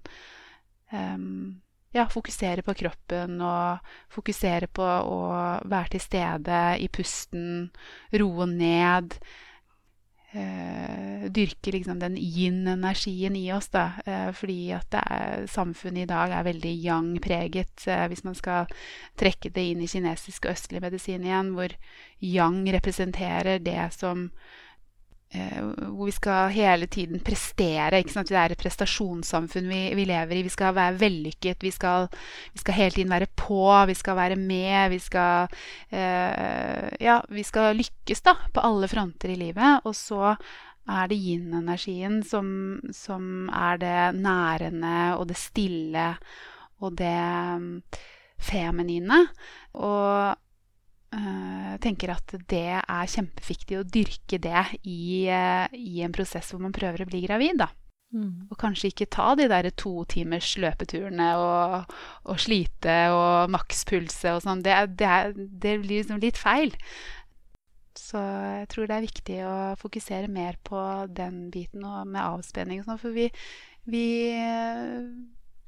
um, 0.91 1.55
ja, 1.95 2.05
fokusere 2.11 2.65
på 2.65 2.75
kroppen 2.77 3.39
og 3.41 3.87
fokusere 4.13 4.67
på 4.67 4.85
å 4.85 5.19
være 5.63 5.95
til 5.95 6.03
stede 6.03 6.61
i 6.83 6.89
pusten, 6.91 7.71
roe 8.19 8.49
ned 8.51 9.17
eh, 10.35 11.25
dyrke 11.31 11.71
liksom 11.71 11.99
den 11.99 12.17
yin-energien 12.17 13.35
i 13.35 13.47
oss. 13.53 13.69
Da. 13.73 13.91
Eh, 14.05 14.31
fordi 14.35 14.71
at 14.75 14.97
er, 14.99 15.47
samfunnet 15.51 16.05
i 16.05 16.09
dag 16.11 16.33
er 16.35 16.47
veldig 16.47 16.73
yang-preget. 16.83 17.87
Eh, 17.87 18.05
hvis 18.11 18.25
man 18.27 18.37
skal 18.37 18.69
trekke 19.19 19.53
det 19.55 19.65
inn 19.71 19.81
i 19.83 19.89
kinesisk 19.89 20.45
og 20.45 20.55
østlig 20.55 20.83
medisin 20.83 21.25
igjen, 21.25 21.55
hvor 21.55 21.73
yang 22.21 22.63
representerer 22.75 23.59
det 23.63 23.93
som 23.95 24.29
hvor 25.35 26.07
vi 26.07 26.13
skal 26.15 26.53
hele 26.53 26.87
tiden 26.91 27.21
prestere. 27.25 28.01
Det 28.03 28.35
er 28.35 28.53
et 28.53 28.61
prestasjonssamfunn 28.61 29.69
vi, 29.69 29.81
vi 29.97 30.05
lever 30.07 30.39
i. 30.39 30.43
Vi 30.45 30.53
skal 30.53 30.75
være 30.75 30.99
vellykket. 31.01 31.63
Vi 31.63 31.71
skal, 31.71 32.07
vi 32.53 32.61
skal, 32.61 32.77
hele 32.77 32.95
tiden 32.97 33.13
være 33.15 33.31
på. 33.35 33.63
Vi 33.89 33.97
skal 33.97 34.15
være 34.19 34.39
med. 34.39 34.89
Vi 34.93 34.99
skal, 34.99 35.47
eh, 35.89 36.87
ja, 37.01 37.19
vi 37.29 37.43
skal 37.43 37.75
lykkes 37.79 38.25
da, 38.25 38.35
på 38.53 38.63
alle 38.65 38.89
fronter 38.91 39.33
i 39.33 39.39
livet. 39.39 39.85
Og 39.85 39.95
så 39.95 40.35
er 40.85 41.09
det 41.09 41.17
yin-energien 41.17 42.21
som, 42.23 42.47
som, 42.93 43.49
er 43.49 43.77
det 43.81 43.99
nærende 44.21 45.17
og 45.17 45.27
det 45.29 45.37
stille 45.37 46.11
og 46.83 46.97
det 46.99 47.19
mm, 47.61 47.83
feminine. 48.37 49.25
Og 49.73 50.35
jeg 51.15 51.75
eh, 51.75 51.79
tenker 51.83 52.11
at 52.11 52.35
det 52.51 52.67
er 52.81 53.11
kjempeviktig 53.11 53.79
å 53.79 53.87
dyrke 53.87 54.39
det 54.41 54.63
i, 54.83 55.27
eh, 55.31 55.65
i, 55.71 56.01
en 56.03 56.15
prosess 56.15 56.51
hvor 56.51 56.63
man 56.63 56.75
prøver 56.75 57.03
å 57.03 57.09
bli 57.09 57.21
gravid. 57.23 57.61
Da. 57.61 57.69
Mm. 58.15 58.47
Og 58.51 58.57
kanskje 58.59 58.91
ikke 58.91 59.09
ta 59.11 59.31
de 59.39 59.47
der 59.51 59.69
to 59.79 60.03
timers 60.11 60.53
løpeturene 60.61 61.29
og, 61.39 61.93
og 62.27 62.41
slite 62.41 62.97
og 63.15 63.51
makspulse 63.53 64.35
og 64.35 64.43
sånn. 64.43 64.63
Det, 64.65 64.75
det, 64.99 65.13
det, 65.35 65.77
blir 65.83 66.01
liksom 66.01 66.19
litt 66.23 66.39
feil. 66.39 66.75
Så 67.95 68.19
jeg 68.19 68.67
tror 68.73 68.89
det 68.89 68.97
er 68.97 69.07
viktig 69.07 69.39
å 69.47 69.55
fokusere 69.79 70.31
mer 70.31 70.59
på 70.67 70.79
den 71.15 71.47
biten 71.53 71.85
og 71.87 72.11
med 72.11 72.23
avspenning 72.23 72.83
og 72.83 72.89
sånn. 72.89 73.01
For 73.01 73.15
vi, 73.15 73.29
vi 73.87 74.05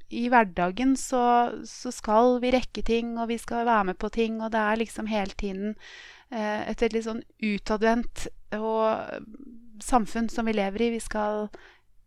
i 0.08 0.28
hverdagen 0.32 0.96
så, 0.96 1.52
så, 1.68 1.92
skal 1.92 2.38
vi 2.40 2.52
rekke 2.54 2.82
ting, 2.82 3.16
og 3.18 3.28
vi 3.28 3.38
skal 3.40 3.66
være 3.68 3.90
med 3.90 3.98
på 4.00 4.08
ting, 4.14 4.40
og 4.42 4.52
det 4.54 4.60
er 4.60 4.80
liksom 4.80 5.10
hele 5.10 5.36
tiden 5.36 5.74
eh, 6.30 6.68
et 6.70 6.84
veldig 6.84 7.02
sånn 7.04 7.24
utadvendt 7.44 8.28
samfunn 9.84 10.28
som 10.32 10.48
vi 10.48 10.56
lever 10.56 10.86
i. 10.86 10.94
Vi 10.96 11.02
skal 11.02 11.48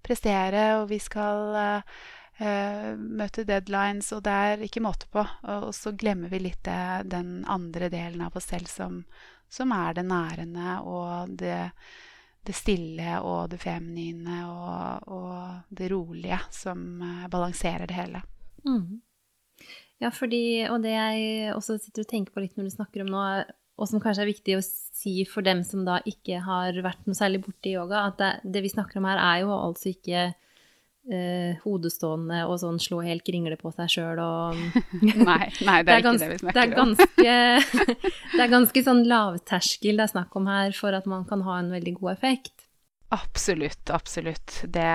prestere, 0.01 0.81
og 0.81 0.89
vi 0.89 0.97
skal 0.99 1.53
uh, 1.55 2.91
møte 2.97 3.45
deadlines, 3.47 4.11
og 4.15 4.23
det 4.25 4.33
er 4.33 4.65
ikke 4.65 4.83
måte 4.83 5.09
på. 5.13 5.21
Og, 5.21 5.69
og 5.69 5.75
så 5.77 5.93
glemmer 5.93 6.31
vi 6.33 6.41
litt 6.47 6.63
det, 6.65 7.11
den 7.13 7.43
andre 7.45 7.91
delen 7.93 8.25
av 8.25 8.35
oss 8.37 8.49
selv 8.51 8.71
som, 8.71 9.03
som 9.51 9.71
er 9.75 9.99
det 9.99 10.07
nærende 10.09 10.79
og 10.81 11.37
det, 11.39 11.69
det, 12.47 12.55
stille 12.57 13.19
og 13.21 13.51
det 13.51 13.61
feminine 13.61 14.41
og, 14.49 15.07
og 15.11 15.75
det 15.77 15.91
rolige 15.93 16.39
som 16.53 16.83
uh, 17.01 17.25
balanserer 17.31 17.89
det 17.89 17.97
hele. 17.97 18.21
Mm. 18.65 19.01
Ja, 20.01 20.09
fordi, 20.09 20.65
og 20.69 20.81
det 20.81 20.95
jeg 20.95 21.53
også 21.53 21.77
sitter 21.77 22.05
og 22.05 22.09
tenker 22.09 22.33
på 22.33 22.41
litt 22.41 22.55
når 22.57 22.69
du 22.69 22.73
snakker 22.73 23.03
om 23.03 23.11
nå, 23.13 23.25
og 23.81 23.89
som 23.89 24.01
kanskje 24.01 24.25
er 24.25 24.31
viktig 24.31 24.55
å 24.57 24.63
si 24.65 25.21
for 25.29 25.45
dem 25.45 25.61
som 25.65 25.85
da 25.85 25.99
ikke 26.09 26.41
har 26.45 26.77
vært 26.85 27.05
noe 27.07 27.17
særlig 27.17 27.43
borti 27.45 27.75
yoga, 27.75 28.07
at 28.09 28.17
det, 28.21 28.31
det, 28.55 28.63
vi 28.65 28.73
snakker 28.73 28.99
om 28.99 29.07
her, 29.09 29.21
er 29.21 29.43
jo 29.43 29.53
altså 29.55 29.91
ikke 29.93 30.31
eh, 31.09 31.57
hodestående 31.63 32.43
og 32.47 32.59
sånn 32.61 32.79
slå 32.81 33.01
helt 33.05 33.25
kringle 33.25 33.57
på 33.59 33.71
seg 33.75 33.91
sjøl 33.95 34.21
og 34.23 34.57
nei, 35.01 35.49
nei, 35.65 35.81
det 35.81 35.81
er, 35.81 35.83
det 35.83 35.93
er 35.93 36.03
ikke 36.03 36.17
det 36.17 36.31
vi 36.31 36.41
snakker 36.43 36.81
om. 36.83 36.95
Ganske, 36.95 37.37
det 38.35 38.43
er 38.45 38.55
ganske 38.55 38.83
sånn 38.87 39.05
lavterskel 39.09 40.01
det 40.01 40.07
er 40.07 40.15
snakk 40.15 40.35
om 40.39 40.49
her 40.51 40.75
for 40.77 40.97
at 40.97 41.07
man 41.09 41.25
kan 41.29 41.45
ha 41.47 41.61
en 41.61 41.71
veldig 41.73 41.95
god 42.01 42.15
effekt. 42.15 42.67
Absolutt, 43.11 43.89
absolutt. 43.91 44.61
Det, 44.71 44.87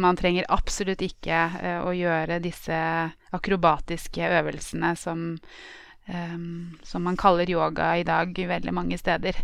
man 0.00 0.16
trenger 0.16 0.46
absolutt 0.48 1.02
ikke 1.04 1.40
uh, 1.52 1.80
å 1.84 1.90
gjøre 1.92 2.40
disse 2.40 2.76
akrobatiske 3.36 4.30
øvelsene 4.40 4.94
som 4.96 5.34
Um, 6.04 6.76
som 6.84 7.00
man 7.00 7.16
kaller 7.16 7.48
yoga 7.48 7.94
i 7.96 8.02
dag 8.04 8.36
veldig 8.36 8.72
mange 8.76 8.98
steder. 9.00 9.38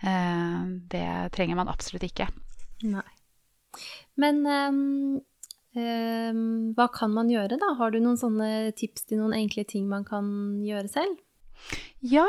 Uh, 0.00 0.64
det 0.88 1.28
trenger 1.36 1.58
man 1.58 1.68
absolutt 1.68 2.06
ikke. 2.08 2.30
Nei. 2.88 3.04
Men 4.16 4.40
um, 4.46 5.20
hva 5.76 6.86
kan 6.94 7.12
man 7.12 7.28
gjøre, 7.28 7.58
da? 7.60 7.74
Har 7.76 7.92
du 7.92 8.00
noen 8.00 8.16
sånne 8.16 8.72
tips 8.78 9.08
til 9.10 9.20
noen 9.20 9.36
enkle 9.36 9.66
ting 9.68 9.88
man 9.90 10.06
kan 10.08 10.26
gjøre 10.64 10.88
selv? 10.88 11.18
Ja, 12.00 12.26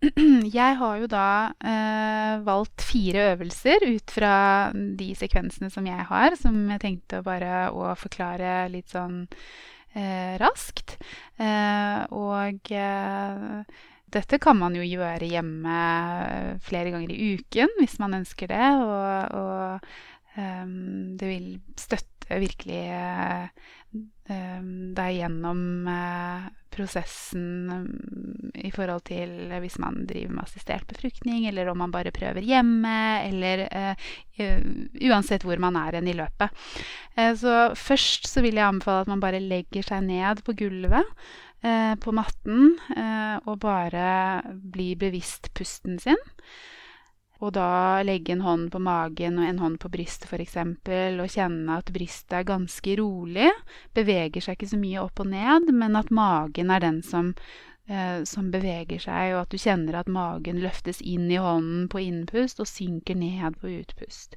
jeg 0.60 0.76
har 0.80 1.00
jo 1.02 1.08
da 1.12 1.52
eh, 1.60 2.40
valgt 2.46 2.84
fire 2.88 3.34
øvelser 3.34 3.84
ut 3.84 4.14
fra 4.14 4.34
de 4.72 5.10
sekvensene 5.18 5.68
som 5.72 5.84
jeg 5.86 6.06
har, 6.08 6.36
som 6.40 6.56
jeg 6.72 6.80
tenkte 6.80 7.20
bare 7.26 7.68
å 7.68 7.92
forklare 8.00 8.70
litt 8.72 8.94
sånn 8.94 9.26
eh, 9.92 10.38
raskt. 10.40 10.96
Eh, 11.36 12.00
og 12.16 12.72
eh, 12.72 13.76
dette 14.10 14.40
kan 14.42 14.56
man 14.58 14.74
jo 14.78 14.86
gjøre 14.86 15.28
hjemme 15.28 15.80
flere 16.64 16.94
ganger 16.94 17.12
i 17.12 17.34
uken 17.36 17.76
hvis 17.82 17.98
man 18.00 18.16
ønsker 18.22 18.48
det. 18.50 18.70
Og, 18.80 19.36
og 19.36 19.92
um, 20.36 21.16
det 21.18 21.28
vil 21.30 21.52
støtte 21.78 22.38
virkelig 22.38 22.80
um, 24.30 24.70
deg 24.94 25.16
gjennom 25.16 25.88
uh, 25.88 26.46
prosessen 26.70 27.46
um, 27.72 28.52
i 28.54 28.70
forhold 28.74 29.02
til 29.08 29.50
hvis 29.62 29.80
man 29.82 30.04
driver 30.06 30.36
med 30.36 30.44
assistert 30.44 30.86
befruktning, 30.90 31.48
eller 31.50 31.72
om 31.72 31.80
man 31.82 31.94
bare 31.94 32.14
prøver 32.14 32.46
hjemme, 32.46 32.94
eller 33.26 33.66
uh, 33.74 34.08
uansett 35.10 35.46
hvor 35.46 35.62
man 35.62 35.78
er 35.80 35.98
hen 35.98 36.10
i 36.10 36.16
løpet. 36.16 36.54
Uh, 37.18 37.32
så 37.38 37.54
først 37.78 38.30
så 38.30 38.44
vil 38.46 38.60
jeg 38.60 38.68
anbefale 38.68 39.06
at 39.06 39.14
man 39.14 39.22
bare 39.22 39.42
legger 39.42 39.86
seg 39.86 40.06
ned 40.06 40.44
på 40.46 40.56
gulvet. 40.64 41.06
på 42.00 42.12
matten 42.16 42.78
og 43.44 43.58
bare 43.60 44.40
blir 44.72 44.96
bevisst 44.96 45.50
pusten 45.52 45.98
sin. 46.00 46.16
Og 47.40 47.54
da 47.56 48.02
legge 48.04 48.34
en 48.34 48.44
hånd 48.44 48.68
på 48.72 48.80
magen 48.84 49.38
og 49.40 49.46
en 49.48 49.60
hånd 49.62 49.78
på 49.80 49.88
brystet 49.92 50.28
f.eks. 50.28 50.58
Og 50.60 51.30
kjenne 51.32 51.78
at 51.80 51.92
brystet 51.94 52.36
er 52.36 52.48
ganske 52.48 52.96
rolig. 53.00 53.48
Beveger 53.96 54.44
seg 54.44 54.58
ikke 54.58 54.68
så 54.74 54.80
mye 54.80 55.00
opp 55.06 55.22
og 55.24 55.30
ned, 55.32 55.72
men 55.72 55.96
at 55.96 56.12
magen 56.12 56.72
er 56.74 56.84
den 56.84 57.00
som, 57.06 57.32
eh, 57.88 58.20
som 58.28 58.52
beveger 58.52 59.00
seg. 59.00 59.32
Og 59.32 59.46
at 59.46 59.54
du 59.54 59.58
kjenner 59.62 60.02
at 60.02 60.12
magen 60.12 60.60
løftes 60.60 61.00
inn 61.00 61.30
i 61.32 61.40
hånden 61.40 61.88
på 61.88 62.04
innpust 62.04 62.60
og 62.60 62.68
synker 62.68 63.16
ned 63.16 63.56
på 63.62 63.72
utpust. 63.78 64.36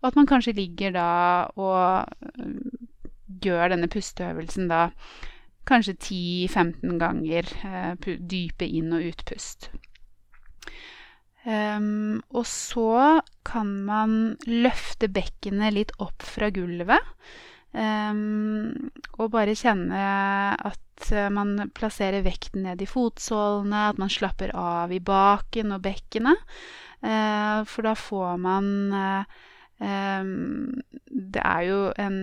Og 0.00 0.08
at 0.08 0.16
man 0.16 0.28
kanskje 0.28 0.56
ligger 0.56 0.96
da 0.96 1.12
og 1.60 2.08
eh, 2.40 2.58
gjør 3.44 3.74
denne 3.74 3.92
pusteøvelsen 3.92 4.72
da 4.72 4.88
kanskje 5.68 5.96
10-15 6.48 6.98
ganger. 7.04 7.52
Eh, 7.68 8.16
dype 8.16 8.64
inn- 8.64 8.96
og 8.96 9.12
utpust. 9.12 9.68
Um, 11.44 12.22
og 12.32 12.46
så 12.48 13.20
kan 13.44 13.68
man 13.84 14.14
løfte 14.48 15.10
bekkenet 15.12 15.76
litt 15.76 15.92
opp 16.00 16.24
fra 16.24 16.48
gulvet. 16.54 17.04
Um, 17.74 18.90
og 19.18 19.32
bare 19.34 19.56
kjenne 19.58 20.04
at 20.54 20.80
man 21.34 21.72
plasserer 21.74 22.22
vekten 22.24 22.64
ned 22.64 22.80
i 22.80 22.88
fotsålene, 22.88 23.88
at 23.90 24.00
man 24.00 24.12
slapper 24.12 24.54
av 24.56 24.94
i 24.94 25.02
baken 25.02 25.74
og 25.74 25.82
bekkenet. 25.84 26.40
Uh, 27.04 27.60
for 27.68 27.84
da 27.84 27.92
får 27.98 28.38
man 28.40 28.68
uh, 28.94 29.24
um, 29.84 30.70
Det 31.04 31.42
er 31.42 31.66
jo 31.68 31.80
en 32.00 32.16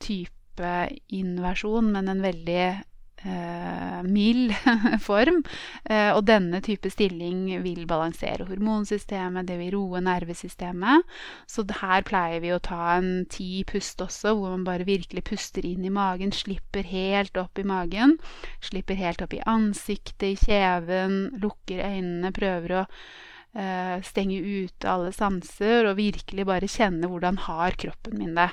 type 0.00 0.72
inversjon, 1.12 1.90
men 1.92 2.08
en 2.08 2.22
veldig 2.24 2.56
eh, 2.62 2.80
mild 3.24 4.52
form. 5.08 5.42
Eh, 5.84 6.10
og 6.14 6.24
denne 6.28 6.60
type 6.64 6.90
stilling 6.92 7.46
vil 7.64 7.84
balansere 7.88 8.46
hormonsystemet, 8.48 9.48
det 9.48 9.58
vil 9.60 9.74
roe 9.76 10.02
nervesystemet. 10.04 11.04
Så 11.50 11.66
her 11.80 12.04
pleier 12.06 12.42
vi 12.44 12.52
å 12.54 12.62
ta 12.62 12.96
en 12.98 13.26
ti 13.30 13.64
pust 13.68 14.02
også, 14.04 14.34
hvor 14.36 14.54
man 14.54 14.66
bare 14.68 14.88
virkelig 14.88 15.24
puster 15.30 15.66
inn 15.66 15.84
i 15.84 15.92
magen, 15.94 16.34
slipper 16.34 16.86
helt 16.88 17.36
opp 17.40 17.60
i 17.60 17.66
magen. 17.68 18.18
Slipper 18.64 18.98
helt 19.00 19.24
opp 19.24 19.36
i 19.36 19.44
ansiktet, 19.48 20.26
i 20.34 20.34
kjeven, 20.38 21.28
lukker 21.42 21.84
øynene, 21.84 22.34
prøver 22.34 22.80
å 22.82 22.88
Uh, 23.54 24.00
stenge 24.02 24.34
ute 24.34 24.88
alle 24.90 25.12
sanser 25.14 25.86
og 25.86 26.00
virkelig 26.00 26.42
bare 26.48 26.66
kjenne 26.66 27.06
hvordan 27.06 27.36
har 27.44 27.76
kroppen 27.78 28.16
min 28.18 28.32
det. 28.34 28.48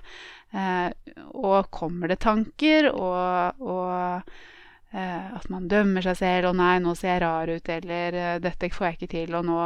Og 1.34 1.72
kommer 1.74 2.12
det 2.12 2.20
tanker, 2.22 2.92
og, 2.92 3.64
og 3.66 3.82
Eh, 3.90 4.01
at 5.42 5.50
man 5.50 5.68
dømmer 5.72 6.04
seg 6.06 6.20
selv 6.20 6.50
'Å 6.50 6.54
nei, 6.56 6.76
nå 6.80 6.94
ser 6.98 7.16
jeg 7.16 7.22
rar 7.24 7.50
ut', 7.50 7.70
eller 7.70 8.14
eh, 8.14 8.40
'Dette 8.40 8.70
får 8.70 8.88
jeg 8.88 8.98
ikke 8.98 9.14
til', 9.16 9.38
og 9.40 9.46
nå 9.46 9.60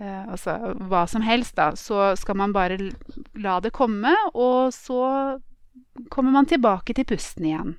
eh, 0.00 0.24
Altså 0.32 0.56
hva 0.88 1.04
som 1.08 1.22
helst, 1.22 1.56
da. 1.56 1.72
Så 1.76 2.16
skal 2.16 2.36
man 2.40 2.54
bare 2.56 2.78
la 3.36 3.60
det 3.60 3.72
komme, 3.76 4.14
og 4.34 4.72
så 4.72 5.38
kommer 6.10 6.32
man 6.32 6.46
tilbake 6.46 6.94
til 6.96 7.04
pusten 7.04 7.44
igjen. 7.44 7.76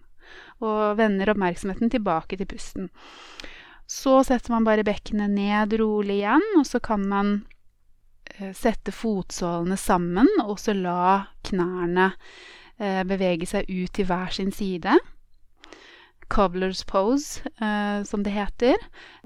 Og 0.62 0.98
vender 0.98 1.34
oppmerksomheten 1.34 1.90
tilbake 1.90 2.38
til 2.38 2.48
pusten. 2.48 2.92
Så 3.90 4.22
setter 4.24 4.54
man 4.54 4.64
bare 4.64 4.86
bekkenet 4.86 5.34
ned 5.34 5.74
rolig 5.82 6.22
igjen, 6.22 6.46
og 6.58 6.66
så 6.66 6.80
kan 6.80 7.04
man 7.08 7.42
sette 8.56 8.94
fotsålene 8.96 9.76
sammen, 9.76 10.30
og 10.46 10.56
så 10.62 10.72
la 10.74 11.26
knærne 11.44 12.14
bevege 12.80 13.46
seg 13.46 13.68
ut 13.68 13.92
til 13.94 14.08
hver 14.08 14.32
sin 14.32 14.54
side. 14.56 14.96
Cobbler's 16.32 16.84
pose, 16.88 17.42
eh, 17.60 18.04
som 18.08 18.24
det 18.24 18.34
heter. 18.36 18.80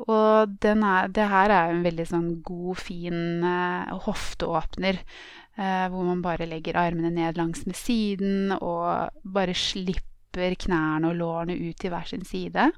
Og 0.08 0.58
er, 0.66 1.12
det 1.14 1.28
her 1.30 1.53
er 1.53 1.74
en 1.74 1.84
veldig 1.86 2.08
sånn 2.10 2.30
god, 2.45 2.80
fin 2.82 3.45
eh, 3.45 3.93
hofteåpner. 4.08 5.01
Eh, 5.56 5.86
hvor 5.91 6.08
man 6.08 6.24
bare 6.26 6.47
legger 6.49 6.80
armene 6.82 7.14
ned 7.14 7.38
langs 7.39 7.64
med 7.70 7.78
siden 7.80 8.51
og 8.58 9.14
bare 9.24 9.56
slipper 9.56 10.58
knærne 10.60 11.14
og 11.14 11.22
lårene 11.22 11.56
ut 11.56 11.78
til 11.80 11.93
hver 11.93 12.10
sin 12.10 12.26
side. 12.28 12.72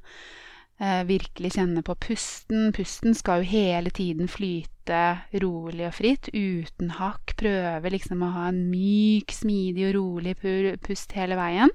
virkelig 0.78 1.55
kjenne 1.55 1.82
på 1.82 1.95
pusten. 1.97 2.67
Pusten 2.69 3.15
skal 3.17 3.41
jo 3.41 3.49
hele 3.49 3.89
tiden 3.89 4.28
flyte 4.30 5.23
rolig 5.41 5.88
og 5.88 5.95
fritt, 5.97 6.30
uten 6.36 6.91
hakk. 6.99 7.34
Prøve 7.39 7.89
liksom 7.89 8.21
å 8.21 8.30
ha 8.36 8.43
en 8.51 8.67
myk, 8.69 9.34
smidig 9.34 9.88
og 9.89 9.95
rolig 9.97 10.36
pust 10.86 11.17
hele 11.17 11.39
veien. 11.39 11.73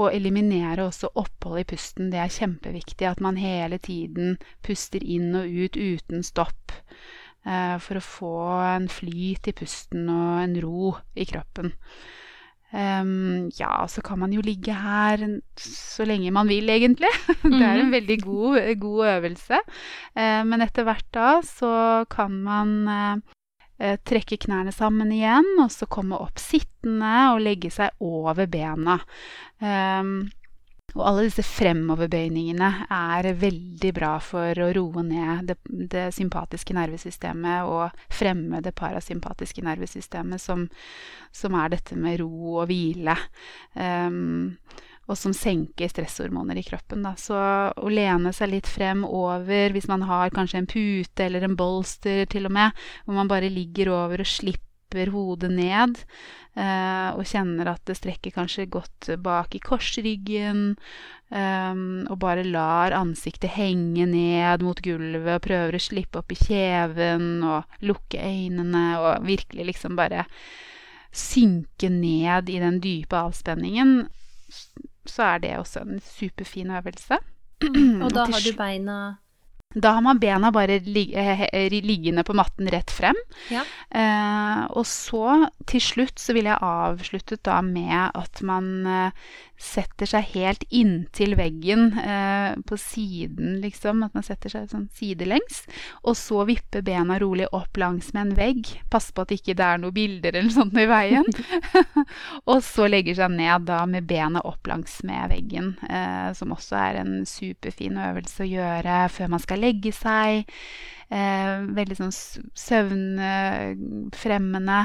Og 0.00 0.14
eliminere 0.16 0.86
også 0.86 1.10
opphold 1.20 1.60
i 1.60 1.66
pusten. 1.74 2.08
Det 2.12 2.20
er 2.22 2.32
kjempeviktig 2.32 3.08
at 3.10 3.20
man 3.20 3.36
hele 3.40 3.76
tiden 3.82 4.38
puster 4.64 5.04
inn 5.04 5.34
og 5.36 5.44
ut 5.48 5.76
uten 5.76 6.24
stopp. 6.26 6.72
eh, 7.46 7.76
for 7.80 7.96
å 7.96 8.04
få 8.04 8.38
en 8.76 8.88
flyt 8.92 9.48
i 9.48 9.54
pusten 9.56 10.08
og 10.12 10.42
en 10.42 10.56
ro 10.60 10.94
i 11.16 11.24
kroppen. 11.24 11.72
Um, 12.70 13.50
ja, 13.58 13.86
så 13.90 14.02
kan 14.04 14.20
man 14.20 14.30
jo 14.30 14.44
ligge 14.46 14.70
her 14.76 15.24
så 15.58 16.04
lenge 16.06 16.30
man 16.30 16.46
vil, 16.46 16.68
egentlig. 16.70 17.10
det 17.42 17.58
er 17.58 17.80
en 17.80 17.88
mhm. 17.88 17.94
veldig 17.96 18.18
god, 18.22 18.60
god 18.78 19.06
øvelse. 19.16 19.58
Uh, 20.14 20.42
men 20.46 20.62
etter 20.62 20.86
hvert 20.86 21.08
da 21.16 21.32
så 21.42 21.72
kan 22.12 22.36
man 22.44 22.76
uh, 22.86 23.34
trekke 23.80 24.36
knærne 24.44 24.72
sammen 24.76 25.12
igjen, 25.14 25.46
og 25.62 25.70
så 25.72 25.88
komme 25.90 26.18
opp 26.20 26.40
sittende 26.40 27.14
og 27.32 27.40
legge 27.44 27.72
seg 27.72 27.96
over 28.04 28.46
bena. 28.50 28.98
Um, 29.60 30.28
og 30.96 31.04
alle 31.06 31.26
disse 31.28 31.44
fremoverbøyningene 31.46 32.68
er 32.90 33.28
veldig 33.38 33.92
bra 33.94 34.14
for 34.24 34.58
å 34.58 34.70
roe 34.74 35.04
ned 35.06 35.52
det, 35.52 35.56
det 35.92 36.08
sympatiske 36.16 36.74
nervesystemet 36.74 37.68
og 37.70 38.02
fremme 38.10 38.62
det 38.64 38.74
parasympatiske 38.78 39.62
nervesystemet, 39.66 40.42
som, 40.42 40.66
som 41.30 41.54
er 41.62 41.76
dette 41.76 41.98
med 41.98 42.18
ro 42.24 42.56
og 42.56 42.70
hvile. 42.72 43.14
Um, 43.78 44.58
og 45.10 45.18
som 45.18 45.34
senker 45.34 45.90
stresshormoner 45.90 46.60
i 46.60 46.64
kroppen. 46.66 47.02
Da. 47.06 47.16
Så 47.18 47.36
å 47.36 47.92
lene 47.92 48.32
seg 48.36 48.52
litt 48.54 48.70
frem 48.70 49.04
over, 49.06 49.74
hvis 49.74 49.88
man 49.90 50.06
har 50.06 50.30
kanskje 50.34 50.62
en 50.62 50.70
pute 50.70 51.26
eller 51.26 51.46
en 51.46 51.56
bolster 51.58 52.26
til 52.30 52.46
og 52.46 52.54
med, 52.54 52.84
hvor 53.04 53.18
man 53.18 53.30
bare 53.30 53.50
ligger 53.50 53.90
over 53.96 54.22
og 54.22 54.30
slipper 54.30 55.10
hodet 55.14 55.50
ned, 55.54 55.98
eh, 56.58 57.10
og 57.14 57.26
kjenner 57.26 57.72
at 57.72 57.82
det 57.86 57.98
strekker 57.98 58.34
kanskje 58.34 58.70
godt 58.70 59.10
bak 59.22 59.54
i 59.54 59.62
korsryggen. 59.62 60.76
eh, 61.30 61.74
og 62.10 62.16
bare 62.22 62.46
lar 62.46 62.94
ansiktet 62.94 63.54
henge 63.54 64.06
ned 64.06 64.62
mot 64.66 64.78
gulvet 64.82 65.36
og 65.36 65.44
prøver 65.46 65.78
å 65.78 65.82
slippe 65.82 66.22
opp 66.22 66.32
i 66.34 66.38
kjeven 66.38 67.44
og 67.46 67.86
lukke 67.86 68.18
øynene 68.18 68.86
og 68.98 69.26
virkelig 69.26 69.72
liksom 69.74 69.94
bare 69.98 70.26
synke 71.10 71.90
ned 71.90 72.50
i 72.50 72.58
den 72.62 72.78
dype 72.82 73.18
avspenningen, 73.18 74.08
så 75.06 75.22
er 75.22 75.38
det 75.38 75.56
også 75.58 75.80
en 75.80 76.00
superfin 76.00 76.70
øvelse. 76.70 77.18
Og 78.04 78.10
da 78.14 78.24
har 78.30 78.40
du 78.44 78.56
beina 78.56 78.98
da 79.74 79.90
har 79.90 80.00
man 80.02 80.18
bena 80.18 80.50
bare 80.50 80.80
liggende 81.80 82.24
på 82.24 82.34
matten 82.34 82.68
rett 82.68 82.90
frem. 82.90 83.14
Ja. 83.54 83.62
Eh, 83.90 84.64
og 84.74 84.82
så 84.86 85.46
til 85.70 85.84
slutt 85.84 86.18
så 86.18 86.34
vil 86.34 86.48
jeg 86.50 86.58
avsluttet 86.58 87.44
da 87.46 87.60
med 87.62 88.10
at 88.18 88.42
man 88.42 88.72
eh, 88.90 89.28
setter 89.60 90.08
seg 90.08 90.24
helt 90.32 90.64
inntil 90.72 91.34
veggen 91.36 91.92
eh, 92.00 92.56
på 92.66 92.78
siden, 92.80 93.60
liksom. 93.60 94.02
At 94.06 94.16
man 94.16 94.24
setter 94.24 94.52
seg 94.52 94.70
sånn 94.72 94.88
sidelengs. 94.96 95.62
Og 96.02 96.16
så 96.18 96.42
vipper 96.48 96.82
bena 96.82 97.18
rolig 97.20 97.46
opp 97.54 97.76
langs 97.78 98.10
med 98.16 98.30
en 98.30 98.34
vegg. 98.38 98.72
Pass 98.90 99.10
på 99.12 99.26
at 99.26 99.34
ikke 99.36 99.54
det 99.58 99.66
er 99.66 99.82
noen 99.82 99.94
bilder 99.94 100.40
eller 100.40 100.54
sånt 100.54 100.78
i 100.80 100.88
veien. 100.90 101.28
og 102.50 102.64
så 102.64 102.88
legger 102.88 103.20
seg 103.20 103.36
ned 103.36 103.68
da 103.68 103.84
med 103.90 104.08
bena 104.08 104.42
opp 104.48 104.66
langs 104.70 104.98
med 105.06 105.28
veggen, 105.34 105.74
eh, 105.86 106.32
som 106.34 106.56
også 106.56 106.80
er 106.80 107.02
en 107.02 107.14
superfin 107.28 108.00
øvelse 108.00 108.46
å 108.46 108.50
gjøre 108.50 109.00
før 109.12 109.34
man 109.36 109.44
skal 109.44 109.59
legge 109.60 109.92
seg. 109.94 110.50
Eh, 111.10 111.64
veldig 111.74 111.96
sånn 111.98 112.12
søvnfremmende. 112.64 114.80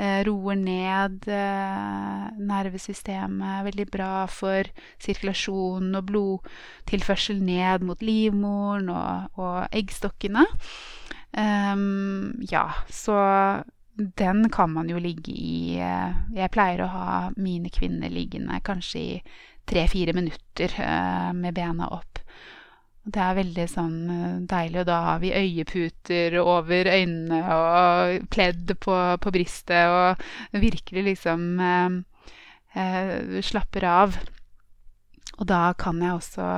Eh, 0.00 0.20
roer 0.28 0.56
ned 0.60 1.28
eh, 1.28 2.24
nervesystemet. 2.40 3.64
Veldig 3.68 3.88
bra 3.92 4.26
for 4.32 4.62
sirkulasjonen 5.04 5.92
og 6.00 6.06
blodtilførsel 6.10 7.38
ned 7.44 7.84
mot 7.84 8.00
livmoren 8.00 8.88
og, 8.94 9.36
og 9.36 9.68
eggstokkene. 9.76 10.44
Um, 11.36 12.32
ja, 12.48 12.72
så 12.88 13.12
den 13.96 14.50
kan 14.50 14.72
man 14.72 14.88
jo 14.88 15.00
ligge 15.00 15.32
i 15.32 15.78
eh, 15.80 16.16
Jeg 16.36 16.52
pleier 16.54 16.84
å 16.84 16.92
ha 16.92 17.10
mine 17.36 17.72
kvinner 17.72 18.12
liggende 18.12 18.60
kanskje 18.64 19.00
i 19.00 19.20
tre-fire 19.66 20.12
minutter 20.14 20.70
uh, 20.78 21.32
med 21.34 21.56
bena 21.56 21.88
opp. 21.90 22.15
Det 23.06 23.22
er 23.22 23.36
veldig 23.38 23.66
sånn 23.70 23.98
eh, 24.10 24.38
deilig, 24.50 24.80
og 24.82 24.88
da 24.88 24.96
har 25.10 25.20
vi 25.22 25.30
øyeputer 25.30 26.38
over 26.42 26.90
øynene 26.90 27.38
og 27.54 28.26
pledd 28.34 28.72
på, 28.82 28.96
på 29.22 29.32
brystet 29.34 29.92
og 29.92 30.24
virkelig 30.58 31.04
liksom 31.12 31.44
eh, 31.62 32.00
eh, 32.74 33.38
slapper 33.46 33.86
av. 33.86 34.18
Og 35.38 35.46
da 35.46 35.70
kan 35.78 36.02
jeg 36.02 36.16
også 36.16 36.48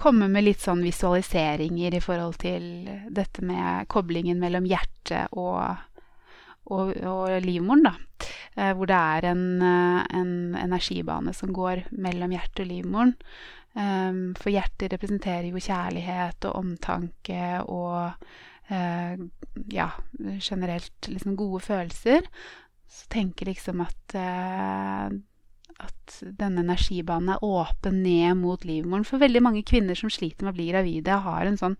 komme 0.00 0.30
med 0.32 0.46
litt 0.46 0.62
sånn 0.62 0.84
visualiseringer 0.84 1.96
i 1.96 2.02
forhold 2.02 2.38
til 2.40 2.64
dette 3.12 3.44
med 3.44 3.88
koblingen 3.92 4.40
mellom 4.40 4.68
hjertet 4.68 5.34
og, 5.36 5.60
og, 6.70 6.94
og 6.94 7.40
livmoren, 7.44 7.90
da. 7.90 7.96
Eh, 8.56 8.72
hvor 8.76 8.88
det 8.90 8.96
er 8.96 9.30
en, 9.30 9.44
eh, 9.62 10.00
en 10.16 10.32
energibane 10.58 11.34
som 11.36 11.52
går 11.56 11.84
mellom 11.90 12.32
hjertet 12.34 12.64
og 12.64 12.70
livmoren. 12.72 13.14
Um, 13.78 14.32
for 14.34 14.50
hjertet 14.50 14.90
representerer 14.90 15.46
jo 15.46 15.62
kjærlighet 15.62 16.46
og 16.48 16.56
omtanke 16.58 17.42
og 17.70 18.16
uh, 18.70 19.26
ja, 19.70 19.88
generelt 20.42 21.10
liksom 21.10 21.36
gode 21.38 21.62
følelser. 21.68 22.26
Så 22.90 23.06
tenker 23.14 23.46
liksom 23.46 23.84
at 23.84 24.16
uh, 24.18 25.18
at 25.80 26.16
denne 26.36 26.64
energibanen 26.64 27.30
er 27.34 27.44
åpen 27.46 28.02
ned 28.04 28.36
mot 28.40 28.64
livmoren. 28.68 29.06
For 29.08 29.22
veldig 29.22 29.42
mange 29.44 29.64
kvinner 29.66 29.96
som 29.98 30.12
sliter 30.12 30.44
med 30.44 30.54
å 30.54 30.58
bli 30.58 30.68
gravide, 30.72 31.20
har 31.24 31.46
en 31.46 31.56
sånn 31.60 31.76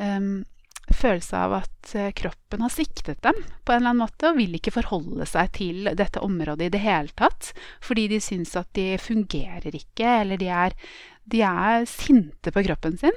um, 0.00 0.42
følelse 0.90 1.38
av 1.38 1.54
at 1.60 1.92
uh, 1.94 2.10
kroppen 2.16 2.64
har 2.64 2.72
sviktet 2.72 3.22
dem 3.22 3.38
på 3.62 3.74
en 3.74 3.82
eller 3.82 3.92
annen 3.92 4.02
måte, 4.02 4.32
og 4.32 4.40
vil 4.40 4.58
ikke 4.58 4.74
forholde 4.74 5.28
seg 5.28 5.52
til 5.56 5.92
dette 5.98 6.22
området 6.24 6.68
i 6.68 6.74
det 6.74 6.82
hele 6.82 7.14
tatt. 7.18 7.52
Fordi 7.84 8.08
de 8.12 8.20
syns 8.22 8.56
at 8.58 8.70
de 8.78 8.94
fungerer 9.00 9.74
ikke, 9.78 10.18
eller 10.24 10.40
de 10.40 10.50
er 10.52 10.76
de 11.24 11.42
er 11.46 11.84
sinte 11.86 12.52
på 12.52 12.64
kroppen 12.66 12.96
sin. 12.98 13.16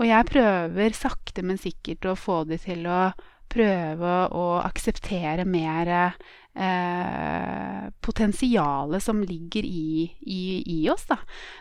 Og 0.00 0.06
jeg 0.08 0.28
prøver 0.30 0.96
sakte, 0.96 1.44
men 1.44 1.60
sikkert 1.60 2.08
å 2.08 2.18
få 2.18 2.42
de 2.48 2.58
til 2.60 2.86
å 2.88 3.10
prøve 3.50 4.12
å 4.36 4.44
akseptere 4.62 5.44
mer 5.48 5.90
eh, 6.54 7.88
potensialet 8.00 9.02
som 9.02 9.24
ligger 9.26 9.66
i, 9.66 10.06
i, 10.20 10.42
i 10.78 10.78
oss. 10.92 11.08
Da. 11.10 11.18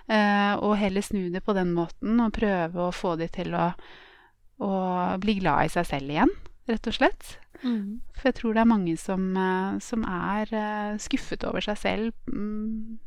Eh, 0.08 0.54
og 0.62 0.78
heller 0.80 1.06
snu 1.06 1.30
det 1.34 1.42
på 1.46 1.56
den 1.58 1.74
måten 1.76 2.22
og 2.22 2.36
prøve 2.38 2.88
å 2.88 2.96
få 2.96 3.16
de 3.20 3.28
til 3.34 3.58
å, 3.58 3.72
å 4.60 4.72
bli 5.24 5.39
glad 5.39 5.68
i 5.68 5.74
seg 5.74 5.88
selv 5.88 6.16
igjen, 6.16 6.34
rett 6.70 6.89
og 6.89 6.95
slett. 6.95 7.36
Mm. 7.64 7.99
For 8.16 8.30
jeg 8.30 8.39
tror 8.39 8.55
det 8.55 8.64
er 8.64 8.72
mange 8.72 8.95
som, 8.99 9.30
eh, 9.38 9.80
som 9.84 10.03
er 10.07 10.51
eh, 10.55 10.97
skuffet 11.01 11.43
over 11.47 11.64
seg 11.64 11.80
selv. 11.80 12.14
Mm, 12.32 12.99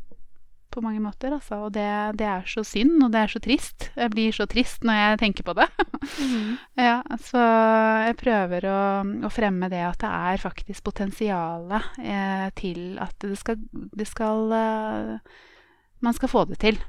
på 0.72 0.80
mange 0.80 1.03
måter. 1.05 1.34
Altså. 1.36 1.59
Og 1.66 1.74
det, 1.74 1.84
det, 2.18 2.26
er 2.26 2.46
så 2.48 2.64
synd, 2.66 2.96
og 3.05 3.12
det 3.12 3.22
er 3.22 3.32
så 3.32 3.40
trist. 3.44 3.90
Jeg 3.96 4.12
blir 4.14 4.34
så 4.34 4.46
trist 4.50 4.86
når 4.88 4.98
jeg 4.98 5.20
tenker 5.22 5.46
på 5.46 5.55
det. 5.59 5.68
Mm. 6.18 6.55
ja, 6.88 6.96
så 7.28 7.42
jeg 8.09 8.18
prøver 8.22 8.68
å, 8.70 8.80
å, 9.28 9.32
fremme 9.32 9.68
det 9.72 9.82
at 9.86 10.00
det 10.03 10.12
er 10.32 10.42
faktisk 10.42 10.86
potensialet 10.88 12.00
eh, 12.00 12.48
til 12.59 12.96
at 13.03 13.16
det 13.24 13.36
skal, 13.40 13.61
det 13.72 14.09
skal 14.09 14.57
eh, 14.57 15.40
Man 16.03 16.16
skal 16.16 16.32
få 16.32 16.44
det 16.50 16.59
til. 16.59 16.80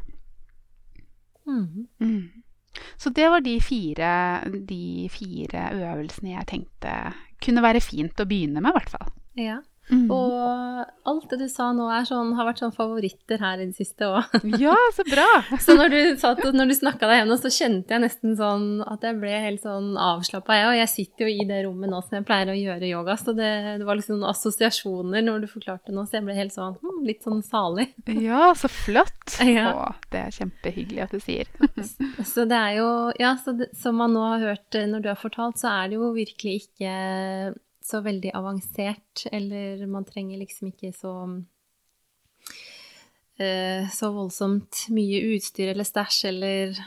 Mm. 1.45 2.42
Så 2.97 3.11
det 3.13 3.27
var 3.29 3.43
de 3.45 3.57
fire, 3.61 4.09
de 4.69 5.09
fire 5.13 5.67
øvelsene 5.77 6.33
jeg 6.35 6.49
tenkte 6.49 6.95
kunne 7.43 7.63
være 7.65 7.83
fint 7.83 8.19
å 8.19 8.27
begynne 8.29 8.63
med, 8.63 8.71
i 8.71 8.77
hvert 8.79 8.93
fall. 8.93 9.13
Ja. 9.39 9.59
Mm. 9.91 10.05
Og 10.13 10.85
alt 11.09 11.25
det 11.33 11.41
du 11.41 11.47
sa 11.51 11.67
nå 11.75 11.89
sånn, 12.07 12.31
har 12.37 12.47
vært 12.47 12.61
sånn 12.63 12.73
favoritter 12.75 13.41
her 13.43 13.59
i 13.59 13.67
det 13.67 13.77
siste 13.77 14.07
òg. 14.07 14.37
Ja, 14.63 14.75
så 14.95 15.03
bra! 15.07 15.27
så 15.63 15.75
når 15.75 15.91
du, 15.91 15.99
satt, 16.21 16.43
når 16.55 16.71
du 16.71 16.75
snakka 16.77 17.09
deg 17.09 17.21
gjennom, 17.21 17.39
så 17.41 17.51
kjente 17.51 17.95
jeg 17.95 18.03
nesten 18.05 18.37
sånn 18.39 18.67
at 18.87 19.03
jeg 19.03 19.17
ble 19.19 19.33
helt 19.43 19.63
sånn 19.65 19.93
avslappa, 19.99 20.55
jeg. 20.59 20.69
Og 20.69 20.77
jeg 20.79 20.91
sitter 20.93 21.27
jo 21.27 21.33
i 21.33 21.47
det 21.49 21.63
rommet 21.67 21.91
nå 21.91 21.99
som 22.05 22.17
jeg 22.19 22.27
pleier 22.29 22.53
å 22.53 22.57
gjøre 22.57 22.91
yoga, 22.91 23.17
så 23.19 23.35
det, 23.35 23.51
det 23.81 23.87
var 23.87 23.99
liksom 23.99 24.19
noen 24.19 24.31
assosiasjoner 24.31 25.25
når 25.25 25.43
du 25.43 25.51
forklarte 25.51 25.95
noe, 25.95 26.07
så 26.07 26.19
jeg 26.19 26.27
ble 26.29 26.37
helt 26.37 26.55
sånn 26.55 26.77
hm, 26.79 27.01
litt 27.09 27.27
sånn 27.27 27.43
salig. 27.45 27.89
ja, 28.29 28.53
så 28.57 28.71
flott! 28.71 29.37
Ja. 29.43 29.73
Å, 29.73 29.91
det 30.13 30.23
er 30.27 30.37
kjempehyggelig 30.39 31.03
at 31.07 31.13
du 31.15 31.19
sier. 31.23 31.51
så 32.23 32.47
det 32.47 32.59
er 32.59 32.79
jo 32.79 32.89
Ja, 33.19 33.35
så 33.39 33.53
det, 33.57 33.71
som 33.77 33.97
man 33.99 34.13
nå 34.15 34.23
har 34.23 34.43
hørt 34.43 34.77
eh, 34.77 34.87
når 34.89 35.03
du 35.03 35.11
har 35.11 35.19
fortalt, 35.19 35.59
så 35.59 35.71
er 35.73 35.91
det 35.91 35.99
jo 35.99 36.13
virkelig 36.15 36.63
ikke 36.63 36.93
så 37.83 38.01
veldig 38.03 38.31
avansert, 38.35 39.25
eller 39.31 39.85
man 39.91 40.05
trenger 40.07 40.39
liksom 40.39 40.71
ikke 40.71 40.93
så 40.95 41.13
uh, 43.41 43.89
så 43.91 44.11
voldsomt 44.15 44.85
mye 44.95 45.23
utstyr 45.33 45.73
eller 45.73 45.87
stæsj 45.87 46.27
eller 46.31 46.83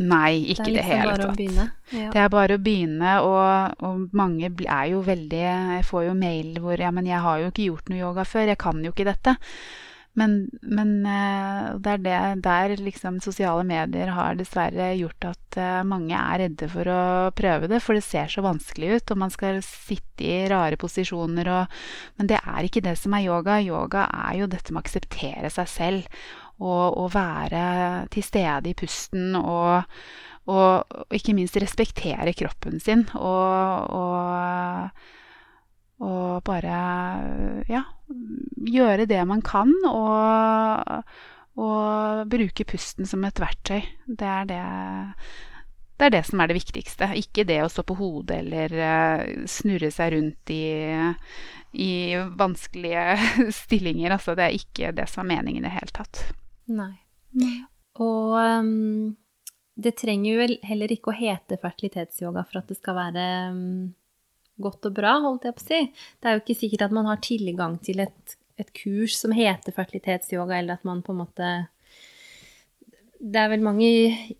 Nei, 0.00 0.48
ikke 0.54 0.64
det, 0.64 0.72
liksom 0.72 0.76
det 0.76 0.84
hele 0.88 1.16
tatt. 1.20 1.40
Ja. 1.92 2.08
Det 2.14 2.20
er 2.22 2.30
bare 2.32 2.56
å 2.56 2.62
begynne, 2.62 3.18
og, 3.20 3.74
og, 3.84 4.06
mange 4.16 4.48
er 4.48 4.86
jo 4.94 5.02
veldig 5.04 5.42
Jeg 5.42 5.84
får 5.84 6.06
jo 6.06 6.14
mail 6.16 6.56
hvor 6.62 6.80
Ja, 6.80 6.88
men 6.94 7.08
jeg 7.10 7.20
har 7.20 7.42
jo 7.42 7.50
ikke 7.50 7.66
gjort 7.66 7.90
noe 7.92 8.00
yoga 8.00 8.24
før, 8.24 8.48
jeg 8.48 8.60
kan 8.62 8.80
jo 8.84 8.94
ikke 8.94 9.10
dette. 9.10 9.36
Men, 10.18 10.32
men 10.66 10.90
uh, 11.06 11.76
det 11.78 11.92
er 11.92 12.00
det 12.02 12.44
der 12.44 12.74
liksom 12.82 13.20
sosiale 13.22 13.62
medier 13.66 14.10
har 14.16 14.38
dessverre 14.38 14.90
gjort 14.98 15.28
at 15.30 15.58
uh, 15.60 15.82
mange 15.86 16.16
er 16.18 16.42
redde 16.44 16.68
for 16.72 16.90
å 16.90 17.02
prøve 17.36 17.70
det, 17.70 17.78
for 17.84 17.94
det 17.94 18.02
ser 18.06 18.32
så 18.32 18.42
vanskelig 18.44 18.96
ut, 18.96 19.14
og 19.14 19.20
man 19.22 19.34
skal 19.34 19.60
sitte 19.66 20.26
i 20.26 20.48
rare 20.50 20.76
posisjoner 20.80 21.48
og 21.54 21.78
Men 22.18 22.28
det 22.28 22.40
er 22.42 22.66
ikke 22.66 22.82
det 22.84 22.96
som 22.98 23.14
er 23.16 23.24
yoga. 23.24 23.60
Yoga 23.62 24.08
er 24.28 24.42
jo 24.42 24.50
dette 24.50 24.74
med 24.74 24.82
å 24.82 24.84
akseptere 24.84 25.50
seg 25.52 25.70
selv 25.70 26.18
og, 26.60 26.98
og 27.00 27.14
være 27.14 27.62
til 28.12 28.26
stede 28.26 28.72
i 28.72 28.76
pusten 28.76 29.38
og 29.38 29.86
og, 30.50 30.88
og, 30.88 31.14
ikke 31.14 31.34
minst 31.36 31.58
respektere 31.60 32.32
kroppen 32.34 32.80
sin 32.82 33.04
og, 33.14 33.92
og, 33.94 35.02
og 36.00 36.40
bare 36.46 36.76
ja, 37.68 37.82
gjøre 38.70 39.06
det 39.08 39.20
man 39.28 39.42
kan 39.44 39.72
og, 39.88 41.04
og 41.60 42.24
bruke 42.32 42.66
pusten 42.68 43.08
som 43.08 43.24
et 43.28 43.40
verktøy. 43.42 43.84
Det 44.08 44.28
er 44.28 44.48
det, 44.48 44.62
det 46.00 46.08
er 46.08 46.14
det 46.16 46.24
som 46.30 46.40
er 46.40 46.50
det 46.50 46.56
viktigste. 46.56 47.10
Ikke 47.20 47.44
det 47.48 47.60
å 47.64 47.68
stå 47.72 47.84
på 47.84 47.98
hodet 48.00 48.40
eller 48.40 48.76
uh, 48.80 49.46
snurre 49.50 49.92
seg 49.92 50.14
rundt 50.16 50.54
i, 50.56 50.64
i 51.76 51.92
vanskelige 52.40 53.04
stillinger. 53.62 54.16
Altså, 54.16 54.36
det 54.38 54.48
er 54.48 54.56
ikke 54.56 54.94
det 54.96 55.08
som 55.12 55.26
er 55.26 55.34
meningen 55.36 55.66
i 55.66 55.68
det 55.68 55.76
hele 55.76 55.96
tatt. 56.00 56.24
Nei. 56.72 56.94
Og 58.00 58.38
um, 58.40 59.12
det 59.76 59.98
trenger 60.00 60.32
jo 60.32 60.60
heller 60.64 60.92
ikke 60.96 61.12
å 61.12 61.18
hete 61.20 61.60
fertilitetsyoga 61.60 62.48
for 62.48 62.62
at 62.62 62.72
det 62.72 62.80
skal 62.80 62.96
være 62.96 63.24
um, 63.52 63.90
godt 64.62 64.88
og 64.90 64.94
bra, 64.96 65.16
holdt 65.24 65.48
jeg 65.48 65.56
på 65.56 65.64
å 65.64 65.68
si. 65.68 65.80
Det 66.20 66.28
er 66.28 66.36
jo 66.36 66.44
ikke 66.44 66.60
sikkert 66.62 66.86
at 66.86 66.94
man 66.96 67.10
har 67.10 67.20
tilgang 67.24 67.76
til 67.84 68.04
et, 68.06 68.36
et 68.60 68.72
kurs 68.76 69.18
som 69.18 69.34
heter 69.36 69.76
fertilitetsyoga, 69.76 70.60
eller 70.60 70.78
at 70.78 70.88
man 70.88 71.04
på 71.06 71.14
en 71.14 71.22
måte 71.24 71.50
Det 73.20 73.36
er 73.36 73.50
vel 73.52 73.60
mange 73.60 73.90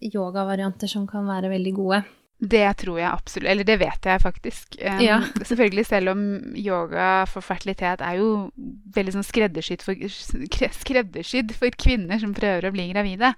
yogavarianter 0.01 0.89
som 0.89 1.07
kan 1.09 1.27
være 1.29 1.53
veldig 1.53 1.75
gode. 1.77 2.03
Det 2.41 2.65
tror 2.81 2.97
jeg 2.97 3.11
absolutt. 3.11 3.51
Eller 3.53 3.67
det 3.69 3.77
vet 3.83 4.07
jeg 4.09 4.23
faktisk. 4.23 4.79
Um, 4.81 5.01
ja. 5.05 5.19
Selvfølgelig, 5.49 5.85
selv 5.87 6.15
om 6.15 6.23
yoga 6.57 7.27
for 7.29 7.45
fertilitet 7.45 8.01
er 8.01 8.17
jo 8.17 8.31
veldig 8.97 9.19
sånn 9.19 9.27
skreddersydd 9.29 9.85
for, 9.85 10.09
skreddersydd 10.81 11.53
for 11.57 11.77
kvinner 11.77 12.23
som 12.23 12.33
prøver 12.37 12.71
å 12.71 12.73
bli 12.75 12.89
gravide. 12.95 13.35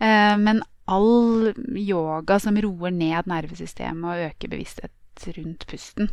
Uh, 0.00 0.34
men 0.40 0.64
all 0.88 1.52
yoga 1.76 2.38
som 2.40 2.56
roer 2.62 2.94
ned 2.94 3.28
nervesystemet 3.28 4.06
og 4.06 4.28
øker 4.30 4.52
bevissthet 4.52 4.92
rundt 5.36 5.66
pusten 5.70 6.10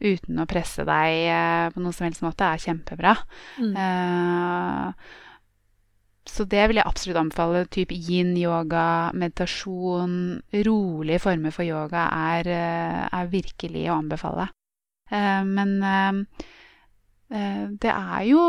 uten 0.00 0.42
å 0.42 0.48
presse 0.50 0.84
deg 0.88 1.24
uh, 1.30 1.66
på 1.74 1.82
noen 1.82 1.96
som 1.96 2.08
helst 2.08 2.24
måte, 2.24 2.46
er 2.46 2.62
kjempebra. 2.62 3.16
Mm. 3.62 3.74
Uh, 3.76 5.28
så 6.30 6.44
det 6.48 6.62
vil 6.68 6.78
jeg 6.78 6.86
absolutt 6.86 7.18
anbefale. 7.20 7.64
Type 7.72 7.96
yin-yoga, 7.96 9.10
meditasjon, 9.16 10.14
rolige 10.66 11.22
former 11.22 11.54
for 11.54 11.66
yoga 11.66 12.06
er, 12.36 12.50
eh, 12.54 13.02
er 13.18 13.32
virkelig 13.32 13.86
å 13.88 13.98
anbefale. 13.98 14.50
Eh, 15.10 15.42
men 15.44 15.72
eh, 15.82 16.46
det 17.30 17.90
er 17.92 18.22
jo 18.26 18.40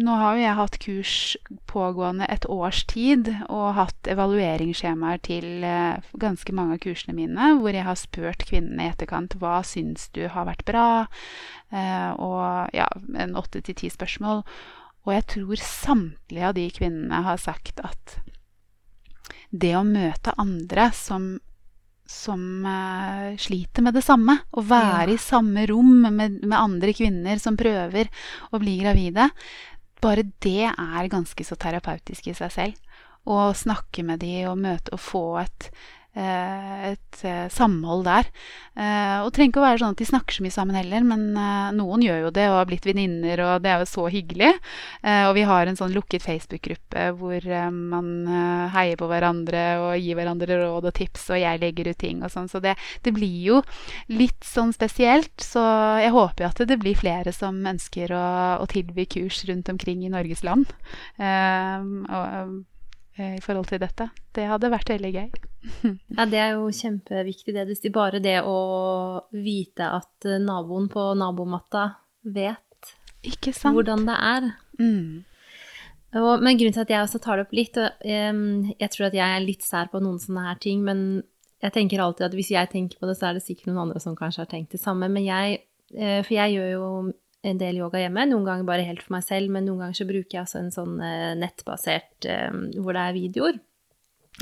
Nå 0.00 0.14
har 0.16 0.34
jo 0.34 0.40
jeg 0.40 0.56
hatt 0.58 0.76
kurs 0.80 1.14
pågående 1.68 2.24
et 2.32 2.46
års 2.50 2.80
tid 2.88 3.28
og 3.52 3.76
hatt 3.76 4.08
evalueringsskjemaer 4.10 5.20
til 5.22 5.66
ganske 6.18 6.56
mange 6.56 6.78
av 6.78 6.80
kursene 6.82 7.14
mine, 7.14 7.50
hvor 7.60 7.76
jeg 7.76 7.84
har 7.86 8.00
spurt 8.00 8.46
kvinnene 8.48 8.88
i 8.88 8.90
etterkant 8.90 9.36
hva 9.38 9.60
syns 9.62 10.08
du 10.16 10.24
har 10.32 10.48
vært 10.48 10.64
bra, 10.66 10.86
og 12.16 12.74
ja, 12.74 12.88
en 13.22 13.36
åtte 13.38 13.62
til 13.62 13.78
ti 13.84 13.92
spørsmål. 13.92 14.42
Og 15.04 15.14
jeg 15.14 15.28
tror 15.36 15.62
samtlige 15.62 16.48
av 16.48 16.56
de 16.56 16.66
kvinnene 16.74 17.22
har 17.28 17.38
sagt 17.38 17.82
at 17.84 18.18
det 19.54 19.76
å 19.78 19.84
møte 19.86 20.34
andre 20.40 20.88
som, 20.96 21.36
som 22.06 22.40
uh, 22.66 23.36
sliter 23.40 23.84
med 23.84 23.96
det 23.96 24.04
samme, 24.04 24.36
å 24.52 24.64
være 24.64 25.12
ja. 25.12 25.16
i 25.16 25.20
samme 25.20 25.64
rom 25.70 26.02
med, 26.04 26.40
med, 26.42 26.56
andre 26.58 26.92
kvinner 26.96 27.40
som 27.40 27.56
prøver 27.56 28.10
å 28.52 28.60
bli 28.62 28.76
gravide, 28.82 29.30
bare 30.04 30.26
det 30.44 30.68
er 30.68 31.12
ganske 31.12 31.46
så 31.46 31.56
terapeutisk 31.56 32.28
i 32.28 32.36
seg 32.36 32.52
selv. 32.52 32.80
Å 33.24 33.54
snakke 33.56 34.04
med 34.04 34.20
de 34.20 34.42
og 34.50 34.58
møte 34.60 34.92
og 34.92 35.00
få 35.00 35.26
et 35.40 35.70
et 36.14 37.24
eh, 37.26 37.46
samhold 37.52 38.04
der. 38.06 38.28
Eh, 38.74 39.20
og 39.20 39.28
det 39.28 39.36
trenger 39.36 39.52
ikke 39.52 39.62
å 39.62 39.66
være 39.66 39.80
sånn 39.82 39.94
at 39.94 40.02
de 40.02 40.08
snakker 40.08 40.36
så 40.36 40.44
mye 40.44 40.54
sammen 40.54 40.78
heller, 40.78 41.06
men 41.06 41.24
noen 41.78 42.04
gjør 42.04 42.26
jo 42.26 42.32
det 42.34 42.46
og 42.50 42.58
har 42.60 42.68
blitt 42.70 42.88
venninner, 42.88 43.42
og 43.44 43.64
det 43.64 43.72
er 43.72 43.82
jo 43.82 43.90
så 43.90 44.06
hyggelig. 44.10 44.52
og 45.04 45.32
vi 45.36 45.44
har 45.46 45.66
en 45.66 45.78
sånn 45.78 45.94
lukket 45.94 46.24
Facebook-gruppe 46.24 47.06
hvor 47.18 47.46
man 47.70 48.08
heier 48.74 48.98
på 48.98 49.08
hverandre 49.10 49.62
og 49.82 49.98
gir 49.98 50.18
hverandre 50.18 50.58
råd 50.60 50.88
og 50.90 50.94
tips, 50.96 51.28
og 51.34 51.40
jeg 51.40 51.60
legger 51.62 51.90
ut 51.90 52.00
ting 52.00 52.22
og 52.24 52.32
sånn. 52.32 52.48
Så 52.50 52.60
det, 52.64 52.74
det, 53.04 53.14
blir 53.14 53.38
jo 53.44 53.62
litt 54.10 54.42
sånn 54.46 54.72
spesielt. 54.74 55.34
Så 55.42 55.62
jeg 56.02 56.14
håper 56.14 56.46
jo 56.46 56.50
at 56.50 56.64
det 56.68 56.80
blir 56.82 56.98
flere 56.98 57.34
som 57.34 57.60
ønsker 57.66 58.14
å, 58.14 58.24
å 58.62 58.68
tilby 58.70 59.06
kurs 59.10 59.44
rundt 59.48 59.70
omkring 59.72 60.04
i 60.06 60.12
Norges 60.12 60.44
land. 60.46 60.70
og 61.18 62.34
Eh, 62.34 62.48
i 63.18 63.40
forhold 63.42 63.68
til 63.70 63.78
dette. 63.82 64.08
Det 64.34 64.46
hadde 64.50 64.72
vært 64.72 64.90
veldig 64.90 65.10
gøy. 65.14 65.28
ja, 66.16 66.24
det 66.26 66.40
er 66.40 66.56
jo 66.56 66.70
kjempeviktig, 66.74 67.54
det. 67.54 67.92
Bare 67.94 68.20
det 68.22 68.40
å 68.42 68.56
vite 69.30 69.90
at 70.00 70.26
eh, 70.28 70.40
naboen 70.42 70.88
på 70.92 71.12
nabomatta 71.18 71.86
vet 72.24 72.60
hvordan 73.24 74.04
det 74.08 74.16
er. 74.18 74.48
Mm. 74.80 75.22
Og, 76.14 76.42
men 76.42 76.58
grunnen 76.58 76.74
til 76.76 76.84
at 76.84 76.92
jeg 76.92 77.06
også 77.06 77.20
tar 77.22 77.38
det 77.38 77.46
opp 77.46 77.54
litt 77.56 77.78
og, 77.80 78.02
um, 78.06 78.66
Jeg 78.78 78.90
tror 78.92 79.08
at 79.08 79.16
jeg 79.16 79.36
er 79.36 79.42
litt 79.42 79.64
sær 79.66 79.88
på 79.90 80.02
noen 80.02 80.20
sånne 80.22 80.44
her 80.46 80.58
ting, 80.62 80.84
men 80.86 81.24
jeg 81.64 81.74
tenker 81.74 82.02
alltid 82.04 82.28
at 82.28 82.36
hvis 82.36 82.52
jeg 82.52 82.70
tenker 82.70 83.00
på 83.00 83.08
det, 83.08 83.16
så 83.18 83.30
er 83.30 83.38
det 83.38 83.46
sikkert 83.46 83.70
noen 83.70 83.86
andre 83.86 84.02
som 84.02 84.18
kanskje 84.18 84.44
har 84.44 84.50
tenkt 84.50 84.76
det 84.76 84.82
samme. 84.82 85.08
Men 85.10 85.26
jeg, 85.26 85.62
uh, 85.96 86.20
for 86.20 86.34
jeg 86.36 86.58
gjør 86.58 86.70
jo 86.74 86.88
en 87.44 87.60
del 87.60 87.78
yoga 87.82 88.00
hjemme. 88.00 88.24
Noen 88.30 88.46
ganger 88.46 88.66
bare 88.68 88.86
helt 88.86 89.04
for 89.04 89.16
meg 89.16 89.26
selv, 89.26 89.52
men 89.52 89.66
noen 89.68 89.84
ganger 89.84 90.00
så 90.00 90.08
bruker 90.08 90.38
jeg 90.38 90.46
også 90.46 90.60
en 90.62 90.74
sånn 90.74 90.96
uh, 91.02 91.32
nettbasert 91.38 92.28
uh, 92.30 92.58
hvor 92.80 92.96
det 92.96 93.04
er 93.04 93.16
videoer. 93.18 93.60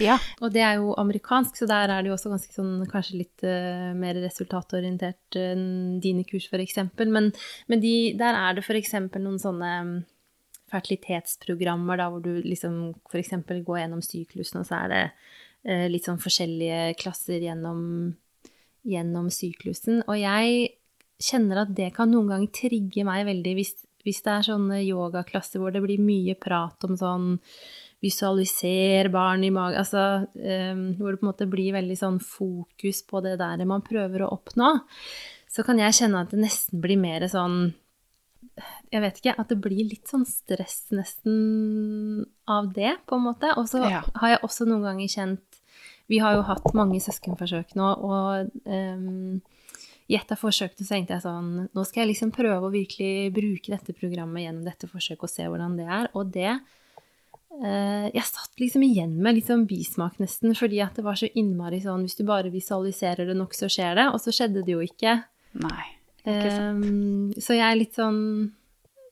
Ja. 0.01 0.17
Og 0.41 0.55
det 0.55 0.63
er 0.65 0.79
jo 0.81 0.95
amerikansk, 0.97 1.59
så 1.59 1.69
der 1.69 1.91
er 1.93 2.01
det 2.01 2.09
jo 2.09 2.15
også 2.17 2.33
ganske 2.33 2.55
sånn 2.55 2.87
kanskje 2.89 3.19
litt 3.21 3.45
uh, 3.45 3.91
mer 3.99 4.17
resultatorientert 4.23 5.39
enn 5.41 5.99
dine 6.05 6.25
kurs, 6.29 6.47
f.eks. 6.49 6.81
Men, 7.03 7.33
men 7.69 7.83
de, 7.83 7.95
der 8.19 8.39
er 8.39 8.57
det 8.57 8.65
f.eks. 8.65 8.95
noen 9.19 9.41
sånne 9.43 9.73
mm, 9.89 9.95
fertilitetsprogrammer 10.73 12.01
da, 12.01 12.09
hvor 12.13 12.25
du 12.25 12.39
liksom 12.47 12.95
f.eks. 13.11 13.35
går 13.67 13.83
gjennom 13.83 14.05
syklusen, 14.05 14.63
og 14.63 14.71
så 14.71 14.85
er 14.85 14.95
det 14.95 15.05
litt 15.93 16.09
sånn 16.09 16.19
forskjellige 16.19 16.97
klasser 16.99 17.45
gjennom, 17.45 17.83
gjennom 18.83 19.29
syklusen. 19.31 20.01
Og 20.11 20.17
jeg 20.19 20.73
kjenner 21.23 21.63
at 21.63 21.73
det 21.77 21.93
kan 21.97 22.11
noen 22.13 22.33
ganger 22.33 22.53
trigge 22.55 23.07
meg 23.07 23.25
veldig 23.29 23.55
hvis, 23.59 23.73
hvis 24.07 24.21
det 24.27 24.35
er 24.35 24.49
sånne 24.51 24.83
yogaklasser 24.83 25.63
hvor 25.63 25.75
det 25.75 25.83
blir 25.85 26.03
mye 26.03 26.37
prat 26.41 26.89
om 26.89 26.99
sånn 26.99 27.33
visualiser 28.03 29.09
barn 29.15 29.45
i 29.47 29.53
magen 29.55 29.79
Altså 29.79 30.27
um, 30.27 30.83
hvor 30.99 31.13
det 31.13 31.21
på 31.21 31.27
en 31.27 31.31
måte 31.31 31.51
blir 31.51 31.77
veldig 31.77 31.99
sånn 31.99 32.19
fokus 32.23 33.05
på 33.07 33.23
det 33.25 33.37
der 33.41 33.63
man 33.69 33.85
prøver 33.87 34.25
å 34.25 34.33
oppnå. 34.35 34.75
Så 35.53 35.63
kan 35.67 35.79
jeg 35.79 35.95
kjenne 36.01 36.25
at 36.25 36.33
det 36.33 36.43
nesten 36.43 36.83
blir 36.83 37.01
mer 37.01 37.25
sånn 37.31 37.71
jeg 38.93 39.01
vet 39.01 39.19
ikke, 39.21 39.35
at 39.39 39.49
det 39.49 39.57
blir 39.65 39.87
litt 39.89 40.11
sånn 40.11 40.27
stress 40.29 40.91
nesten 40.93 42.25
av 42.51 42.69
det, 42.77 42.99
på 43.09 43.17
en 43.17 43.25
måte. 43.25 43.49
Og 43.57 43.69
så 43.71 43.81
ja. 43.87 44.03
har 44.21 44.35
jeg 44.35 44.43
også 44.45 44.67
noen 44.69 44.85
ganger 44.85 45.13
kjent 45.15 45.61
Vi 46.11 46.19
har 46.21 46.35
jo 46.37 46.43
hatt 46.45 46.75
mange 46.77 47.01
søskenforsøk 47.01 47.73
nå, 47.79 47.89
og 48.05 48.51
um, 48.67 49.39
i 50.13 50.37
forsøkte, 50.39 50.85
så 50.85 50.95
tenkte 50.95 51.17
jeg 51.17 51.25
sånn 51.25 51.51
Nå 51.73 51.85
skal 51.89 52.03
jeg 52.03 52.13
liksom 52.13 52.33
prøve 52.35 52.69
å 52.69 52.73
virkelig 52.73 53.33
bruke 53.35 53.73
dette 53.73 53.95
programmet 53.97 54.45
gjennom 54.45 54.65
dette 54.67 54.89
forsøket 54.91 55.27
og 55.29 55.33
se 55.33 55.49
hvordan 55.49 55.77
det 55.79 55.89
er. 55.89 56.09
Og 56.19 56.33
det 56.35 56.49
eh, 56.51 58.09
Jeg 58.13 58.29
satt 58.29 58.61
liksom 58.61 58.85
igjen 58.87 59.15
med 59.23 59.39
litt 59.39 59.51
sånn 59.51 59.67
bismak, 59.71 60.19
nesten, 60.23 60.55
fordi 60.59 60.83
at 60.85 60.99
det 60.99 61.07
var 61.07 61.19
så 61.19 61.31
innmari 61.33 61.83
sånn 61.85 62.05
Hvis 62.07 62.19
du 62.21 62.25
bare 62.29 62.53
visualiserer 62.53 63.29
det 63.29 63.37
nok, 63.39 63.57
så 63.57 63.71
skjer 63.73 63.97
det. 64.01 64.09
Og 64.13 64.21
så 64.23 64.35
skjedde 64.35 64.65
det 64.67 64.77
jo 64.77 64.83
ikke. 64.85 65.21
Nei, 65.63 65.87
ikke 66.25 66.51
sant. 66.51 66.91
Eh, 66.91 67.45
så 67.45 67.57
jeg 67.59 67.67
er 67.69 67.81
litt 67.81 67.97
sånn 67.99 68.21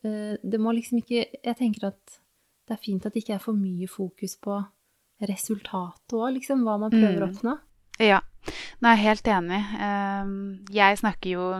eh, 0.05 0.37
Det 0.41 0.61
må 0.61 0.73
liksom 0.77 1.03
ikke 1.03 1.27
Jeg 1.29 1.57
tenker 1.59 1.91
at 1.91 2.21
det 2.71 2.77
er 2.77 2.85
fint 2.85 3.07
at 3.07 3.17
det 3.17 3.25
ikke 3.25 3.35
er 3.35 3.43
for 3.43 3.57
mye 3.59 3.89
fokus 3.91 4.37
på 4.39 4.61
resultatet 5.27 6.15
òg, 6.15 6.37
liksom. 6.37 6.63
Hva 6.63 6.77
man 6.79 6.93
prøver 6.93 7.17
mm. 7.19 7.25
å 7.25 7.27
oppnå. 7.27 7.55
Ja. 8.01 8.23
Nei, 8.81 8.95
helt 8.97 9.27
enig. 9.29 9.61
Ehm, 9.85 10.39
jeg 10.73 10.99
snakker 11.01 11.35
jo 11.35 11.51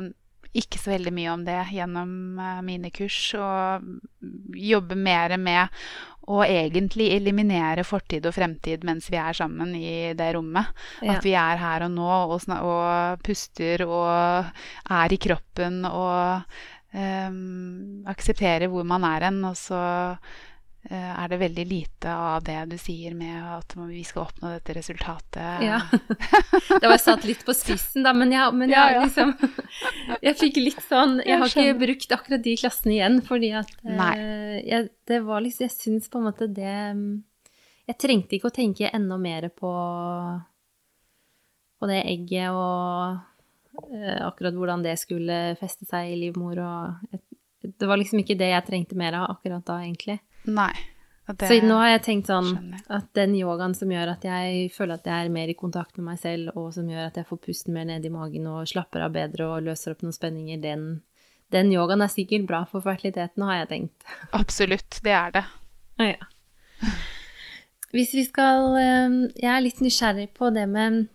ikke 0.57 0.81
så 0.81 0.95
veldig 0.95 1.13
mye 1.15 1.35
om 1.35 1.45
det 1.47 1.59
gjennom 1.77 2.15
eh, 2.41 2.63
mine 2.67 2.91
kurs, 2.95 3.19
og 3.39 4.57
jobber 4.57 4.99
mer 4.99 5.37
med 5.39 5.69
å 6.31 6.43
egentlig 6.45 7.09
eliminere 7.15 7.85
fortid 7.87 8.27
og 8.29 8.35
fremtid 8.37 8.85
mens 8.87 9.09
vi 9.11 9.19
er 9.19 9.37
sammen 9.37 9.73
i 9.77 10.13
det 10.19 10.33
rommet. 10.37 10.71
Ja. 11.03 11.17
At 11.17 11.27
vi 11.27 11.35
er 11.39 11.61
her 11.61 11.87
og 11.87 11.95
nå 11.95 12.11
og, 12.11 12.37
og 12.57 13.25
puster 13.27 13.87
og 13.87 14.51
er 15.01 15.15
i 15.15 15.19
kroppen 15.23 15.83
og 15.89 16.45
um, 16.95 18.05
aksepterer 18.11 18.71
hvor 18.71 18.87
man 18.87 19.07
er 19.09 19.27
hen, 19.27 19.43
og 19.49 19.59
så 19.59 19.81
er 20.89 21.29
det 21.29 21.39
veldig 21.43 21.65
lite 21.69 22.13
av 22.15 22.45
det 22.47 22.57
du 22.71 22.77
sier 22.81 23.13
med 23.15 23.37
at 23.59 23.75
vi 23.77 24.01
skal 24.07 24.25
oppnå 24.25 24.53
dette 24.55 24.75
resultatet. 24.79 25.65
Ja. 25.67 25.83
Det 26.81 26.89
var 26.89 26.97
satt 27.03 27.27
litt 27.29 27.43
på 27.45 27.53
spissen, 27.55 28.07
da, 28.07 28.15
men, 28.17 28.33
jeg, 28.33 28.55
men 28.57 28.73
jeg, 28.73 28.79
ja, 28.79 28.97
ja. 28.97 29.03
liksom 29.05 29.35
Jeg 30.27 30.39
fikk 30.41 30.61
litt 30.63 30.81
sånn 30.87 31.19
Jeg 31.27 31.43
har 31.43 31.53
ikke 31.53 31.77
brukt 31.83 32.15
akkurat 32.17 32.45
de 32.45 32.55
klassene 32.57 32.95
igjen, 32.97 33.19
fordi 33.27 33.51
at 33.61 33.73
uh, 33.85 34.57
jeg, 34.57 34.89
det 35.11 35.21
var 35.27 35.45
liksom 35.45 35.67
Jeg 35.67 35.75
syns 35.77 36.09
på 36.09 36.23
en 36.23 36.29
måte 36.31 36.49
det 36.49 36.77
Jeg 37.91 37.99
trengte 38.01 38.39
ikke 38.39 38.49
å 38.49 38.57
tenke 38.63 38.93
enda 38.95 39.19
mer 39.21 39.51
på, 39.53 39.73
på 41.77 41.91
det 41.91 42.01
egget 42.15 42.57
og 42.57 43.21
Eh, 43.89 44.27
akkurat 44.27 44.55
hvordan 44.55 44.83
det 44.83 44.97
skulle 44.99 45.57
feste 45.61 45.87
seg 45.89 46.13
i 46.13 46.19
livmor 46.19 46.59
og 46.59 47.19
Det 47.61 47.87
var 47.87 48.01
liksom 48.01 48.23
ikke 48.23 48.39
det 48.41 48.51
jeg 48.51 48.65
trengte 48.67 48.97
mer 48.97 49.19
av 49.19 49.35
akkurat 49.35 49.65
da, 49.67 49.83
egentlig. 49.85 50.17
Nei. 50.49 50.73
Så 51.39 51.61
nå 51.63 51.77
har 51.79 51.93
jeg 51.93 52.03
tenkt 52.03 52.31
sånn 52.31 52.75
at 52.91 53.07
den 53.15 53.37
yogaen 53.39 53.75
som 53.77 53.91
gjør 53.93 54.17
at 54.17 54.25
jeg 54.27 54.71
føler 54.75 54.99
at 54.99 55.07
jeg 55.07 55.27
er 55.27 55.33
mer 55.33 55.53
i 55.53 55.55
kontakt 55.59 55.95
med 55.99 56.09
meg 56.09 56.19
selv, 56.19 56.51
og 56.59 56.73
som 56.75 56.89
gjør 56.91 57.07
at 57.07 57.21
jeg 57.21 57.29
får 57.29 57.41
pusten 57.45 57.77
mer 57.77 57.87
ned 57.87 58.07
i 58.07 58.11
magen 58.11 58.49
og 58.51 58.67
slapper 58.67 59.05
av 59.07 59.15
bedre 59.15 59.47
og 59.47 59.69
løser 59.69 59.95
opp 59.95 60.03
noen 60.03 60.17
spenninger, 60.17 60.59
den, 60.63 60.89
den 61.55 61.71
yogaen 61.71 62.03
er 62.03 62.11
sikkert 62.11 62.49
bra 62.51 62.65
for 62.71 62.83
fertiliteten, 62.83 63.47
har 63.47 63.63
jeg 63.63 63.71
tenkt. 63.71 64.11
Absolutt, 64.41 64.99
det 65.07 65.15
er 65.15 65.39
det. 65.39 65.45
Ja, 66.01 66.11
ja. 66.17 66.91
Hvis 67.91 68.13
vi 68.15 68.23
skal 68.23 68.77
eh, 68.79 69.15
Jeg 69.43 69.49
er 69.51 69.63
litt 69.65 69.81
nysgjerrig 69.83 70.29
på 70.39 70.53
det 70.55 70.67
med 70.71 71.09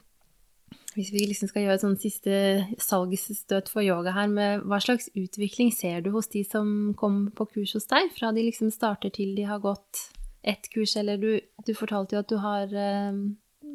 hvis 0.96 1.12
vi 1.12 1.26
liksom 1.28 1.50
skal 1.52 1.66
gjøre 1.66 1.76
et 1.78 1.84
sånn 1.84 1.98
siste 2.00 2.36
salgsstøt 2.80 3.68
for 3.72 3.84
yoga 3.84 4.14
her, 4.16 4.30
med 4.32 4.64
hva 4.64 4.80
slags 4.84 5.10
utvikling 5.12 5.74
ser 5.76 6.06
du 6.06 6.14
hos 6.16 6.30
de 6.32 6.46
som 6.48 6.94
kom 7.00 7.26
på 7.36 7.48
kurs 7.52 7.76
hos 7.76 7.90
deg? 7.92 8.14
Fra 8.16 8.32
de 8.36 8.46
liksom 8.48 8.72
starter 8.72 9.12
til 9.16 9.34
de 9.36 9.48
har 9.50 9.64
gått 9.64 10.08
ett 10.46 10.70
kurs, 10.72 10.96
eller 10.96 11.20
du, 11.20 11.34
du 11.68 11.74
fortalte 11.76 12.16
jo 12.16 12.22
at 12.24 12.32
du 12.32 12.38
har 12.40 12.72
eh, 12.72 13.18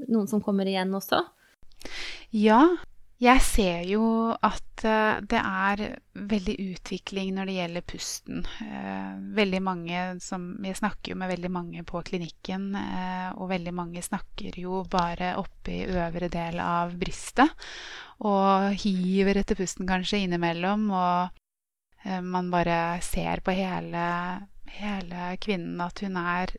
noen 0.09 0.31
som 0.31 0.41
kommer 0.45 0.68
igjen 0.71 0.95
også? 0.97 1.21
Ja, 2.37 2.62
jeg 3.21 3.41
ser 3.45 3.83
jo 3.85 4.05
at 4.33 4.85
eh, 4.89 5.18
det 5.29 5.41
er 5.41 5.81
veldig 6.31 6.55
utvikling 6.71 7.35
når 7.37 7.49
det 7.51 7.57
gjelder 7.59 7.85
pusten. 7.93 8.47
Eh, 8.64 9.11
veldig 9.37 9.61
mange 9.61 10.05
som 10.25 10.47
Jeg 10.64 10.79
snakker 10.79 11.12
jo 11.12 11.18
med 11.21 11.29
veldig 11.29 11.51
mange 11.53 11.85
på 11.85 12.01
klinikken, 12.07 12.71
eh, 12.81 13.29
og 13.37 13.51
veldig 13.53 13.75
mange 13.77 14.01
snakker 14.01 14.57
jo 14.62 14.81
bare 14.89 15.35
oppe 15.37 15.75
i 15.75 15.83
øvre 16.01 16.31
del 16.33 16.62
av 16.64 16.95
brystet. 17.01 17.53
Og 18.25 18.73
hiver 18.81 19.43
etter 19.43 19.59
pusten 19.59 19.89
kanskje 19.89 20.23
innimellom. 20.25 20.89
Og 20.89 22.16
man 22.25 22.49
bare 22.49 23.03
ser 23.05 23.43
på 23.45 23.53
hele, 23.53 24.05
hele 24.81 25.35
kvinnen 25.45 25.81
at 25.85 26.01
hun 26.01 26.16
er 26.16 26.55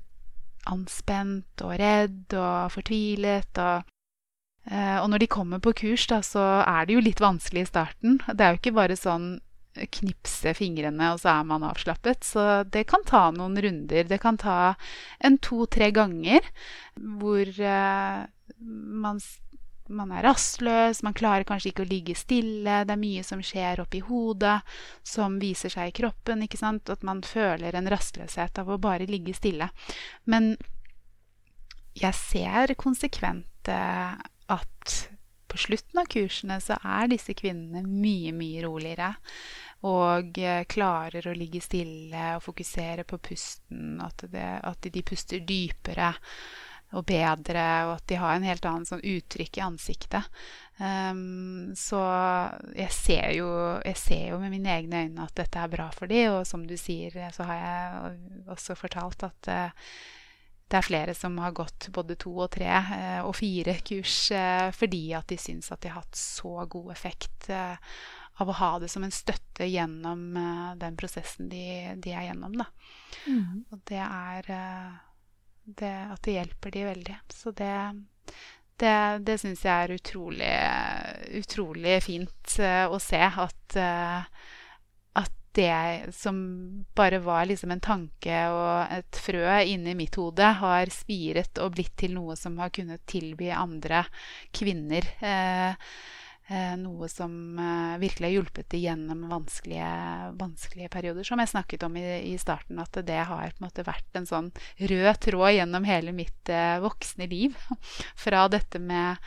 anspent 0.70 1.66
og 1.66 1.74
redd 1.82 2.38
og 2.38 2.70
fortvilet. 2.76 3.58
og 3.58 3.90
og 4.70 5.08
når 5.10 5.24
de 5.24 5.28
kommer 5.32 5.62
på 5.64 5.74
kurs, 5.74 6.04
da, 6.08 6.20
så 6.22 6.42
er 6.62 6.86
det 6.86 6.94
jo 6.94 7.02
litt 7.02 7.22
vanskelig 7.24 7.64
i 7.64 7.70
starten. 7.70 8.20
Det 8.30 8.46
er 8.46 8.54
jo 8.54 8.62
ikke 8.62 8.76
bare 8.78 8.98
sånn 9.00 9.32
knipse 9.72 10.54
fingrene, 10.58 11.14
og 11.14 11.22
så 11.22 11.36
er 11.38 11.46
man 11.48 11.64
avslappet. 11.64 12.26
Så 12.28 12.64
det 12.72 12.86
kan 12.92 13.06
ta 13.08 13.30
noen 13.36 13.58
runder. 13.62 14.08
Det 14.08 14.20
kan 14.22 14.40
ta 14.40 14.76
en 15.20 15.38
to-tre 15.44 15.92
ganger 15.96 16.44
hvor 16.96 17.48
eh, 17.48 18.26
man, 18.58 19.22
man, 19.88 20.12
er 20.12 20.28
rastløs, 20.28 21.04
man 21.06 21.16
klarer 21.18 21.48
kanskje 21.48 21.72
ikke 21.72 21.86
å 21.86 21.92
ligge 21.92 22.18
stille. 22.20 22.82
Det 22.84 22.96
er 22.96 23.02
mye 23.02 23.24
som 23.28 23.44
skjer 23.46 23.84
oppi 23.84 24.04
hodet, 24.06 24.60
som 25.08 25.40
viser 25.42 25.74
seg 25.74 25.92
i 25.92 25.96
kroppen. 26.02 26.44
ikke 26.44 26.60
sant? 26.60 26.92
At 26.92 27.08
man 27.08 27.24
føler 27.24 27.76
en 27.76 27.90
rastløshet 27.92 28.62
av 28.62 28.70
å 28.70 28.82
bare 28.82 29.10
ligge 29.10 29.36
stille. 29.38 29.72
Men 30.26 30.56
jeg 31.98 32.16
ser 32.16 32.72
konsekvent 32.80 33.68
uh, 33.68 34.16
at 34.52 34.96
på 35.52 35.60
slutten 35.60 36.00
av 36.00 36.08
kursene 36.12 36.58
så 36.64 36.78
er 36.80 37.10
disse 37.12 37.36
kvinnene 37.36 37.84
mye, 37.84 38.32
mye 38.36 38.64
roligere. 38.64 39.12
Og 39.88 40.38
eh, 40.40 40.64
klarer 40.70 41.28
å 41.28 41.36
ligge 41.36 41.64
stille 41.64 42.36
og 42.38 42.44
fokusere 42.46 43.04
på 43.10 43.20
pusten. 43.26 43.98
At, 44.04 44.24
det, 44.32 44.50
at 44.64 44.92
de 44.94 45.04
puster 45.04 45.42
dypere 45.44 46.14
og 46.92 47.06
bedre, 47.08 47.66
og 47.88 47.94
at 47.96 48.06
de 48.12 48.18
har 48.20 48.36
en 48.36 48.46
helt 48.46 48.66
annen 48.68 48.88
sånn 48.88 49.04
uttrykk 49.14 49.60
i 49.60 49.64
ansiktet. 49.64 50.42
Um, 50.76 51.72
så 51.78 52.02
jeg 52.76 52.92
ser, 52.96 53.28
jo, 53.38 53.48
jeg 53.86 54.00
ser, 54.00 54.26
jo, 54.34 54.40
med 54.42 54.52
mine 54.52 54.74
egne 54.76 55.06
øyne 55.06 55.28
at 55.28 55.36
dette 55.40 55.62
er 55.62 55.72
bra 55.72 55.88
for 55.96 56.12
dem. 56.12 56.36
Og 56.36 56.48
som 56.48 56.66
du 56.68 56.76
sier, 56.80 57.16
så 57.36 57.48
har 57.48 57.62
jeg 57.62 58.50
også 58.52 58.76
fortalt 58.80 59.24
at 59.28 59.52
uh, 59.52 59.94
det 60.72 60.80
er 60.80 60.88
flere 60.88 61.14
som 61.18 61.36
har 61.44 61.52
gått 61.56 61.90
både 61.92 62.16
to 62.20 62.32
og 62.46 62.52
tre 62.56 62.70
eh, 62.72 63.20
og 63.26 63.36
fire 63.36 63.76
kurs 63.84 64.16
eh, 64.36 64.70
fordi 64.76 65.04
at 65.18 65.28
de 65.32 65.38
syns 65.42 65.72
at 65.74 65.82
de 65.84 65.92
har 65.92 66.00
hatt 66.00 66.18
så 66.18 66.64
god 66.72 66.94
effekt 66.94 67.50
eh, 67.52 67.76
av 68.42 68.50
å 68.50 68.56
ha 68.58 68.70
det 68.80 68.88
som 68.90 69.04
en 69.04 69.14
støtte 69.14 69.68
gjennom 69.68 70.22
den 70.80 70.96
prosessen 70.98 71.50
de, 71.52 71.92
de 72.02 72.14
er 72.16 72.30
gjennom. 72.30 72.56
Da. 72.58 72.66
Mm. 73.28 73.68
Og 73.70 73.82
det 73.92 74.00
er 74.02 74.48
det, 74.48 75.92
at 75.92 76.24
det 76.26 76.38
hjelper 76.40 76.74
de 76.74 76.86
veldig. 76.88 77.18
Så 77.30 77.54
det, 77.60 77.76
det, 78.82 78.96
det 79.28 79.36
syns 79.44 79.62
jeg 79.68 79.76
er 79.76 79.94
utrolig, 79.94 80.56
utrolig 81.38 82.00
fint 82.08 82.56
å 82.66 82.98
se 83.04 83.22
at 83.30 83.78
det 85.58 86.14
som 86.16 86.86
bare 86.96 87.20
var 87.20 87.46
liksom 87.46 87.72
en 87.72 87.84
tanke 87.84 88.38
og 88.54 88.94
et 88.96 89.20
frø 89.20 89.58
inni 89.68 89.96
mitt 90.00 90.16
hode, 90.20 90.54
har 90.62 90.92
spiret 90.94 91.60
og 91.62 91.76
blitt 91.76 91.98
til 92.00 92.16
noe 92.16 92.38
som 92.40 92.58
har 92.62 92.72
kunnet 92.74 93.04
tilby 93.10 93.52
andre 93.56 94.06
kvinner. 94.56 95.08
Eh, 95.20 95.76
eh, 96.52 96.76
noe 96.80 97.10
som 97.12 97.34
eh, 97.60 97.98
virkelig 98.02 98.30
har 98.30 98.36
hjulpet 98.38 98.70
dem 98.72 98.86
gjennom 98.86 99.26
vanskelige, 99.32 99.92
vanskelige, 100.40 100.92
perioder. 100.94 101.28
Som 101.28 101.44
jeg 101.44 101.52
snakket 101.54 101.84
om 101.88 102.00
i, 102.00 102.06
i, 102.32 102.38
starten, 102.42 102.80
at 102.80 103.02
det 103.08 103.20
har 103.20 103.52
på 103.52 103.62
en 103.62 103.68
måte 103.68 103.88
vært 103.88 104.20
en 104.20 104.30
sånn 104.30 104.52
rød 104.80 105.12
tråd 105.28 105.58
gjennom 105.58 105.88
hele 105.90 106.16
mitt 106.16 106.52
eh, 106.54 106.80
voksne 106.84 107.28
liv. 107.32 107.60
Fra 108.24 108.48
dette 108.52 108.80
med 108.80 109.20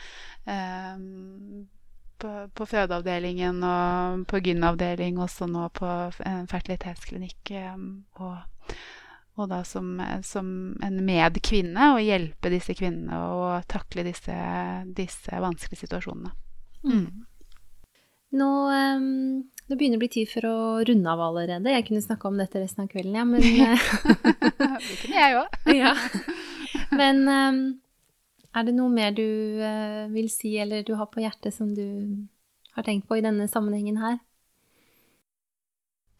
eh, 0.49 0.97
på, 2.21 2.31
på 2.55 2.67
fødeavdelingen 2.69 3.63
og 3.65 4.25
på 4.29 4.41
gynavdeling, 4.45 5.19
også 5.21 5.47
nå 5.51 5.69
på 5.75 5.89
en 6.25 6.49
fertilitetsklinikk. 6.51 7.53
Og, 8.23 8.75
og 9.35 9.51
da 9.51 9.61
som, 9.67 9.99
som, 10.23 10.49
en 10.85 10.99
medkvinne 11.05 11.93
å 11.93 12.01
hjelpe 12.03 12.51
disse 12.53 12.75
kvinnene 12.77 13.19
å 13.19 13.53
takle 13.69 14.05
disse, 14.07 14.35
disse 14.97 15.43
vanskelige 15.43 15.85
situasjonene. 15.85 16.33
Mm. 16.85 17.25
Nå, 18.35 18.49
um, 18.67 19.45
det 19.69 19.77
begynner 19.77 19.99
å 19.99 20.03
bli 20.03 20.11
tid 20.11 20.29
for 20.29 20.47
å 20.49 20.57
runde 20.85 21.11
av 21.11 21.21
allerede. 21.23 21.71
Jeg 21.71 21.87
kunne 21.87 22.03
snakke 22.03 22.29
om 22.29 22.37
dette 22.39 22.61
resten 22.61 22.83
av 22.83 22.91
kvelden, 22.91 23.15
ja, 23.15 23.25
men 23.27 23.41
Det 24.89 24.99
kunne 25.01 25.21
jeg 25.21 25.39
òg. 25.39 25.57
ja. 25.81 25.93
Men 26.95 27.23
um, 27.29 27.61
er 28.55 28.67
det 28.67 28.75
noe 28.75 28.91
mer 28.91 29.11
du 29.15 29.25
uh, 29.59 30.05
vil 30.13 30.29
si 30.31 30.55
eller 30.61 30.85
du 30.87 30.95
har 30.99 31.09
på 31.11 31.23
hjertet 31.23 31.55
som 31.55 31.73
du 31.75 31.85
har 32.75 32.87
tenkt 32.87 33.07
på 33.09 33.19
i 33.19 33.25
denne 33.25 33.49
sammenhengen 33.51 33.99
her? 33.99 34.21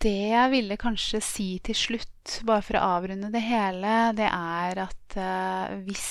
Det 0.06 0.18
jeg 0.30 0.52
ville 0.52 0.76
kanskje 0.78 1.22
si 1.24 1.48
til 1.66 1.78
slutt, 1.78 2.42
bare 2.46 2.62
for 2.66 2.78
å 2.78 2.84
avrunde 2.98 3.32
det 3.34 3.42
hele, 3.42 3.94
det 4.18 4.28
er 4.28 4.82
at 4.84 5.16
uh, 5.18 5.72
hvis, 5.88 6.10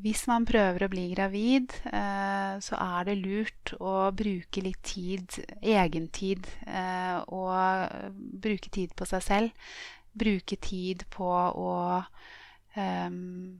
hvis, 0.00 0.24
man 0.30 0.48
prøver 0.48 0.86
å 0.86 0.90
bli 0.90 1.04
gravid, 1.12 1.76
uh, 1.92 2.56
så 2.64 2.80
er 2.80 3.10
det 3.10 3.18
lurt 3.20 3.74
å 3.78 4.08
bruke 4.16 4.64
litt 4.64 4.80
tid, 4.88 5.38
egentid, 5.60 6.48
og 7.28 8.08
bruke 8.42 8.72
tid 8.74 8.96
på 8.96 9.06
seg 9.06 9.22
selv. 9.22 9.70
Bruke 10.18 10.56
tid 10.58 11.04
på 11.14 11.28
å 11.28 11.76
um, 12.74 13.58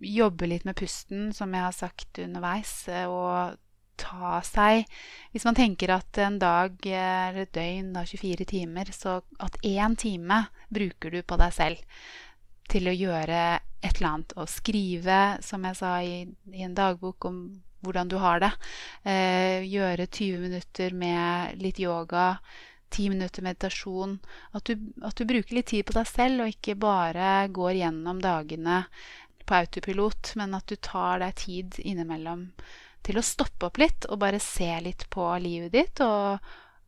jobbe 0.00 0.48
litt 0.50 0.64
med 0.64 0.76
pusten, 0.78 1.32
som 1.32 1.52
jeg 1.54 1.66
har 1.66 1.76
sagt 1.76 2.18
underveis, 2.22 2.72
eh, 2.88 3.06
og 3.08 3.60
ta 3.94 4.40
seg 4.42 4.88
Hvis 5.30 5.44
man 5.46 5.54
tenker 5.54 5.92
at 5.94 6.18
en 6.18 6.40
dag 6.42 6.74
eller 6.82 7.44
et 7.44 7.52
døgn 7.54 7.94
har 7.94 8.08
24 8.10 8.46
timer, 8.50 8.90
så 8.90 9.20
at 9.38 9.58
én 9.62 9.94
time 9.94 10.40
bruker 10.68 11.14
du 11.14 11.22
på 11.22 11.38
deg 11.38 11.54
selv 11.54 12.10
til 12.70 12.88
å 12.88 12.96
gjøre 12.96 13.40
et 13.84 13.96
eller 13.98 14.10
annet. 14.10 14.34
Å 14.40 14.46
skrive, 14.48 15.20
som 15.44 15.64
jeg 15.68 15.78
sa 15.78 15.96
i, 16.02 16.24
i 16.50 16.66
en 16.66 16.74
dagbok, 16.74 17.28
om 17.28 17.40
hvordan 17.84 18.08
du 18.08 18.16
har 18.22 18.40
det. 18.40 18.52
Eh, 19.04 19.66
gjøre 19.68 20.08
20 20.08 20.46
minutter 20.46 20.94
med 20.96 21.60
litt 21.60 21.82
yoga. 21.82 22.38
10 22.94 23.10
minutter 23.10 23.42
meditasjon. 23.42 24.18
At 24.54 24.70
du, 24.70 24.78
at 25.02 25.18
du 25.18 25.26
bruker 25.28 25.58
litt 25.58 25.72
tid 25.72 25.84
på 25.86 25.96
deg 25.96 26.08
selv, 26.08 26.44
og 26.44 26.54
ikke 26.54 26.78
bare 26.78 27.48
går 27.52 27.80
gjennom 27.82 28.22
dagene 28.22 28.84
på 29.46 29.56
autopilot, 29.58 30.34
men 30.40 30.56
at 30.56 30.66
du 30.70 30.76
tar 30.76 31.20
deg 31.22 31.38
tid 31.40 31.78
innimellom 31.84 32.48
til 33.04 33.20
å 33.20 33.24
stoppe 33.24 33.68
opp 33.68 33.80
litt 33.82 34.06
og 34.08 34.20
bare 34.22 34.40
se 34.40 34.70
litt 34.80 35.06
på 35.12 35.26
livet 35.42 35.74
ditt. 35.74 36.00
Og, 36.04 36.38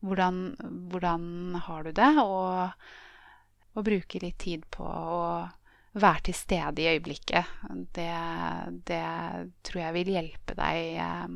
hvordan, 0.05 0.55
hvordan 0.91 1.55
har 1.67 1.83
du 1.83 1.91
det? 1.91 2.09
Og, 2.21 2.89
og, 3.73 3.83
bruke 3.85 4.21
litt 4.21 4.39
tid 4.41 4.65
på 4.73 4.85
å 4.85 5.21
være 5.97 6.27
til 6.27 6.37
stede 6.37 6.83
i 6.83 6.89
øyeblikket. 6.93 7.53
Det, 7.95 8.09
det 8.89 9.03
tror 9.65 9.81
jeg 9.81 9.95
vil 9.97 10.13
hjelpe 10.17 10.57
deg 10.57 10.97
eh, 11.03 11.29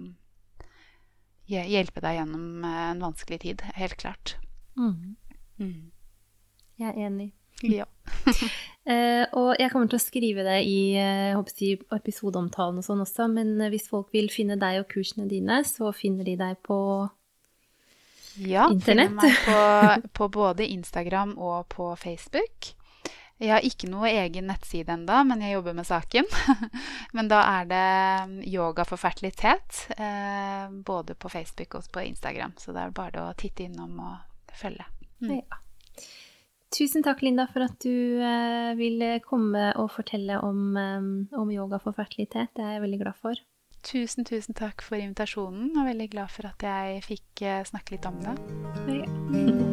Hjelpe 1.52 2.00
deg 2.00 2.16
gjennom 2.16 2.64
en 2.64 3.02
vanskelig 3.04 3.42
tid. 3.44 3.64
Helt 3.76 3.98
klart. 4.00 4.38
Mm. 4.80 5.18
Mm. 5.60 5.90
Jeg 6.80 6.88
er 6.88 7.00
enig. 7.10 7.26
Ja. 7.64 7.86
uh, 8.28 9.26
og 9.40 9.50
jeg 9.60 9.72
kommer 9.72 9.90
til 9.92 10.00
å 10.00 10.04
skrive 10.04 10.46
det 10.48 10.60
i 10.66 10.98
eh, 11.00 11.38
episodeomtalen 11.38 12.82
og 12.82 12.86
sånn 12.86 13.04
også, 13.06 13.30
men 13.32 13.54
eh, 13.62 13.72
hvis 13.74 13.90
folk 13.92 14.12
vil 14.16 14.32
finne 14.34 14.58
deg 14.62 14.82
og 14.82 14.90
kursene 14.92 15.30
dine, 15.30 15.62
så 15.68 15.94
finner 15.96 16.28
de 16.28 16.38
deg 16.40 16.60
på 16.66 16.80
ja, 18.42 18.70
internett? 18.72 19.12
Ja, 19.16 19.32
finner 19.32 19.98
meg 19.98 20.06
på, 20.06 20.12
på, 20.20 20.30
både 20.42 20.70
Instagram 20.72 21.36
og 21.38 21.68
på 21.74 21.94
Facebook. 22.00 22.74
Jeg 23.42 23.56
har 23.56 23.66
ikke 23.66 23.88
noe 23.90 24.10
egen 24.12 24.46
nettside 24.52 24.94
enda, 24.94 25.24
men 25.26 25.42
jeg 25.42 25.56
jobber 25.56 25.74
med 25.74 25.88
saken. 25.90 26.28
men 27.18 27.30
da 27.32 27.40
er 27.58 27.72
det 27.72 27.88
um, 28.28 28.36
yoga 28.46 28.86
for 28.86 29.02
fertilitet, 29.02 29.88
eh, 29.98 30.70
både 30.86 31.18
på 31.18 31.32
Facebook 31.34 31.80
og 31.80 31.90
på 31.90 32.06
Instagram. 32.06 32.54
Så 32.62 32.76
det 32.76 32.84
er 32.84 32.94
bare 32.94 33.26
å 33.26 33.34
titte 33.34 33.66
innom 33.66 33.98
og 33.98 34.54
følge. 34.62 34.86
Mm. 35.26 35.40
Ja. 35.40 35.61
Tusen 36.72 37.04
takk, 37.04 37.20
Linda, 37.26 37.48
for 37.52 37.66
at 37.66 37.76
du 37.84 38.22
eh, 38.24 38.72
ville 38.80 39.18
komme 39.26 39.72
og 39.80 39.90
fortelle 39.92 40.40
om, 40.40 40.62
eh, 40.80 41.10
om, 41.38 41.52
yoga 41.52 41.82
for 41.84 41.98
fertilitet. 41.98 42.54
Det 42.56 42.64
er 42.64 42.78
jeg 42.78 42.86
veldig 42.86 43.02
glad 43.04 43.20
for. 43.20 43.42
Tusen, 43.84 44.24
tusen 44.26 44.56
takk 44.56 44.86
for 44.86 45.02
invitasjonen, 45.02 45.74
og 45.76 45.90
veldig 45.90 46.08
glad 46.14 46.32
for 46.32 46.48
at 46.48 46.64
jeg 46.64 47.04
fikk 47.10 47.44
eh, 47.44 47.66
snakke 47.68 47.98
litt 47.98 48.08
om 48.08 48.24
det. 48.24 48.38
Ja. 48.88 49.60